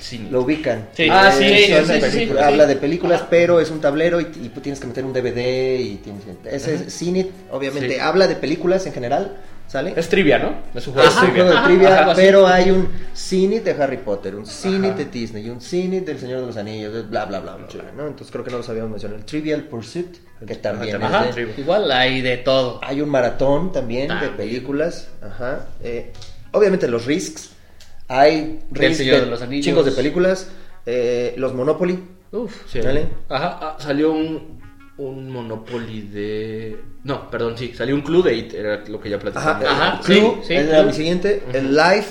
[0.00, 0.26] Sí.
[0.30, 0.88] Lo ubican.
[0.92, 1.06] Sí.
[1.10, 2.46] Ah, Es sí, película-.
[2.48, 5.96] Habla de películas, pero es un tablero y, y tienes que meter un DVD y
[6.02, 8.00] tienes que- Ese es Cinit, obviamente.
[8.00, 9.36] Habla de películas en general,
[9.74, 9.92] ¿sale?
[9.96, 10.54] Es trivia, ¿no?
[10.72, 11.42] Es un juego Es de un trivia.
[11.44, 14.94] juego de Ajá, trivia, pero hay un Cinit de Harry Potter, un Ajá.
[14.94, 17.78] de Disney y un Cinit del Señor de los Anillos, bla, bla, bla, bla, Sí.
[17.78, 18.06] bla, ¿no?
[18.06, 19.18] Entonces creo que no los habíamos mencionado.
[19.18, 20.16] El Trivial Pursuit,
[20.46, 22.78] que también Ajá, es Ajá, de- igual hay de todo.
[22.84, 24.30] Hay un maratón también, También.
[24.30, 25.66] de películas, ajá.
[25.82, 26.12] Eh,
[26.52, 27.50] obviamente los Risks,
[28.06, 29.64] hay Risks Señor de los Anillos.
[29.64, 30.50] chingos de películas,
[30.86, 31.98] eh, los Monopoly,
[32.30, 32.80] Uf, Sí.
[32.80, 33.06] ¿vale?
[33.28, 33.58] Ajá.
[33.60, 34.60] Ah, salió un,
[34.98, 36.80] un Monopoly de...
[37.04, 37.72] No, perdón, sí.
[37.74, 39.22] Salió un Clue-Date, era lo que ya Ajá,
[39.58, 39.64] platicamos.
[39.66, 40.84] Ajá, Clue, sí, sí, era Clue.
[40.86, 42.06] mi siguiente, el Live,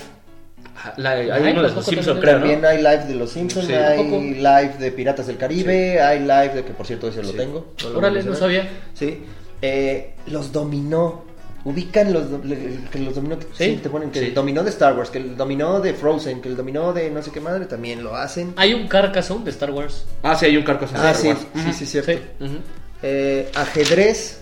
[0.76, 2.68] Ajá, la- hay uno de los Simpsons, también creo, También ¿no?
[2.68, 3.74] hay live de Los Simpsons, Sí.
[3.74, 7.74] hay live de Piratas del Caribe, hay live de que por cierto ese lo tengo.
[7.96, 8.68] Órale, no sabía.
[8.94, 9.24] Sí.
[9.62, 11.23] Eh, los dominó.
[11.66, 12.26] Ubican los,
[12.92, 13.64] que los dominó que Sí.
[13.76, 14.26] sí, te ponen que Sí.
[14.26, 17.22] el dominó de Star Wars, que el dominó de Frozen, que el dominó de no
[17.24, 18.54] sé qué madre también lo hacen.
[18.58, 20.06] Hay un Carcassonne de Star Wars.
[20.24, 21.30] Ah, sí, hay un carco Ah, sí,
[21.64, 22.12] sí, sí, cierto.
[22.12, 22.20] Sí.
[22.44, 22.56] Ujú.
[23.02, 24.42] Eh, ajedrez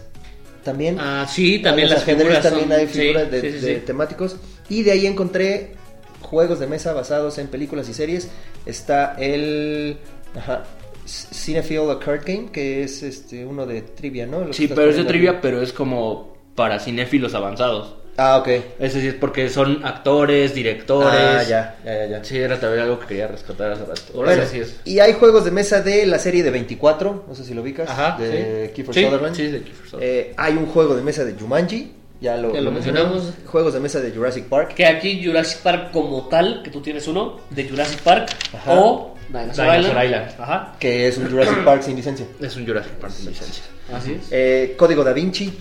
[0.64, 0.98] también.
[1.00, 3.66] Ah, sí, también los las ajedrez figuras también son- hay sí, figuras de, sí, sí,
[3.66, 3.82] de sí.
[3.86, 4.36] temáticos.
[4.70, 5.74] Y de ahí encontré
[6.22, 8.30] juegos de mesa basados en películas y series.
[8.66, 9.98] Está el
[10.36, 10.64] ajá,
[11.06, 14.46] Cinefield a Card Game, que es este uno de trivia, ¿no?
[14.46, 15.40] Lo Sí, pero es de trivia, aquí.
[15.42, 17.95] pero es como para cinéfilos avanzados.
[18.18, 18.47] Ah, ok.
[18.78, 21.20] Es decir, porque son actores, directores.
[21.20, 22.05] Ah, ya, ya, ya.
[22.20, 22.24] ya.
[22.24, 24.01] Sí, era también algo que quería rescatar hace rato.
[24.14, 24.76] Bueno, Órale, sí es.
[24.86, 27.89] y hay juegos de mesa de la serie de 24, no sé si lo ubicas,
[27.89, 28.74] Ajá, de sí.
[28.76, 29.36] Kiefer Sí, Sutherland.
[29.36, 30.03] sí, de Kiefer Sutherland.
[30.03, 33.34] Eh, hay un juego de mesa de Jumanji, ya lo, Ya lo mencionamos.
[33.47, 34.76] Juegos de mesa de Jurassic Park.
[34.76, 38.72] Que aquí Jurassic Park como tal, que tú tienes uno, de Jurassic Park Ajá.
[38.76, 40.05] o Dinosaur, Dinosaur Island.
[40.05, 40.32] Island.
[40.38, 40.76] Ajá.
[40.78, 42.28] que es un Jurassic Park sin licencia.
[42.39, 43.64] Es un Jurassic Park de licencia.
[43.91, 44.28] Así es.
[44.30, 45.51] Eh, Código Da Vinci,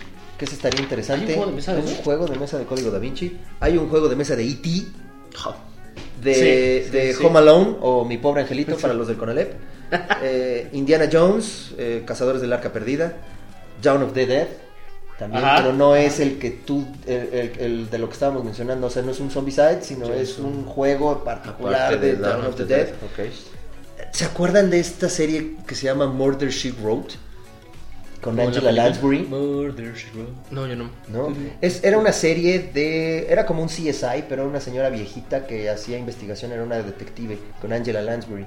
[0.49, 1.33] que estaría interesante.
[1.33, 3.37] ¿Hay un juego de mesa de un juego de mesa de Código Da Vinci.
[3.61, 4.69] Hay un juego de mesa de E.T.,
[6.23, 7.25] de, Sí, sí, de sí.
[7.25, 9.53] Home Alone o Mi Pobre Angelito para los del Conalep.
[10.23, 13.13] Eh, Indiana Jones, eh, Cazadores del Arca Perdida.
[13.83, 14.47] Dawn of the Dead.
[15.19, 15.57] También, Ajá.
[15.63, 18.91] pero no es el que tú, el, el- el de lo que estábamos mencionando, o
[18.91, 22.65] sea, no es un Zombicide, sino es un juego particular Aparte de Dawn of the
[22.65, 22.89] Dead.
[24.13, 27.15] ¿Se acuerdan de esta serie que se llama Murder She Wrote?
[28.21, 28.71] Con Como Angela.
[28.73, 29.27] Lansbury.
[29.31, 30.91] No, yo no.
[31.09, 31.35] ¿no?
[31.61, 33.27] Es, era una serie de...
[33.33, 37.39] Era como un CSI, pero era una señora viejita que hacía investigación, era una detective
[37.61, 38.47] con Angela Lansbury.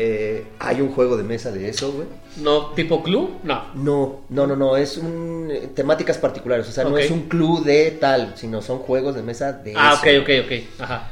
[0.00, 2.06] Eh, hay un juego de mesa de eso, güey.
[2.36, 3.64] No, tipo Clue, no.
[3.74, 5.48] No, no, no, no, es un...
[5.50, 9.22] eh, temáticas particulares, o sea, no es un club de tal, sino son juegos de
[9.22, 10.20] mesa de Ah, eso.
[10.20, 10.80] ok, ok, ok.
[10.80, 11.10] Ajá.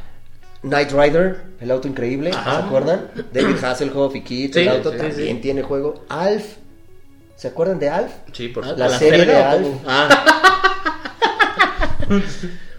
[0.62, 2.60] Knight Rider, el auto increíble, Ajá.
[2.60, 3.10] ¿se acuerdan?
[3.32, 5.42] David Hasselhoff y Kit, Sí, el auto sí, también sí.
[5.42, 6.04] tiene juego.
[6.08, 6.44] Alf,
[7.36, 8.10] ¿se acuerdan de Alf?
[8.32, 8.90] Sí, por supuesto.
[8.92, 9.66] La serie de Alf.
[9.86, 10.08] Ah.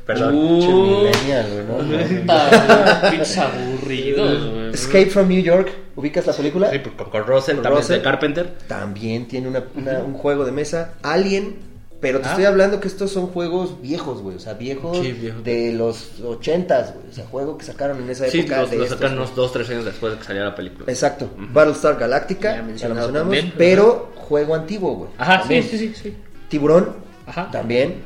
[0.05, 0.35] Perdón.
[0.35, 1.01] Uh.
[1.03, 3.09] Millennial, güey, ¿no?
[3.11, 4.69] Pinches aburridos, güey.
[4.73, 6.71] Escape from New York, ¿ubicas la película?
[6.71, 7.97] Sí, con, con Russell, Con también Russell.
[7.97, 8.53] de Carpenter.
[8.67, 10.93] También tiene una- una- un juego de mesa.
[11.03, 11.57] Alien,
[11.99, 12.29] pero te Ah.
[12.31, 14.37] estoy hablando que estos son juegos viejos, güey.
[14.37, 15.43] O sea, viejos Sí, viejos.
[15.43, 17.09] de los ochentas, güey.
[17.09, 18.61] O sea, juego que sacaron en esa Sí, época.
[18.61, 19.11] los, de los güey.
[19.11, 20.85] unos 2, 3 años después de que saliera la película.
[20.89, 21.29] Exacto.
[21.37, 23.35] Battlestar Galactica, Ya ya lo mencionado mencionamos.
[23.35, 23.53] también.
[23.57, 25.09] Pero juego antiguo, güey.
[25.17, 25.63] Ajá, sí, También.
[25.63, 26.13] sí, sí, sí.
[26.49, 27.49] Tiburón, Ajá.
[27.51, 28.03] también.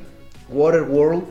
[0.50, 1.24] Waterworld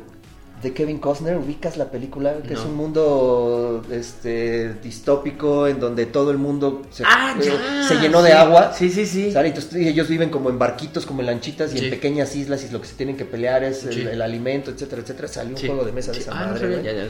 [0.62, 6.30] de Kevin Costner, ubicas la película, que es un mundo este distópico en donde todo
[6.30, 7.88] el mundo se, Ah, eh, ya.
[7.88, 8.74] se llenó de agua.
[8.74, 9.32] Sí, sí, sí.
[9.32, 9.48] ¿Sale?
[9.48, 11.84] Entonces ellos viven como en barquitos, como en lanchitas y Sí.
[11.86, 15.28] en pequeñas islas y lo que se tienen que pelear es el, alimento, etcétera, etcétera.
[15.28, 17.04] Salió un juego de mesa de esa Ah, madre, ya, ya.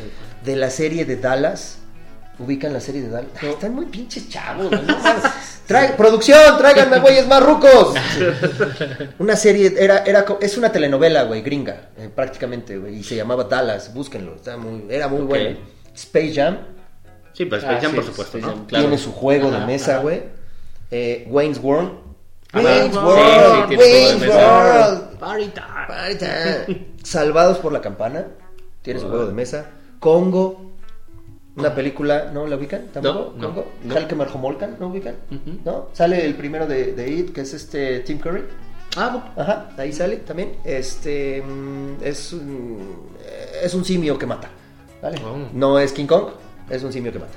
[0.44, 1.78] De la serie de Dallas.
[2.40, 3.30] Ubican la serie de Dallas.
[3.42, 4.78] Están muy pinches chavos, no.
[5.68, 7.94] Trae- producción, tráiganme güeyes más rucos.
[9.18, 13.44] una serie, era, era, es una telenovela, güey, gringa, eh, prácticamente, güey, y se llamaba
[13.44, 15.58] Dallas, búsquenlo, está muy, era muy bueno.
[15.94, 16.58] Space Jam,
[17.32, 18.56] Sí, pues Ah, Space Jam, sí, por supuesto, Space ¿no?
[18.58, 18.66] Jam.
[18.66, 18.84] Claro.
[18.84, 20.22] tiene su juego Ajá, de mesa, güey.
[20.90, 21.92] Eh, Wayne's World.
[22.52, 24.26] Wayne's Sí, World, sí, Wayne's.
[24.26, 25.18] World.
[25.20, 25.86] Party time.
[25.86, 26.86] Party time.
[27.04, 28.26] Salvados por la campana.
[28.82, 29.66] Tiene su juego de mesa.
[30.00, 30.72] Congo.
[31.56, 32.86] Una película, ¿no la ubican?
[32.92, 33.34] ¿Tampoco?
[33.36, 33.94] No, no, no.
[33.94, 35.16] Sale que Marjomolcan, ¿no ubican?
[35.64, 35.88] ¿No?
[35.92, 38.44] Sale el primero de, de It, que es este Tim Curry.
[38.96, 40.56] Ah, Ajá, ahí sale también.
[40.64, 43.06] Este mm, es un,
[43.62, 44.48] es un simio que mata.
[45.02, 45.18] ¿Vale?
[45.24, 45.48] Oh.
[45.52, 46.28] No es King Kong,
[46.68, 47.34] es un simio que mata.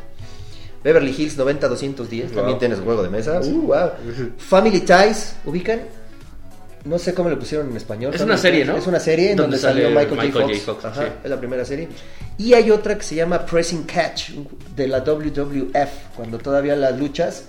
[0.84, 2.36] Beverly Hills 90210, Wow.
[2.36, 3.40] también tienes juego de mesa.
[3.42, 3.90] Uh, wow.
[4.38, 5.82] Family Ties, ¿ubican?
[6.86, 8.14] No sé cómo le pusieron en español.
[8.14, 8.66] Es una serie.
[8.66, 8.76] ¿no?
[8.76, 10.48] Es una serie en donde, salió Michael, Michael J.
[10.48, 10.60] J.
[10.66, 10.86] Fox.
[10.86, 11.12] Ajá, sí.
[11.24, 11.88] es la primera serie.
[12.38, 14.32] Y hay otra que se llama Pressing Catch,
[14.76, 17.46] de la WWF, cuando todavía las luchas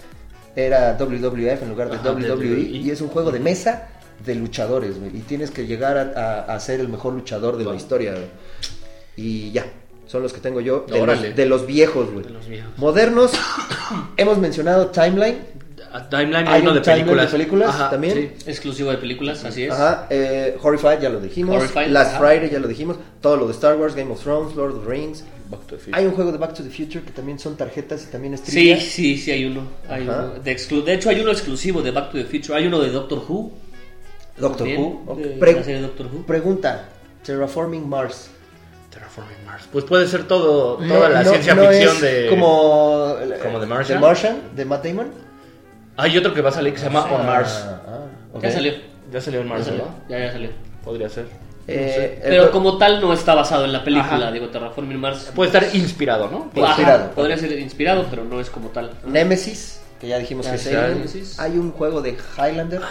[0.54, 2.34] era WWF en lugar de Ajá, WWE.
[2.34, 2.60] WWE.
[2.60, 3.88] Y es un juego de mesa
[4.24, 5.16] de luchadores, güey.
[5.16, 8.14] Y tienes que llegar a, a- a ser el mejor luchador de la historia.
[9.16, 9.66] Y ya,
[10.06, 12.24] son los que tengo yo de, los, de los viejos, güey.
[12.24, 12.70] De los viejos.
[12.76, 13.32] Modernos,
[14.16, 15.38] hemos mencionado Timeline.
[15.96, 17.30] A Timeline Hay uno un de timeline películas.
[17.30, 18.32] de películas Ajá, también.
[18.36, 18.50] sí.
[18.50, 19.70] Exclusivo de películas, así es.
[19.72, 21.54] Ajá, eh, Horrified ya lo dijimos.
[21.56, 22.18] Horrified, Last ajá.
[22.18, 22.96] Friday ya lo dijimos.
[23.20, 25.22] Todo lo de Star Wars, Game of Thrones, Lord of the Rings.
[25.48, 25.96] Back to the Future.
[25.96, 28.40] Hay un juego de Back to the Future que también son tarjetas y también es
[28.40, 28.80] Sí, trivia.
[28.80, 29.62] sí, sí, hay uno.
[29.88, 32.58] Hay uno de, exclu- de hecho, hay uno exclusivo de Back to the Future.
[32.58, 33.52] Hay uno de Doctor Who.
[34.36, 35.04] Doctor también, Who.
[35.06, 35.18] ok.
[35.18, 36.22] de Pre- la serie Doctor Who.
[36.26, 36.88] pregunta:
[37.24, 38.30] Terraforming Mars.
[38.90, 39.68] Terraforming Mars.
[39.70, 42.26] Pues puede ser todo, toda la No- ciencia no ficción es de.
[42.30, 43.98] Como, ¿Como The Martian?
[44.00, 45.24] The Martian, de Matt Damon.
[45.96, 47.64] Hay otro que va a salir que se llama On Mars.
[47.66, 47.80] Ah,
[48.34, 48.38] ah.
[48.42, 48.72] Ya salió.
[49.12, 49.84] Ya salió On Ya Mars, salió.
[49.84, 49.94] ¿no?
[50.08, 50.50] Ya, ya salió.
[50.84, 51.26] Podría ser.
[51.66, 54.32] Eh, Pero el- como tal no está basado en la película, Ajá.
[54.32, 55.30] digo, Terraforming Mars.
[55.34, 56.50] Puede estar inspirado, ¿no?
[56.62, 57.10] Ajá, inspirado.
[57.12, 58.90] podría ser inspirado, pero no es como tal.
[59.06, 61.38] Nemesis, que ya dijimos Ya que es.
[61.40, 62.82] Hay un juego de Highlander.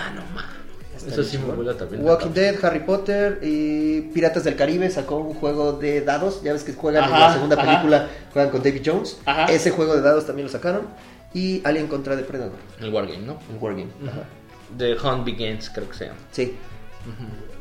[1.06, 2.04] Eso sí me vuela también.
[2.06, 6.42] Walking Dead, Harry Potter y Piratas del Caribe sacó un juego de dados.
[6.44, 7.66] Ya ves que juegan en la segunda ajá.
[7.66, 9.18] película, juegan con David Jones.
[9.26, 9.46] Ajá.
[9.52, 10.88] Ese juego de dados también lo sacaron.
[11.34, 13.40] Y Alien contra Depredador, El Wargame, ¿no?
[13.52, 13.90] el Wargame.
[14.08, 14.24] Ajá.
[14.78, 16.18] The Hunt Begins, creo que se llama.
[16.32, 16.56] Sí.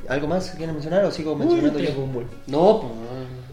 [0.08, 1.90] ¿Algo más que quieren mencionar o sigo mencionando yo?
[2.48, 2.80] No,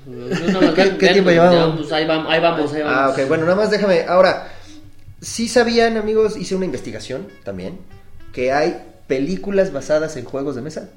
[0.05, 0.51] pues.
[0.53, 1.77] no, no, ¿Qué- qué tiempo ya, llevamos?
[1.77, 2.97] pues, ahí, vamos, ahí vamos, ahí vamos.
[2.97, 4.05] Ah, ok, bueno, nada más déjame.
[4.07, 4.49] Ahora,
[5.21, 7.79] sí sabían, amigos, hice una investigación también,
[8.33, 10.89] que hay películas basadas en juegos de mesa.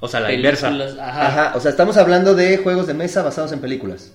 [0.00, 1.08] O sea, la Películas, inversa.
[1.08, 1.26] Ajá.
[1.28, 4.12] Ajá, o sea, estamos hablando de juegos de mesa basados en películas.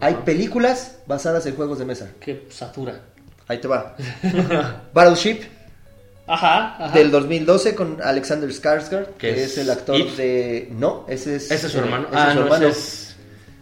[0.00, 2.10] Hay películas basadas en juegos de mesa.
[2.20, 3.00] Qué satura.
[3.50, 3.96] Ahí te va.
[4.94, 5.40] Battleship
[6.26, 6.94] Ajá, ajá.
[6.96, 10.10] del 2012 con Alexander Skarsgård, que ¿Que es, es el actor It?
[10.16, 12.06] de no, ese es Ese es su hermano.
[12.08, 12.66] ese ah, es su no, hermano.
[12.68, 13.06] ese es.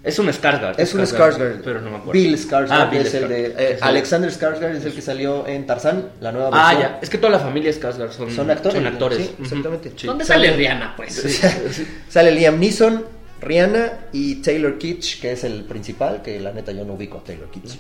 [0.05, 0.75] Es un Skarsgård.
[0.79, 1.61] Es un Skarsgård.
[1.65, 2.13] Pero no me acuerdo.
[2.13, 3.61] Bill Skarsgård Ah, Bill es el de Skarsgård.
[3.61, 6.93] eh, Alexander Skarsgård es el que salió en Tarzán, la nueva Ah, versión.
[6.93, 6.99] ya.
[7.03, 8.77] Es que toda la familia Skarsgård son, Son actores.
[8.79, 9.19] Son actores.
[9.19, 9.93] Sí, exactamente.
[9.97, 10.07] Sí.
[10.07, 11.41] ¿Dónde Sale- sale Rihanna, pues?
[12.09, 13.05] Sale Liam Neeson,
[13.41, 17.25] Rihanna y Taylor Kitsch, que es el principal, que la neta yo no ubico a
[17.25, 17.77] Taylor Kitsch.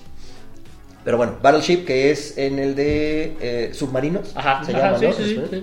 [1.09, 5.07] Pero bueno, Battleship, que es en el de eh, submarinos, Ajá, se ajá, llama, sí,
[5.07, 5.13] ¿no?
[5.15, 5.63] sí, sí, sí.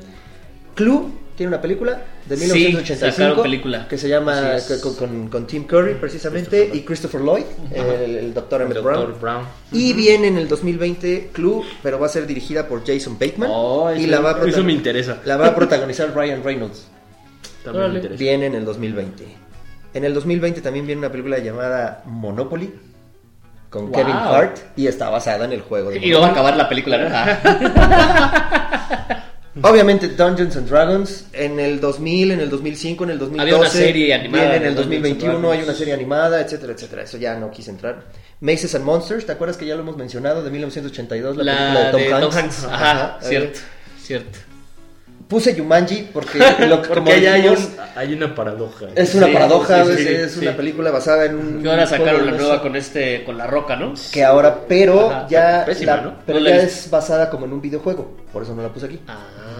[0.73, 3.87] Clue tiene una película de Sí, 1985 sacaron película.
[3.87, 8.63] que se llama con, con- con Tim Curry precisamente y Christopher Lloyd, el, el doctor
[8.63, 8.81] Emmett.
[8.81, 9.13] Brown.
[9.21, 9.45] Brown.
[9.71, 13.93] Y viene en el 2020 Clue, pero va a ser dirigida por Jason Bateman Oh,
[13.93, 15.21] y la va, a eso me interesa.
[15.25, 16.87] la va a protagonizar Ryan Reynolds.
[17.63, 18.19] También me interesa.
[18.19, 19.25] Viene en el 2020.
[19.93, 22.73] En el 2020 también viene una película llamada Monopoly
[23.75, 23.93] con Wow.
[23.93, 26.69] Kevin Hart y está basada en el juego de Y no va a acabar la
[26.69, 27.09] película, ¿no?
[29.69, 33.41] Obviamente Dungeons and Dragons en el 2000, en el 2005, en el 2012.
[33.41, 37.03] Había una serie animada en el Dungeons and 2021 hay una serie animada, etcétera, etcétera.
[37.03, 38.03] Eso ya no quise entrar.
[38.41, 40.43] Maces and Monsters, ¿te acuerdas que ya lo hemos mencionado?
[40.43, 42.21] De 1982, la, La película de Tom de Hanks.
[42.21, 42.63] Tom Hanks.
[42.65, 43.63] Ajá, Ajá, cierto, eh,
[44.01, 44.39] cierto.
[45.27, 46.37] Puse Yumanji porque,
[46.67, 48.85] lo, como Porque allá hay, dijimos, un- hay una paradoja.
[48.95, 50.39] es una Sí, paradoja, sí, es, sí, es sí.
[50.41, 53.75] una película basada en un Que ahora sacaron la nueva con este, con la roca,
[53.75, 53.93] ¿no?
[54.11, 56.13] que ahora, pero Ajá, ya, pésima, la- ¿no?
[56.27, 56.67] pero No ya visto.
[56.67, 58.99] es basada como en un videojuego, por eso no la puse aquí.
[59.07, 59.17] Ah,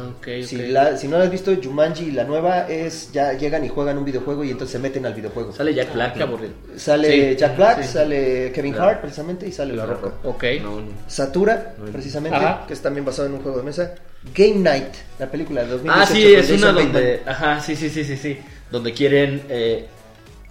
[0.10, 0.28] ok, ok.
[0.46, 3.98] Si, la- si no la has visto, Jumanji, la nueva es ya llegan y juegan
[3.98, 5.52] un videojuego y entonces se meten al videojuego.
[5.54, 6.14] Sale Jack Black.
[6.16, 6.54] Qué aburrido.
[6.76, 7.88] Sale Sí, Jack Black, sí.
[7.94, 8.90] sale Kevin Claro.
[8.90, 10.14] Hart precisamente y sale La Roca.
[10.24, 10.44] Ok.
[10.62, 10.88] No, no.
[11.08, 11.86] Satura, No.
[11.92, 12.66] precisamente, Ajá.
[12.68, 13.96] que es también basado en un juego de mesa.
[14.34, 16.02] Game Night, la película de 2018.
[16.02, 16.94] Ah, sí, es una Bateman.
[16.94, 17.22] donde.
[17.26, 18.38] Ajá, sí, sí, sí, sí, sí.
[18.72, 19.86] Donde quieren eh,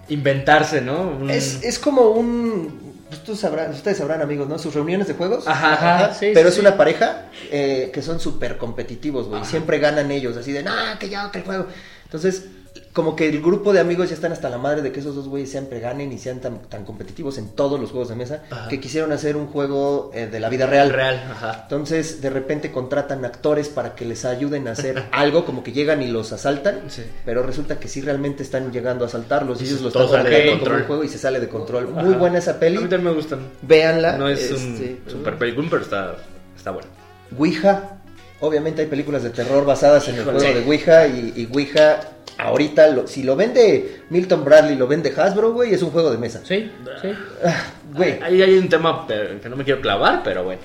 [0.08, 1.02] inventarse, ¿no?
[1.20, 2.93] Un- Es, es como un...
[3.08, 4.58] pues tú sabrás- ustedes sabrán, amigos, ¿no?
[4.58, 5.46] Sus reuniones de juegos.
[5.46, 6.60] Ajá, ajá, sí, pero sí, es sí.
[6.60, 9.44] una pareja eh, que son súper competitivos, güey.
[9.44, 11.66] Siempre ganan ellos, así de, nah, que ya, que el juego.
[12.04, 12.46] Entonces,
[12.94, 15.28] como que el grupo de amigos ya están hasta la madre de que esos dos
[15.28, 18.68] güeyes siempre ganen y sean tan, tan competitivos en todos los juegos de mesa Ajá.
[18.68, 20.90] que quisieron hacer un juego eh, de la vida real.
[20.90, 21.60] Real, ajá.
[21.64, 26.02] Entonces, de repente contratan actores para que les ayuden a hacer algo, como que llegan
[26.02, 27.02] y los asaltan, Sí.
[27.24, 30.64] pero resulta que sí realmente están llegando a asaltarlos y ellos lo todo están manejando
[30.64, 31.88] como un juego y se sale de control.
[31.92, 32.02] Ajá.
[32.04, 33.40] Muy buena esa A peli, mí también me gustan.
[33.62, 34.16] véanla.
[34.18, 36.14] No es este, un super película, pero está,
[36.56, 36.88] está bueno.
[37.36, 37.98] Ouija,
[38.44, 42.00] obviamente hay películas de terror basadas en el juego de Ouija y, y Ouija,
[42.38, 46.18] ahorita, lo- si lo vende Milton Bradley, lo vende Hasbro, güey, es un juego de
[46.18, 46.40] mesa.
[46.44, 46.70] Sí,
[47.02, 47.08] sí.
[47.44, 47.64] Ah,
[47.94, 50.60] Güey, Ahí hay un tema que no me quiero clavar, pero bueno.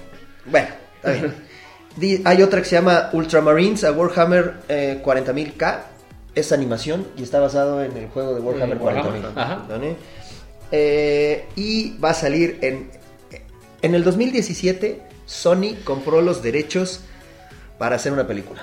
[0.46, 1.34] bueno, está bien.
[2.24, 5.80] Hay otra que se llama Ultramarines a Warhammer eh, 40.000K,
[6.34, 9.32] es animación y está basado en el juego de Warhammer Warhammer, 40.000.
[9.36, 9.66] ajá.
[9.68, 9.96] ¿vale?
[10.72, 12.90] Eh, y va a salir en
[13.82, 17.02] En el 2017, Sony compró los derechos
[17.80, 18.62] para hacer una película.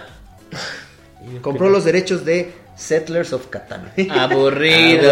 [1.43, 3.91] Compró los derechos de Settlers of Catan.
[4.11, 5.11] Aburrido.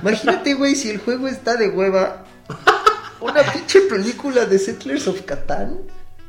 [0.00, 2.24] Imagínate, güey, si el juego está de hueva.
[3.20, 5.78] Una pinche película de Settlers of Catan.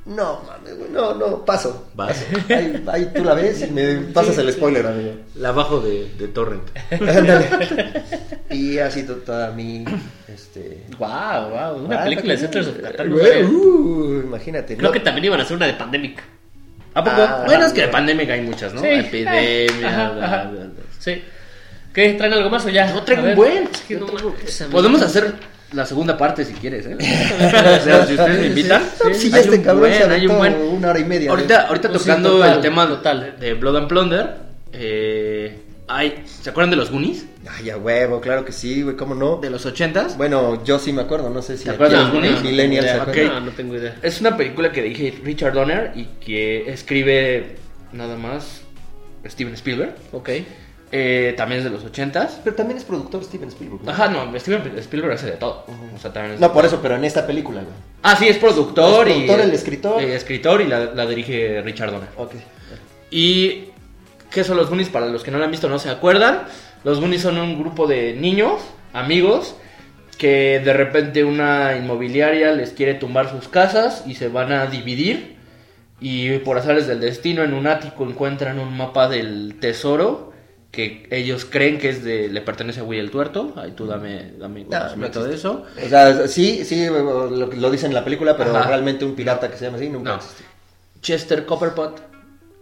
[0.05, 1.87] No, mames, güey, no, no, paso.
[1.95, 2.23] Vas.
[2.49, 5.13] Ahí, ahí tú la ves y me pasas el spoiler, amigo.
[5.33, 6.61] La bajo de, de Torrent.
[6.91, 8.03] Ándale.
[8.51, 9.83] Y así to- toda mi.
[10.27, 10.83] Este.
[10.99, 11.85] Wow, wow.
[11.85, 12.77] Una Ah, película de Settlers of.
[12.81, 13.11] Catan.
[13.13, 14.77] uh, imagínate.
[14.77, 14.93] Creo ¿no?
[14.93, 16.21] que también iban a hacer una de Pandemic.
[16.95, 17.21] ¿A poco?
[17.21, 18.81] Ah, bueno, es que de pandemia hay muchas, ¿no?
[18.81, 18.87] Sí.
[18.87, 19.87] Epidemia.
[19.87, 20.43] Ajá, bla, ajá.
[20.43, 20.83] bla, bla.
[20.97, 21.21] Sí.
[21.93, 22.13] ¿Qué?
[22.13, 22.91] ¿Traen algo más o ya?
[22.91, 23.63] No traigo un buen.
[23.71, 24.33] Es que no amigo.
[24.71, 25.33] Podemos hacer
[25.73, 26.95] la segunda parte si quieres, ¿eh?
[26.99, 28.81] o sea, si ustedes me invitan.
[29.03, 30.53] No, si ya hay este un cabrón se buen, hay un buen.
[30.55, 31.31] una hora y media.
[31.31, 33.35] Ahorita, ahorita sí, tocando total, el tema total.
[33.39, 34.35] de Blood and Plunder,
[34.71, 37.25] eh, hay, ¿se acuerdan de los Goonies?
[37.49, 39.37] Ay, a huevo, claro que sí, güey, ¿cómo no?
[39.37, 40.17] De los ochentas.
[40.17, 43.01] Bueno, yo sí me acuerdo, no sé si ¿Te acuerdas de los millennials se Ok.
[43.09, 43.33] acuerdan.
[43.33, 43.95] No, no tengo idea.
[44.01, 47.57] Es una película que dirige Richard Donner y que escribe
[47.93, 48.61] nada más
[49.27, 49.95] Steven Spielberg.
[50.11, 50.29] Ok.
[50.91, 52.39] Eh, también es de los ochentas.
[52.43, 53.83] Pero también es productor Steven Spielberg.
[53.83, 53.91] ¿no?
[53.91, 55.65] Ajá, no, Steven Spielberg hace de todo.
[55.93, 57.73] O sea, también es- No, por eso, pero en esta película, güey.
[58.03, 59.07] Ah, sí, es productor.
[59.07, 60.01] Es y, productor, el escritor.
[60.01, 62.09] eh, escritor y la, la dirige Richard Donner.
[62.17, 62.33] Ok.
[63.11, 63.65] ¿Y
[64.35, 64.89] qué son los Goonies?
[64.89, 66.41] Para los que no lo han visto, no se acuerdan.
[66.83, 69.55] Los Goonies son un grupo de niños, amigos,
[70.17, 75.37] que de repente una inmobiliaria les quiere tumbar sus casas y se van a dividir.
[76.01, 80.33] Y por azares del destino, en un ático encuentran un mapa del tesoro
[80.69, 83.53] que ellos creen que es de le pertenece a Will el Tuerto.
[83.55, 85.63] Ahí tú dame, dame No, conocimiento no de eso.
[85.81, 88.67] O sea, sí, sí, lo, lo dicen en la película, pero Ajá.
[88.67, 90.19] realmente un pirata que se llama así nunca No.
[91.01, 92.14] Chester Copperpot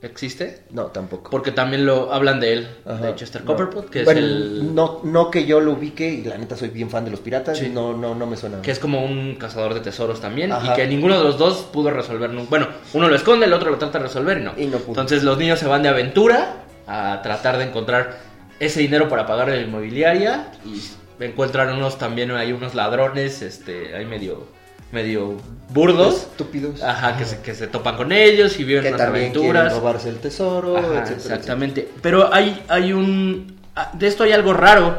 [0.03, 0.63] existe.
[0.71, 1.29] No, tampoco.
[1.31, 2.97] Porque también lo hablan de él, Ajá.
[3.07, 3.47] de Chester No.
[3.47, 4.75] Copperpot, que Bueno, es el...
[4.75, 7.57] No, no que yo lo ubique, y la neta soy bien fan de los piratas,
[7.57, 7.69] Sí.
[7.69, 8.61] no, no, no me suena.
[8.61, 10.73] que es como un cazador de tesoros también Ajá.
[10.73, 12.49] y que ninguno de los dos pudo resolver nunca.
[12.49, 14.53] Bueno, uno lo esconde, el otro lo trata de resolver no.
[14.57, 14.89] Y no pudo.
[14.91, 18.17] Entonces los niños se van de aventura a tratar de encontrar
[18.59, 20.81] ese dinero para pagar la inmobiliaria y
[21.23, 24.45] encuentran unos también hay unos ladrones, este, hay medio
[24.93, 25.37] medio
[25.69, 26.81] burdos, Estúpidos.
[26.83, 29.73] ajá, que se, que se topan con ellos y viven que unas también aventuras.
[29.73, 31.89] robarse el tesoro, Ajá, etcétera, exactamente.
[32.01, 33.57] Pero hay, hay un.
[33.75, 34.95] ah, De esto hay algo raro.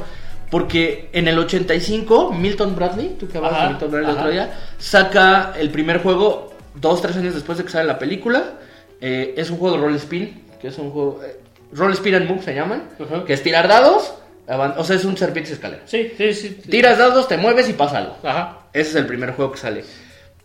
[0.51, 4.31] Porque en el 85, Milton Bradley, tú que hablas Ajá, de Milton Bradley el otro
[4.31, 8.45] día, saca el primer juego dos, tres años después de que sale la película.
[9.01, 11.21] Eh, es un juego de roll spin, que es un juego.
[11.25, 11.41] eh,
[11.73, 12.85] roll spin and move se llaman.
[13.27, 14.15] Que es tirar dados.
[14.47, 15.83] O sea, es un serpientes escalera.
[15.87, 16.49] Sí, sí, sí.
[16.62, 16.71] sí.
[16.71, 18.16] Tiras dados, te mueves y pasa algo.
[18.23, 18.59] Ajá.
[18.73, 19.85] Ese es el primer juego que sale.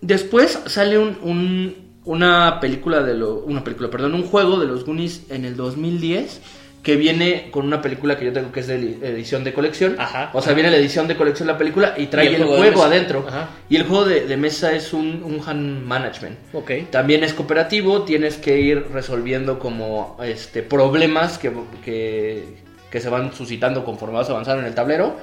[0.01, 4.85] Después sale un, un- una película de lo, una película, perdón, un juego de los
[4.85, 6.41] Goonies en el 2010
[6.81, 9.97] que viene con una película que yo tengo que es de edición de colección.
[9.99, 10.29] Ajá.
[10.33, 12.63] O sea, viene la edición de colección la película y trae Y el el, juego
[12.63, 13.25] juego adentro.
[13.27, 13.49] Ajá.
[13.69, 16.37] Y el juego de, de mesa es un, un hand management.
[16.53, 16.71] Ok.
[16.89, 21.51] También es cooperativo, tienes que ir resolviendo como este problemas que,
[21.83, 22.45] que,
[22.91, 25.15] que se van suscitando conforme vas avanzando en el tablero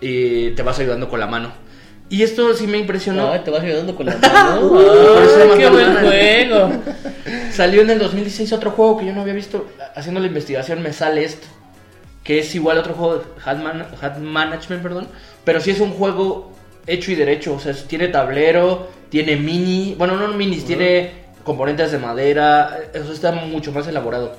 [0.00, 1.52] y te vas ayudando con la mano.
[2.10, 3.38] Y esto sí me impresionó.
[3.40, 4.78] Te vas ayudando con la mano.
[4.78, 6.70] Ay, me qué buen juego.
[7.52, 9.66] Salió en el 2016 otro juego que yo no había visto.
[9.94, 11.46] Haciendo la investigación me sale esto.
[12.24, 15.08] Que es igual a otro juego de Man- Hand Management, perdón.
[15.44, 16.52] Pero sí es un juego
[16.86, 17.54] hecho y derecho.
[17.54, 19.94] O sea, tiene tablero, tiene mini.
[19.98, 21.12] Bueno, no minis, tiene
[21.44, 22.78] componentes de madera.
[22.94, 24.34] Eso está mucho más elaborado.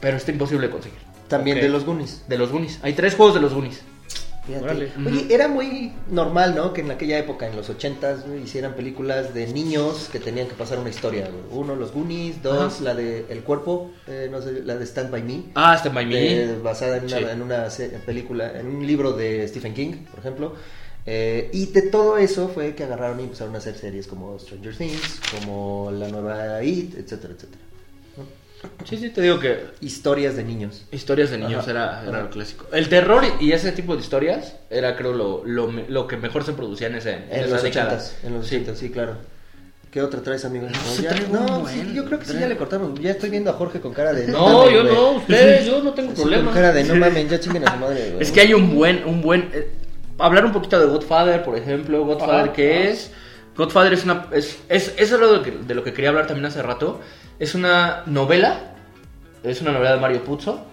[0.00, 0.98] Pero está imposible de conseguir.
[1.28, 2.22] También de los Goonies.
[2.28, 2.78] De los Goonies.
[2.82, 3.80] Hay tres juegos de los Goonies.
[5.06, 6.72] Oye, era muy normal, ¿no?
[6.72, 10.54] Que en aquella época, en los ochentas, güey, hicieran películas de niños que tenían que
[10.54, 11.28] pasar una historia.
[11.50, 12.42] Uno, los Goonies.
[12.42, 12.82] Dos, Ajá.
[12.84, 13.90] la de El Cuerpo.
[14.06, 15.42] eh, no sé, la de Stand By Me.
[15.54, 16.62] Ah, este by de- Me.
[16.62, 20.54] basada en una, en película, en un libro de Stephen King, por ejemplo.
[21.04, 24.76] Eh, y de todo eso fue que agarraron y empezaron a hacer series como Stranger
[24.76, 27.62] Things, como la nueva It, etcétera, etcétera.
[28.84, 30.84] Sí, sí, te digo que Historias de niños.
[30.90, 31.70] Historias de niños Ajá.
[31.70, 32.22] era, era Ajá.
[32.24, 32.66] lo clásico.
[32.72, 36.52] El terror y ese tipo de historias era, creo, lo, lo, lo que mejor se
[36.52, 37.86] producía en, ese, en, En los década.
[37.94, 38.56] ochentas, en los Sí.
[38.56, 39.16] ochentas, sí, claro.
[39.90, 40.66] ¿Qué otra traes, amigo?
[40.68, 42.98] No, ya- no, sí, yo creo que sí, ya le cortamos.
[43.00, 44.26] Ya estoy viendo a Jorge con cara de...
[44.28, 44.94] No, yo güey".
[44.94, 46.44] no, ustedes, yo no tengo Sí, problema.
[46.46, 48.22] Con cara de no mames, ya chinguen a su madre, güey.
[48.22, 49.48] Es que hay un buen, un buen...
[49.54, 49.68] eh,
[50.18, 52.04] hablar un poquito de Godfather, por ejemplo.
[52.04, 52.88] Godfather, Ajá, ¿qué ajá.
[52.90, 53.10] es?
[53.56, 54.26] Godfather es una...
[54.30, 57.00] Es, es, eso es lo que- de lo que quería hablar también hace rato.
[57.38, 58.60] Es una novela.
[59.42, 60.64] Es una novela de Mario Puzo.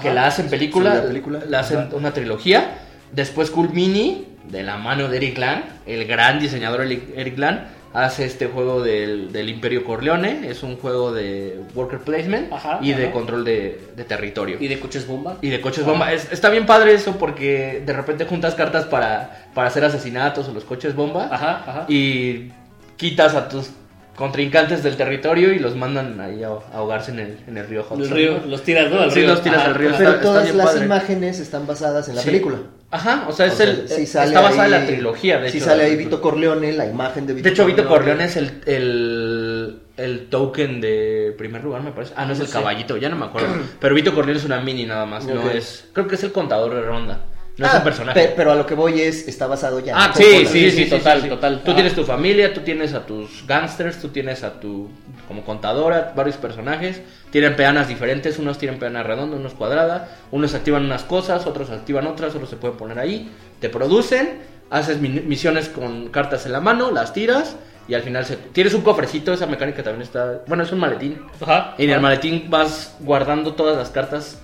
[0.00, 0.94] Que la hacen película.
[0.94, 1.40] La película.
[1.48, 2.78] La hacen una trilogía.
[3.12, 7.60] Después Cool Mini, de la mano de Eric Lang, el gran diseñador Eric Lang,
[7.92, 10.48] hace este juego del, del Imperio Corleone.
[10.48, 14.56] Es un juego de worker placement Ajá, y de control de, de territorio.
[14.58, 15.36] ¿Y de coches bomba?
[15.42, 16.12] Y de coches bomba.
[16.12, 20.52] Es- está bien padre eso porque de repente juntas cartas para, para hacer asesinatos o
[20.52, 21.28] los coches bomba.
[21.30, 21.84] Ajá, ajá.
[21.88, 22.50] Y
[22.96, 23.70] quitas a tus
[24.16, 28.02] contrincantes del territorio y los mandan ahí a ahogarse en el, en el río Hudson.
[28.02, 29.00] El río, los tiras, ¿no?
[29.00, 29.28] Al Sí, río.
[29.28, 29.90] los tiras Ajá, al río.
[29.96, 30.84] Pero está- todas las padre.
[30.86, 32.26] imágenes están basadas en la Sí.
[32.30, 32.58] película.
[32.90, 35.66] Ajá, o sea, es O sea, el, está basada en la trilogía, de sí hecho.
[35.66, 39.80] sale ahí Vito Corleone, la imagen de Vito De hecho, Vito Corleone es el, el,
[39.96, 42.14] el token de primer lugar, me parece.
[42.16, 43.48] Ah, no es el caballito, ya no me acuerdo.
[43.80, 45.88] Pero Vito Corleone es una mini nada más, no es...
[45.92, 47.18] Creo que es el contador de ronda,
[47.56, 48.20] no es Ah, un personaje.
[48.20, 49.94] pe- pero a lo que voy es, está basado ya.
[49.96, 51.28] Ah, en sí, sí, sí, total, sí, sí.
[51.28, 51.62] total.
[51.64, 51.74] Tú Ah.
[51.74, 54.88] tienes tu familia, tú tienes a tus gangsters, tú tienes a tu
[55.28, 57.00] como contadora, varios personajes,
[57.30, 62.06] tienen peanas diferentes, unos tienen peana redonda, unos cuadrada, unos activan unas cosas, otros activan
[62.06, 64.40] otras, otros se pueden poner ahí, te producen,
[64.70, 67.56] haces mi- misiones con cartas en la mano, las tiras
[67.86, 68.36] y al final se...
[68.36, 71.20] tienes un cofrecito, esa mecánica también está, bueno, es un maletín.
[71.40, 71.74] Ajá.
[71.78, 74.38] Y en el maletín vas guardando todas las cartas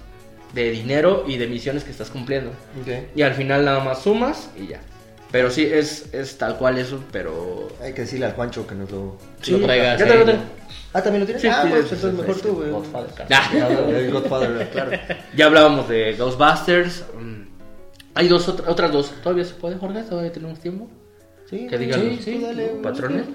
[0.54, 2.50] de dinero y de misiones que estás cumpliendo.
[2.80, 3.16] Ok.
[3.16, 4.80] Y al final nada más sumas y ya.
[5.30, 7.68] Pero sí, es, es tal cual eso, pero...
[7.80, 9.16] Hay que decirle al Juancho que nos lo...
[9.46, 10.42] Lo traigas ya te lo tengo.
[10.92, 11.40] Ah, ¿también lo tienes?
[11.40, 12.70] Sí, ah, sí, pues es- entonces es- mejor es tú, güey.
[12.70, 13.94] Godfather.
[13.94, 14.90] El Godfather, claro.
[15.36, 17.04] Ya hablábamos de Ghostbusters.
[17.16, 17.42] mm,
[18.16, 19.12] Hay dos, otra- otras dos.
[19.22, 20.02] ¿Todavía se puede, Jorge?
[20.02, 20.88] ¿Todavía tenemos tiempo?
[21.48, 23.26] Sí, Que digan sí, los sí, dale, patrones.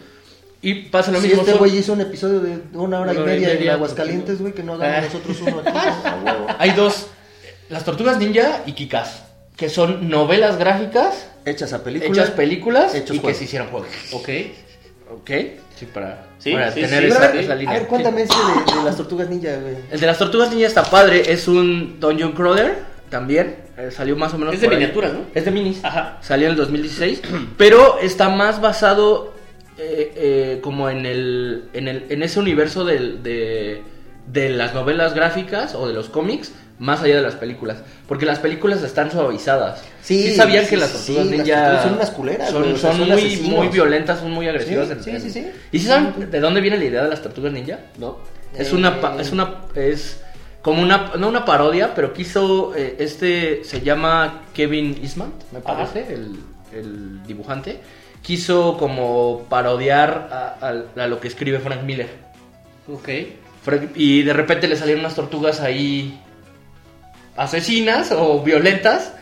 [0.67, 1.41] Y pasa lo Si mismo.
[1.41, 3.59] este son- güey hizo un episodio de una hora y Una hora y media en
[3.59, 5.01] media, Aguascalientes, güey, que no hagamos Ah.
[5.01, 5.77] nosotros uno aquí.
[6.05, 6.47] a huevo.
[6.57, 7.07] Hay dos.
[7.69, 9.23] Las Tortugas Ninja y Kikas.
[9.55, 12.09] Que son novelas gráficas, Hechas a película.
[12.11, 13.87] hechas películas hechos y que se hicieron juegos.
[14.11, 14.29] Ok.
[15.13, 15.31] ¿Ok?
[15.77, 17.07] Sí, para, Sí, para sí, tener sí.
[17.09, 17.73] Esa, a ver, esa a línea.
[17.77, 19.75] ver, cuéntame ese de, de las tortugas ninja, güey.
[19.91, 21.31] El de las Tortugas Ninja está padre.
[21.31, 22.79] Es un Dungeon Crawler
[23.09, 23.57] también.
[23.77, 24.55] eh, salió más o menos.
[24.55, 25.19] Es de miniaturas, ¿no?
[25.35, 25.83] Es de minis.
[25.85, 26.17] Ajá.
[26.21, 27.21] Salió en el 2016.
[27.57, 29.34] pero está más basado
[29.77, 33.81] eh, eh, como en el, en el en ese universo del- de,
[34.31, 36.51] de las novelas gráficas o de los cómics.
[36.77, 37.77] Más allá de las películas.
[38.05, 39.81] Porque las películas están suavizadas.
[40.01, 41.81] Sí, sabían sí, que las sí, tortugas ninja.
[41.83, 42.63] son unas culeras, Son,
[42.99, 43.49] muy, asesinos.
[43.49, 44.87] muy violentas, son muy agresivas.
[45.01, 45.51] Sí, en- sí, sí, sí.
[45.71, 47.79] ¿Y si saben de dónde viene la idea de las tortugas ninja?
[47.97, 48.17] ¿No?
[48.57, 49.21] Es una, Eh.
[49.21, 50.19] es una, es
[50.61, 56.13] como una, no una parodia, pero quiso, eh, este se llama Kevin Eastman, me parece,
[56.13, 56.35] el,
[56.73, 57.79] el dibujante,
[58.25, 62.09] quiso como parodiar a, a- a lo que escribe Frank Miller.
[62.87, 63.09] Ok.
[63.63, 66.19] Frank- y de repente le salieron unas tortugas ahí
[67.35, 69.13] asesinas o violentas.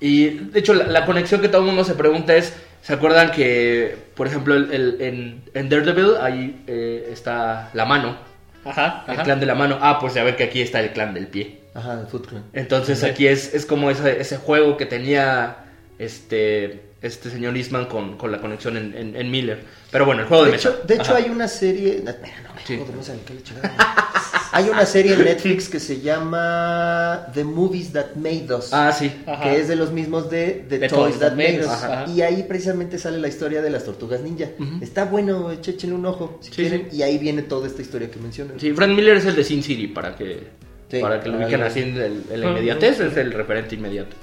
[0.00, 3.30] Y de hecho la, la conexión que todo el mundo se pregunta es, ¿se acuerdan
[3.30, 8.16] que, por ejemplo, el- el- en, en Daredevil ahí eh, está la mano?
[8.64, 9.04] Ajá.
[9.06, 9.22] El ajá.
[9.24, 9.78] clan de la mano.
[9.80, 11.60] Ah, pues ya ver que aquí está el clan del pie.
[11.74, 12.44] Ajá, el Foot Clan.
[12.52, 15.56] Entonces aquí es, es como ese, ese juego que tenía
[15.98, 19.60] este, este señor Eastman con, con la conexión en, en- en Miller.
[19.90, 20.68] Pero bueno, el juego de, De mesa.
[20.70, 22.00] hecho, de hecho hay una serie.
[22.04, 22.18] No, no,
[22.64, 22.76] Sí.
[22.78, 23.74] joder, no sé, ¿qué le chingada?
[24.54, 28.72] Hay una serie en Netflix que se llama The Movies That Made Us.
[28.72, 29.10] Ah, sí.
[29.26, 29.42] Ajá.
[29.44, 31.66] que es de los mismos de The The Toys, That Made Us.
[31.68, 32.04] Ajá.
[32.10, 34.48] Y ahí precisamente sale la historia de las tortugas ninja.
[34.82, 36.88] Está bueno, échenle un ojo si Sí, quieren.
[36.90, 36.98] sí.
[36.98, 38.60] Y ahí viene toda esta historia que mencionan.
[38.60, 40.48] Sí, Frank Miller es el de Sin City, para que,
[40.90, 44.14] Sí, para que lo ubiquen así en, el- en la inmediatez, es el referente inmediato.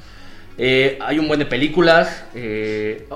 [0.59, 3.07] Eh, hay un buen de películas, eh,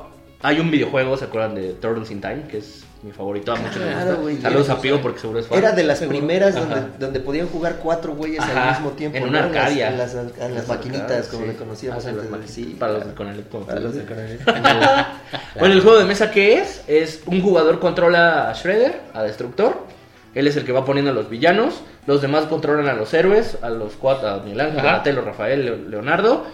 [0.41, 2.43] hay un videojuego, ¿se acuerdan de Turtles in Time?
[2.49, 5.57] Que es mi favorito, a muchos Claro, güey, Saludos a Pigo porque seguro es fan.
[5.57, 6.19] Era de las Seguro.
[6.19, 9.17] primeras donde, donde podían jugar cuatro güeyes Ajá, al mismo tiempo.
[9.17, 9.29] en ¿no?
[9.29, 9.89] una las- Arcadia.
[9.89, 11.47] En las, en las maquinitas, como Sí.
[11.49, 12.31] le conocíamos Ah, antes.
[12.31, 14.05] las sí, para los de Conalep, Para los de.
[14.05, 14.41] Conalep.
[15.59, 19.85] Bueno, el juego de mesa que es, es un jugador controla a Shredder, a Destructor.
[20.33, 21.81] Él es el que va poniendo a los villanos.
[22.07, 24.77] Los demás controlan a los héroes, a los cuatro, a Miguel Ángel.
[24.81, 26.45] Donatello, Rafael, Leo- Leonardo.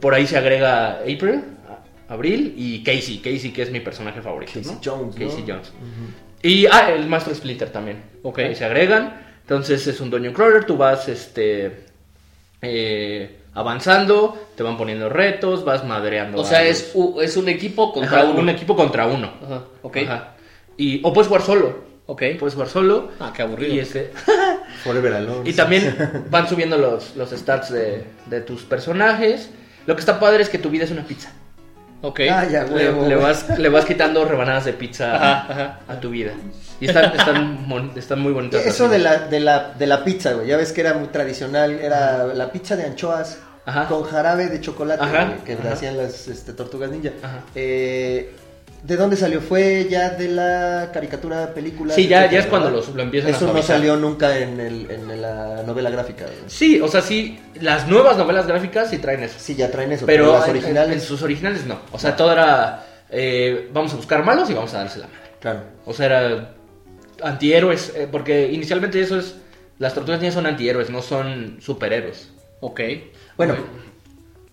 [0.00, 1.44] Por ahí se agrega April,
[2.08, 3.18] Abril y Casey.
[3.18, 4.52] Casey, que es mi personaje favorito.
[4.54, 4.80] Casey ¿no?
[4.84, 5.26] Jones, ¿no?
[5.26, 5.72] Casey Jones.
[6.42, 8.02] Y ah, el maestro Splinter también.
[8.22, 8.38] Ok.
[8.40, 9.20] Ahí se agregan.
[9.42, 10.64] Entonces es un Dungeon Crawler.
[10.64, 11.84] Tú vas este
[12.62, 16.40] eh, avanzando, te van poniendo retos, vas madreando.
[16.40, 18.40] O sea, es, es un equipo contra Ajá, uno.
[18.40, 19.32] un equipo contra uno.
[19.42, 19.96] Ajá, ok.
[19.98, 20.34] Ajá.
[20.76, 21.84] Y, o puedes jugar solo.
[22.06, 22.22] Ok.
[22.38, 23.10] Puedes jugar solo.
[23.20, 23.74] Ah, qué aburrido.
[23.74, 24.12] Y, este,
[24.82, 25.42] Forever Alone.
[25.48, 29.50] y también van subiendo los, los stats de, de tus personajes.
[29.86, 31.30] Lo que está padre es que tu vida es una pizza.
[32.02, 32.20] Ok.
[32.30, 33.06] Ah, ya, Le, huevo.
[33.08, 35.78] le vas, le vas quitando rebanadas de pizza Ajá, ajá.
[35.88, 36.32] a tu vida.
[36.80, 38.66] Y están, están, mon- están muy bonitas.
[38.66, 40.46] Eso las de la, de, la, de la pizza, güey.
[40.48, 41.70] Ya ves que era muy tradicional.
[41.80, 43.86] Era la pizza de anchoas Ajá.
[43.88, 45.72] con jarabe de chocolate Ajá, güey, que ajá.
[45.72, 47.10] hacían las este, tortugas ninja.
[47.22, 47.38] Ajá.
[47.54, 48.34] Eh,
[48.84, 49.40] ¿De dónde salió?
[49.40, 51.94] ¿Fue ya de la caricatura, película?
[51.94, 54.90] Sí, ya- ya es cuando los- lo empiezan a Eso no salió nunca en, el,
[54.90, 56.26] en la novela gráfica.
[56.48, 59.36] Sí, o sea, sí, las nuevas novelas gráficas sí traen eso.
[59.38, 60.04] Sí, ya traen eso.
[60.04, 60.94] Pero las en- originales.
[60.96, 61.78] En, sus originales no.
[61.92, 62.84] O sea, todo era.
[63.08, 65.20] eh, vamos a buscar malos y vamos a darse la madre.
[65.40, 65.60] Claro.
[65.86, 66.50] O sea, era
[67.22, 67.92] antihéroes.
[67.96, 69.36] eh, porque inicialmente eso es.
[69.78, 72.28] Las tortugas ninja son antihéroes, no son superhéroes.
[72.60, 72.80] Ok.
[73.36, 73.56] Bueno.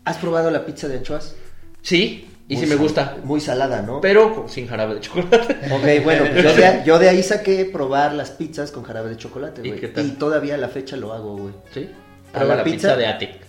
[0.05, 1.35] ¿has probado la pizza de anchoas?
[1.83, 3.15] Sí, Y Muy sí me gusta.
[3.23, 4.01] Muy salada, ¿no?
[4.01, 5.37] Pero sin jarabe de chocolate.
[5.71, 9.15] Ok, bueno, pues yo de, yo de ahí saqué probar las pizzas con jarabe de
[9.17, 9.79] chocolate, ¿Y güey.
[9.79, 10.05] qué tal?
[10.05, 11.53] Y todavía a la fecha lo hago, güey.
[11.73, 11.89] ¿Sí?
[12.29, 12.75] ¿A Prueba la la pizza?
[12.89, 13.39] pizza de Ate.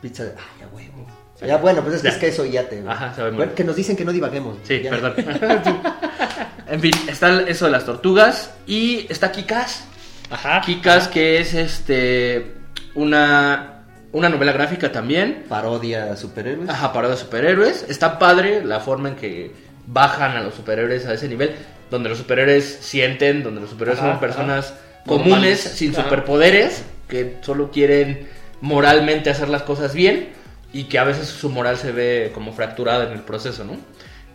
[0.00, 0.30] Pizza de...
[0.30, 1.06] Ay, ya, huevo.
[1.44, 2.14] Ya, bueno, pues es que Ya.
[2.14, 2.92] es queso y ate, güey.
[2.94, 4.58] Ajá, sabe muy Bueno, que nos dicen que no divaguemos.
[4.62, 4.90] Sí, Ya.
[4.90, 5.14] perdón.
[6.68, 8.52] en fin, está eso de las tortugas.
[8.68, 9.84] Y está Kikas.
[10.30, 10.60] Ajá.
[10.60, 12.54] Kikas, que es este.
[12.94, 13.81] Una.
[14.12, 15.44] Una novela gráfica también.
[15.48, 16.68] Parodia a superhéroes.
[16.68, 17.86] Ajá, parodia de superhéroes.
[17.88, 19.52] Está padre la forma en que
[19.86, 21.54] bajan a los superhéroes a ese nivel.
[21.90, 25.04] Donde los superhéroes sienten, donde los superhéroes Ajá, son personas ajá.
[25.06, 26.04] comunes, sin Ajá.
[26.04, 28.28] superpoderes, que solo quieren
[28.60, 30.30] moralmente hacer las cosas bien
[30.72, 33.76] y que a veces su moral se ve como fracturada en el proceso, ¿no?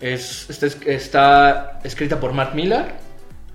[0.01, 2.97] Es, está, está escrita por Mark Millar.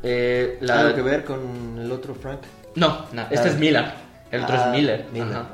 [0.02, 2.40] eh, la- ¿Algo que ver con el otro Frank?
[2.74, 3.52] No, no, este Ah.
[3.52, 3.94] es Millar.
[4.32, 5.04] El otro Ah, es Miller.
[5.12, 5.46] Miller, Ajá.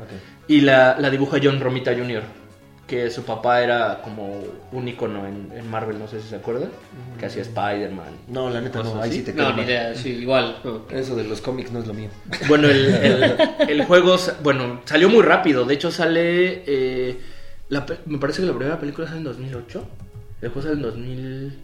[0.49, 2.23] Y la, la dibuja John Romita Jr.,
[2.87, 4.43] que su papá era como
[4.73, 6.71] un icono en, en Marvel, no sé si se acuerdan,
[7.21, 8.07] que hacía Spider-Man.
[8.29, 10.57] No, la neta no, ahí sí te No, ni idea, sí, igual.
[10.91, 12.09] Eso de los cómics no es lo mío.
[12.49, 13.37] Bueno, el, el-
[13.69, 15.67] el juego, bueno, salió muy rápido.
[15.67, 16.63] De hecho, sale.
[16.67, 17.21] eh,
[17.69, 19.87] la pe- me parece que la primera película sale en 2008.
[20.41, 21.59] El juego sale en 2000.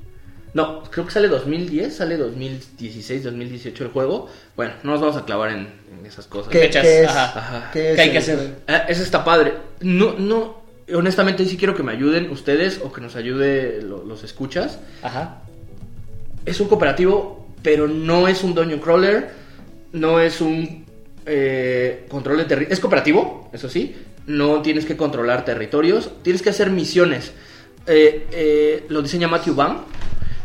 [0.55, 4.29] No, creo que sale 2010, sale 2016, 2018 el juego.
[4.57, 5.69] Bueno, no nos vamos a clavar en,
[5.99, 6.51] en esas cosas.
[6.51, 7.09] ¿Qué, Fechas, qué es?
[7.09, 7.39] ajá.
[7.39, 7.71] Ajá.
[7.73, 8.55] ¿Qué es ¿Qué hay que hacer?
[8.69, 9.55] Ah, eso está padre.
[9.81, 10.63] No, no,
[10.95, 14.79] honestamente sí quiero que me ayuden ustedes o que nos ayude lo- los escuchas.
[15.03, 15.43] Ajá.
[16.47, 19.31] Es un cooperativo, pero no es un dungeon crawler,
[19.93, 20.85] no es un
[21.27, 22.73] eh, control de territorio.
[22.73, 23.97] Es cooperativo, eso sí.
[24.27, 27.33] No tienes que controlar territorios, tienes que hacer misiones.
[27.87, 29.79] Eh, eh, lo diseña Matthew Baum.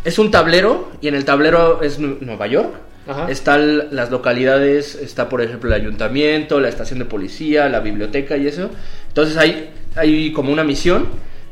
[0.06, 2.74] Es un tablero y en el tablero es Nu- Nueva York.
[3.08, 3.30] Ajá.
[3.32, 8.48] Están las localidades, está por ejemplo el ayuntamiento, la estación de policía, la biblioteca y
[8.48, 8.70] eso.
[9.08, 11.08] Entonces hay, hay como una misión.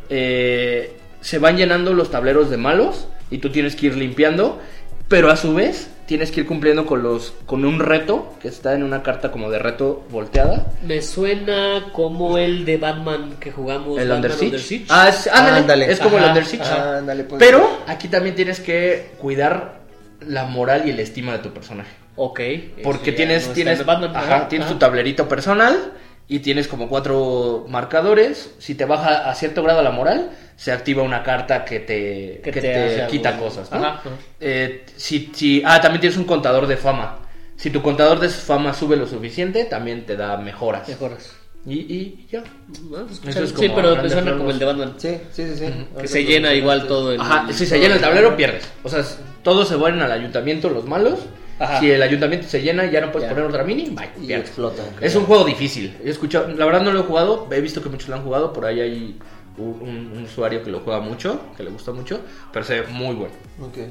[0.10, 4.61] eh, se van llenando los tableros de malos y tú tienes que ir limpiando,
[5.10, 8.73] pero a su vez tienes que ir cumpliendo con los con un reto que está
[8.73, 10.65] en una carta como de reto volteada.
[10.84, 13.99] Me suena como el de Batman que jugamos.
[13.99, 14.85] El Batman Under Siege.
[14.89, 15.91] Ah, es, ándale, Ándale.
[15.91, 16.63] es como el Under Siege.
[16.63, 16.97] ajá.
[16.97, 17.39] Ándale, pues.
[17.39, 19.81] Pero aquí también tienes que cuidar
[20.25, 21.91] la moral y el estima de tu personaje.
[22.15, 22.39] Ok.
[22.84, 25.93] Porque eso tienes, no tienes, en Batman, ajá, tienes tu tablerito personal
[26.27, 28.51] y tienes como cuatro marcadores.
[28.57, 32.51] Si te baja a cierto grado la moral, se activa una carta que te, Que
[32.51, 33.45] que te te, quita algo.
[33.45, 33.71] cosas.
[33.71, 33.77] ¿no?
[33.77, 34.01] Ajá.
[34.41, 37.19] Eh, si, si, ah, también tienes un contador de fama.
[37.55, 40.88] Si tu contador de fama sube lo suficiente, también te da mejoras.
[40.89, 41.31] Mejoras.
[41.65, 42.43] Y, y ya.
[42.89, 44.39] No, pues, Eso es sí, como pero me grandes suena rasgos.
[44.39, 44.93] como el de Batman.
[44.97, 45.65] Sí, sí, sí.
[45.65, 45.73] sí.
[46.01, 47.21] Que se llena igual todo el.
[47.21, 48.67] Ajá, si se llena el tablero, pierdes.
[48.84, 49.03] O sea,
[49.43, 51.19] todos se van al ayuntamiento, los malos.
[51.59, 51.79] Ajá.
[51.79, 53.34] Si el ayuntamiento se llena y ya no puedes Ya.
[53.34, 54.47] poner otra mini, bye, Y pierdes.
[54.47, 54.84] explota.
[55.01, 55.97] Es un juego difícil.
[56.05, 58.53] He escuchado, la verdad no lo he jugado, he visto que muchos lo han jugado,
[58.53, 59.17] por ahí hay
[59.57, 62.19] un, un- un usuario que lo juega mucho, que le gusta mucho,
[62.53, 63.34] pero se ve muy bueno,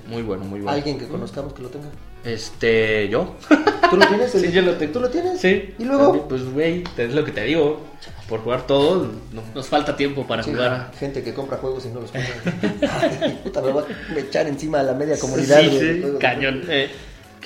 [0.06, 0.70] muy bueno, muy bueno.
[0.76, 1.86] Alguien que conozcamos que lo tenga.
[2.24, 3.34] Este, yo.
[3.90, 4.32] ¿Tú lo tienes?
[4.32, 4.92] Sí, yo lo tengo.
[4.94, 5.40] ¿Tú lo tienes?
[5.40, 5.74] Sí.
[5.78, 6.26] ¿Y luego?
[6.28, 7.80] Pues, güey, es lo que te digo.
[8.28, 9.42] Por jugar todo, no.
[9.54, 10.90] Nos falta tiempo para Sí, jugar.
[10.98, 13.38] gente que compra juegos y no los compra.
[13.44, 13.84] Puta, me voy
[14.16, 15.60] a echar encima a la media comunidad.
[15.60, 16.18] Sí, sí, de.
[16.18, 16.62] Cañón.
[16.68, 16.90] Eh.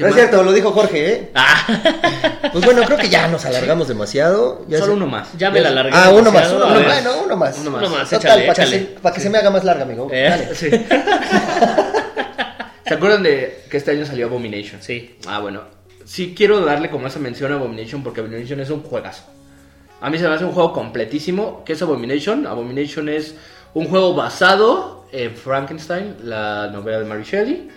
[0.00, 0.20] ¿Qué No es más?
[0.22, 1.30] cierto, lo dijo Jorge, ¿eh?
[1.34, 1.66] Ah,
[2.52, 4.64] Pues bueno, creo que ya nos alargamos demasiado.
[4.66, 5.28] Ya Solo se- uno más.
[5.36, 5.92] ya me la largué.
[5.94, 6.56] Ah, uno más, demasiado.
[6.56, 6.86] uno, A ver.
[6.86, 7.58] bueno, uno más.
[7.58, 8.78] Uno Uno más, Total, échale, para, Que échale.
[8.78, 10.08] se, para que se me haga más larga, amigo.
[10.10, 10.26] Eh.
[10.30, 10.54] Dale.
[10.54, 10.70] Sí.
[12.86, 14.80] ¿Se acuerdan de que este año salió Abomination?
[14.82, 15.16] Sí.
[15.26, 15.62] Ah, bueno.
[16.04, 19.24] Sí quiero darle como esa mención a Abomination porque Abomination es un juegazo.
[20.00, 21.62] A mí se me hace un juego completísimo.
[21.64, 22.46] ¿Qué es Abomination?
[22.46, 23.34] Abomination es
[23.74, 27.68] un juego basado en Frankenstein, la novela de Mary Shelley.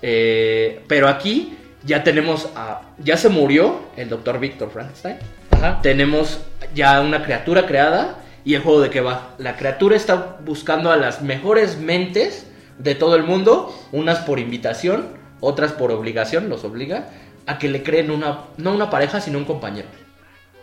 [0.00, 2.82] Eh, pero aquí ya tenemos a...
[2.98, 5.16] Ya se murió el doctor Victor Frankenstein.
[5.50, 5.80] Ajá.
[5.82, 6.40] Tenemos
[6.74, 9.30] ya una criatura creada y el juego de qué va.
[9.38, 12.46] La criatura está buscando a las mejores mentes
[12.78, 15.06] de todo el mundo, unas por invitación,
[15.40, 17.08] otras por obligación, los obliga
[17.46, 19.88] a que le creen una, no una pareja, sino un compañero.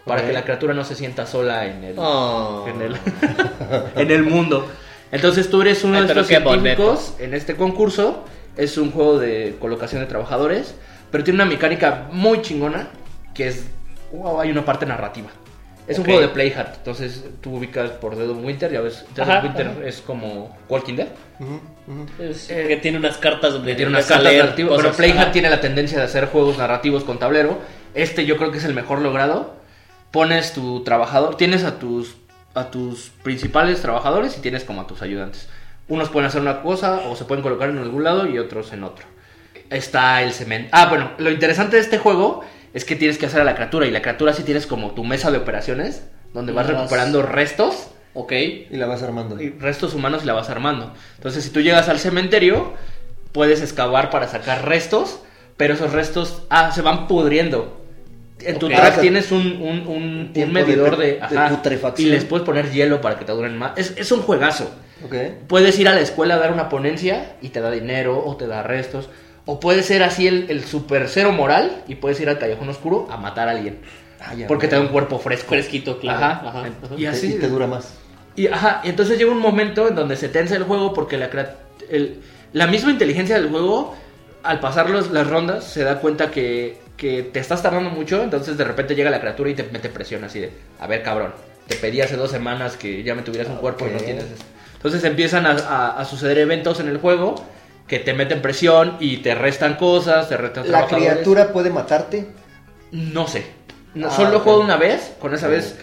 [0.06, 0.28] Para Ok.
[0.28, 2.66] que la criatura no se sienta sola en el, Oh.
[2.68, 2.98] en el,
[3.96, 4.68] en el mundo.
[5.12, 6.28] Entonces tú eres uno Ay, de bonito.
[6.28, 8.26] científicos en este concurso.
[8.58, 10.76] Es un juego de colocación de trabajadores,
[11.12, 12.88] pero tiene una mecánica muy chingona
[13.34, 13.66] que es,
[14.12, 15.30] wow, hay una parte narrativa.
[15.88, 16.02] Es Ok.
[16.02, 19.40] un juego de Playhat, entonces tú ubicas por Dead of Winter, ya ves, Dead Ajá,
[19.40, 19.80] of Winter ajá.
[19.86, 21.08] es como Walking Dead.
[21.40, 22.06] Ujú, ujú.
[22.22, 25.32] Es que tiene unas cartas donde tiene unas cartas narrativas, pero Ajá.
[25.32, 27.58] tiene la tendencia de hacer juegos narrativos con tablero.
[27.96, 29.56] Este yo creo que es el mejor logrado.
[30.12, 32.18] Pones tu trabajador, tienes a tus
[32.56, 35.48] a tus principales trabajadores y tienes como a tus ayudantes.
[35.88, 38.84] Unos pueden hacer una cosa o se pueden colocar en algún lado y otros en
[38.84, 39.06] otro.
[39.70, 40.70] Está el cemento.
[40.72, 42.42] Ah, bueno, lo interesante de este juego
[42.74, 45.04] es que tienes que hacer a la criatura y la criatura sí tienes como tu
[45.04, 48.32] mesa de operaciones donde vas Vas- recuperando restos Ok.
[48.34, 49.40] Y la vas armando.
[49.40, 50.94] y restos humanos y la vas armando.
[51.18, 52.74] Entonces, si tú llegas al cementerio,
[53.32, 55.20] puedes excavar para sacar restos,
[55.58, 57.78] pero esos restos ah, se van pudriendo.
[58.42, 58.74] En tu Ok.
[58.74, 61.20] track tienes un, un, un- un medidor de
[61.50, 62.08] putrefacción.
[62.08, 63.78] y les puedes poner hielo para que te duren más.
[63.78, 64.72] Es, es un juegazo.
[65.06, 65.14] Ok.
[65.48, 68.48] Puedes ir a la escuela a dar una ponencia y te da dinero o te
[68.48, 69.10] da restos.
[69.52, 73.08] O puedes ser así el, el super cero moral y puedes ir al callejón oscuro
[73.10, 73.80] a matar a alguien.
[74.22, 75.48] Ah, ya, porque te da un cuerpo fresco.
[75.50, 76.20] Fresquito, claro.
[76.24, 76.50] Ajá.
[76.50, 76.96] Ajá, ajá.
[76.98, 77.34] Y así.
[77.34, 77.94] Y te dura más.
[78.36, 81.30] Y, ajá, y entonces llega un momento en donde se tensa el juego porque la,
[81.90, 82.20] el-
[82.54, 83.96] la misma inteligencia del juego,
[84.44, 88.56] al pasar los- las rondas, se da cuenta que, que te estás tardando mucho, entonces
[88.58, 91.34] de repente llega la criatura y te mete presión así de, a ver cabrón,
[91.68, 94.44] te pedí hace dos semanas que ya me tuvieras un cuerpo y no tienes eso.
[94.76, 97.36] Entonces empiezan a, a- a suceder eventos en el juego
[97.90, 102.28] que te meten presión y te restan cosas, te restan ¿La criatura puede matarte?
[102.92, 103.46] No sé.
[103.96, 104.44] No, Ah, solo lo ok.
[104.44, 105.78] juego una vez, con esa vez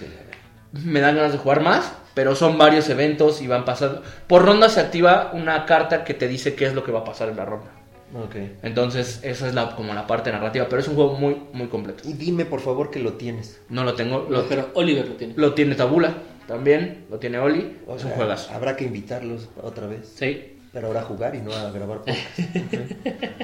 [0.72, 4.02] me dan ganas de jugar más, pero son varios eventos y van pasando.
[4.26, 7.04] Por ronda se activa una carta que te dice qué es lo que va a
[7.04, 7.70] pasar en la ronda.
[8.14, 8.36] Ok.
[8.62, 12.08] Entonces, esa es la, como la parte narrativa, pero es un juego muy, muy completo.
[12.08, 13.60] Y dime, por favor, que lo tienes.
[13.68, 15.34] No lo tengo, lo, Pero Oliver lo tiene.
[15.36, 16.14] lo tiene Tabula
[16.46, 18.52] también, lo tiene Oli, O es un sea, juegazo.
[18.54, 20.12] Habrá que invitarlos otra vez.
[20.16, 20.52] Sí.
[20.76, 22.18] Pero ahora a jugar y no a grabar podcast.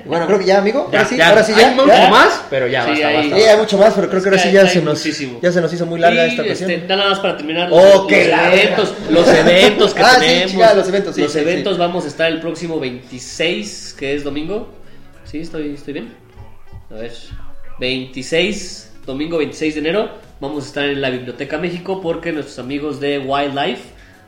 [0.05, 0.91] Bueno, creo que ya, amigo.
[0.93, 1.71] Ya, ahora sí, ya, ahora sí, hay ya.
[1.71, 2.11] mucho ya.
[2.11, 3.37] más, pero ya Sí, basta, hay- basta.
[3.37, 5.39] Sí, hay mucho más, pero creo que ahora sí ya Hay se nos, muchísimo.
[5.43, 6.71] ya se nos hizo muy larga Y, esta ocasión.
[6.71, 8.55] este, nada más para terminar Oh, los, qué los larga.
[8.55, 10.51] eventos, los eventos que Ah, sí, tenemos.
[10.53, 11.79] chica, los eventos, sí, Los sí, eventos sí.
[11.81, 14.69] vamos a estar el próximo 26, que es domingo.
[15.25, 16.13] Sí, estoy, estoy bien.
[16.91, 17.13] A ver,
[17.81, 23.01] 26, domingo 26 de enero, vamos a estar en la Biblioteca México porque nuestros amigos
[23.01, 23.81] de Wildlife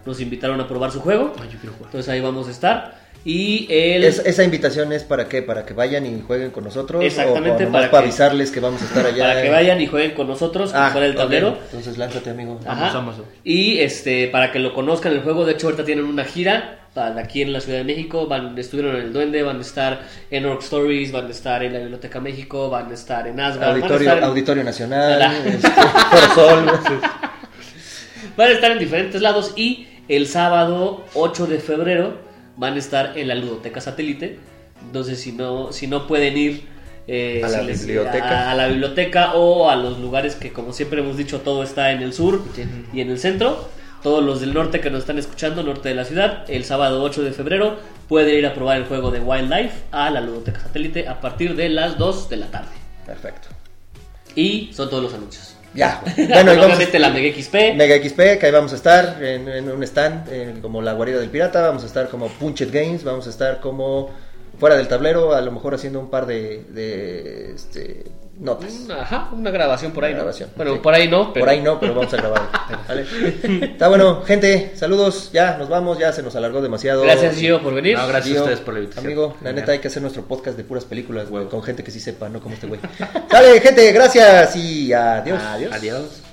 [0.07, 1.33] nos invitaron a probar su juego.
[1.41, 1.87] Ay, yo quiero jugar.
[1.89, 3.05] Entonces ahí vamos a estar.
[3.27, 4.05] Y el...
[4.05, 5.41] Es- esa invitación es para qué?
[5.41, 7.03] Para que vayan y jueguen con nosotros.
[7.03, 9.29] Exactamente, o, o para para, que- avisarles que vamos a estar allá.
[9.29, 11.17] para que vayan y jueguen con nosotros, Ah, fuera ok.
[11.17, 11.57] tablero.
[11.67, 12.61] Entonces lánzate, amigo.
[12.67, 12.93] Ajá.
[12.93, 13.33] Vamos, vamos.
[13.43, 17.19] Y este, para que lo conozcan el juego, de hecho ahorita tienen una gira para
[17.19, 20.45] aquí en la Ciudad de México, van, estuvieron en el Duende, van a estar en
[20.47, 23.71] Orc Stories, van a estar en la Biblioteca México, van a estar en Asgard, van
[23.71, 25.69] a Auditorio, estar en, Auditorio Nacional, este,
[26.35, 26.67] Sol.
[28.37, 32.15] van a estar en diferentes lados y el sábado 8 de febrero
[32.57, 34.39] van a estar en la Ludoteca Satélite.
[34.87, 36.67] Entonces si no, si no pueden ir
[37.07, 38.49] eh, A la si les- biblioteca.
[38.49, 41.93] a, a la biblioteca o a los lugares que como siempre hemos dicho todo está
[41.93, 42.43] en el sur
[42.93, 43.69] y en el centro.
[44.03, 47.23] Todos los del norte que nos están escuchando, norte de la ciudad, el sábado 8
[47.23, 51.21] de febrero pueden ir a probar el juego de Wildlife a la Ludoteca Satélite a
[51.23, 52.69] partir de las 2 de la tarde.
[53.07, 53.49] Perfecto.
[54.37, 55.54] Y son todos los anuncios.
[55.75, 56.01] Ya.
[56.17, 57.55] Bueno, y vamos Obviamente la Mega XP.
[57.77, 61.19] Mega XP, que ahí vamos a estar en, en un stand en- como la guarida
[61.19, 64.11] del pirata, vamos a estar como Punchet Games, vamos a estar como
[64.59, 68.05] fuera del tablero, a lo mejor haciendo un par de, de, este,
[68.39, 68.89] notas.
[68.91, 70.25] Ajá, una grabación por ahí, Una ¿no?
[70.25, 70.81] grabación, Bueno, sí.
[70.83, 71.45] por ahí no, pero...
[71.45, 72.43] Por ahí no, pero vamos a grabar.
[72.89, 73.07] ¿vale?
[73.73, 77.03] Está bueno, gente, saludos, ya nos vamos, ya se nos alargó demasiado.
[77.03, 77.97] Gracias, Gio, por venir.
[77.97, 79.07] No, gracias Gio, a ustedes por la invitación.
[79.07, 81.91] Amigo, la neta hay que hacer nuestro podcast de puras películas, güey, con gente que
[81.91, 82.81] sí sepa, no como este güey.
[83.31, 85.41] Sale, gente, gracias y adiós.
[85.43, 86.24] Adiós.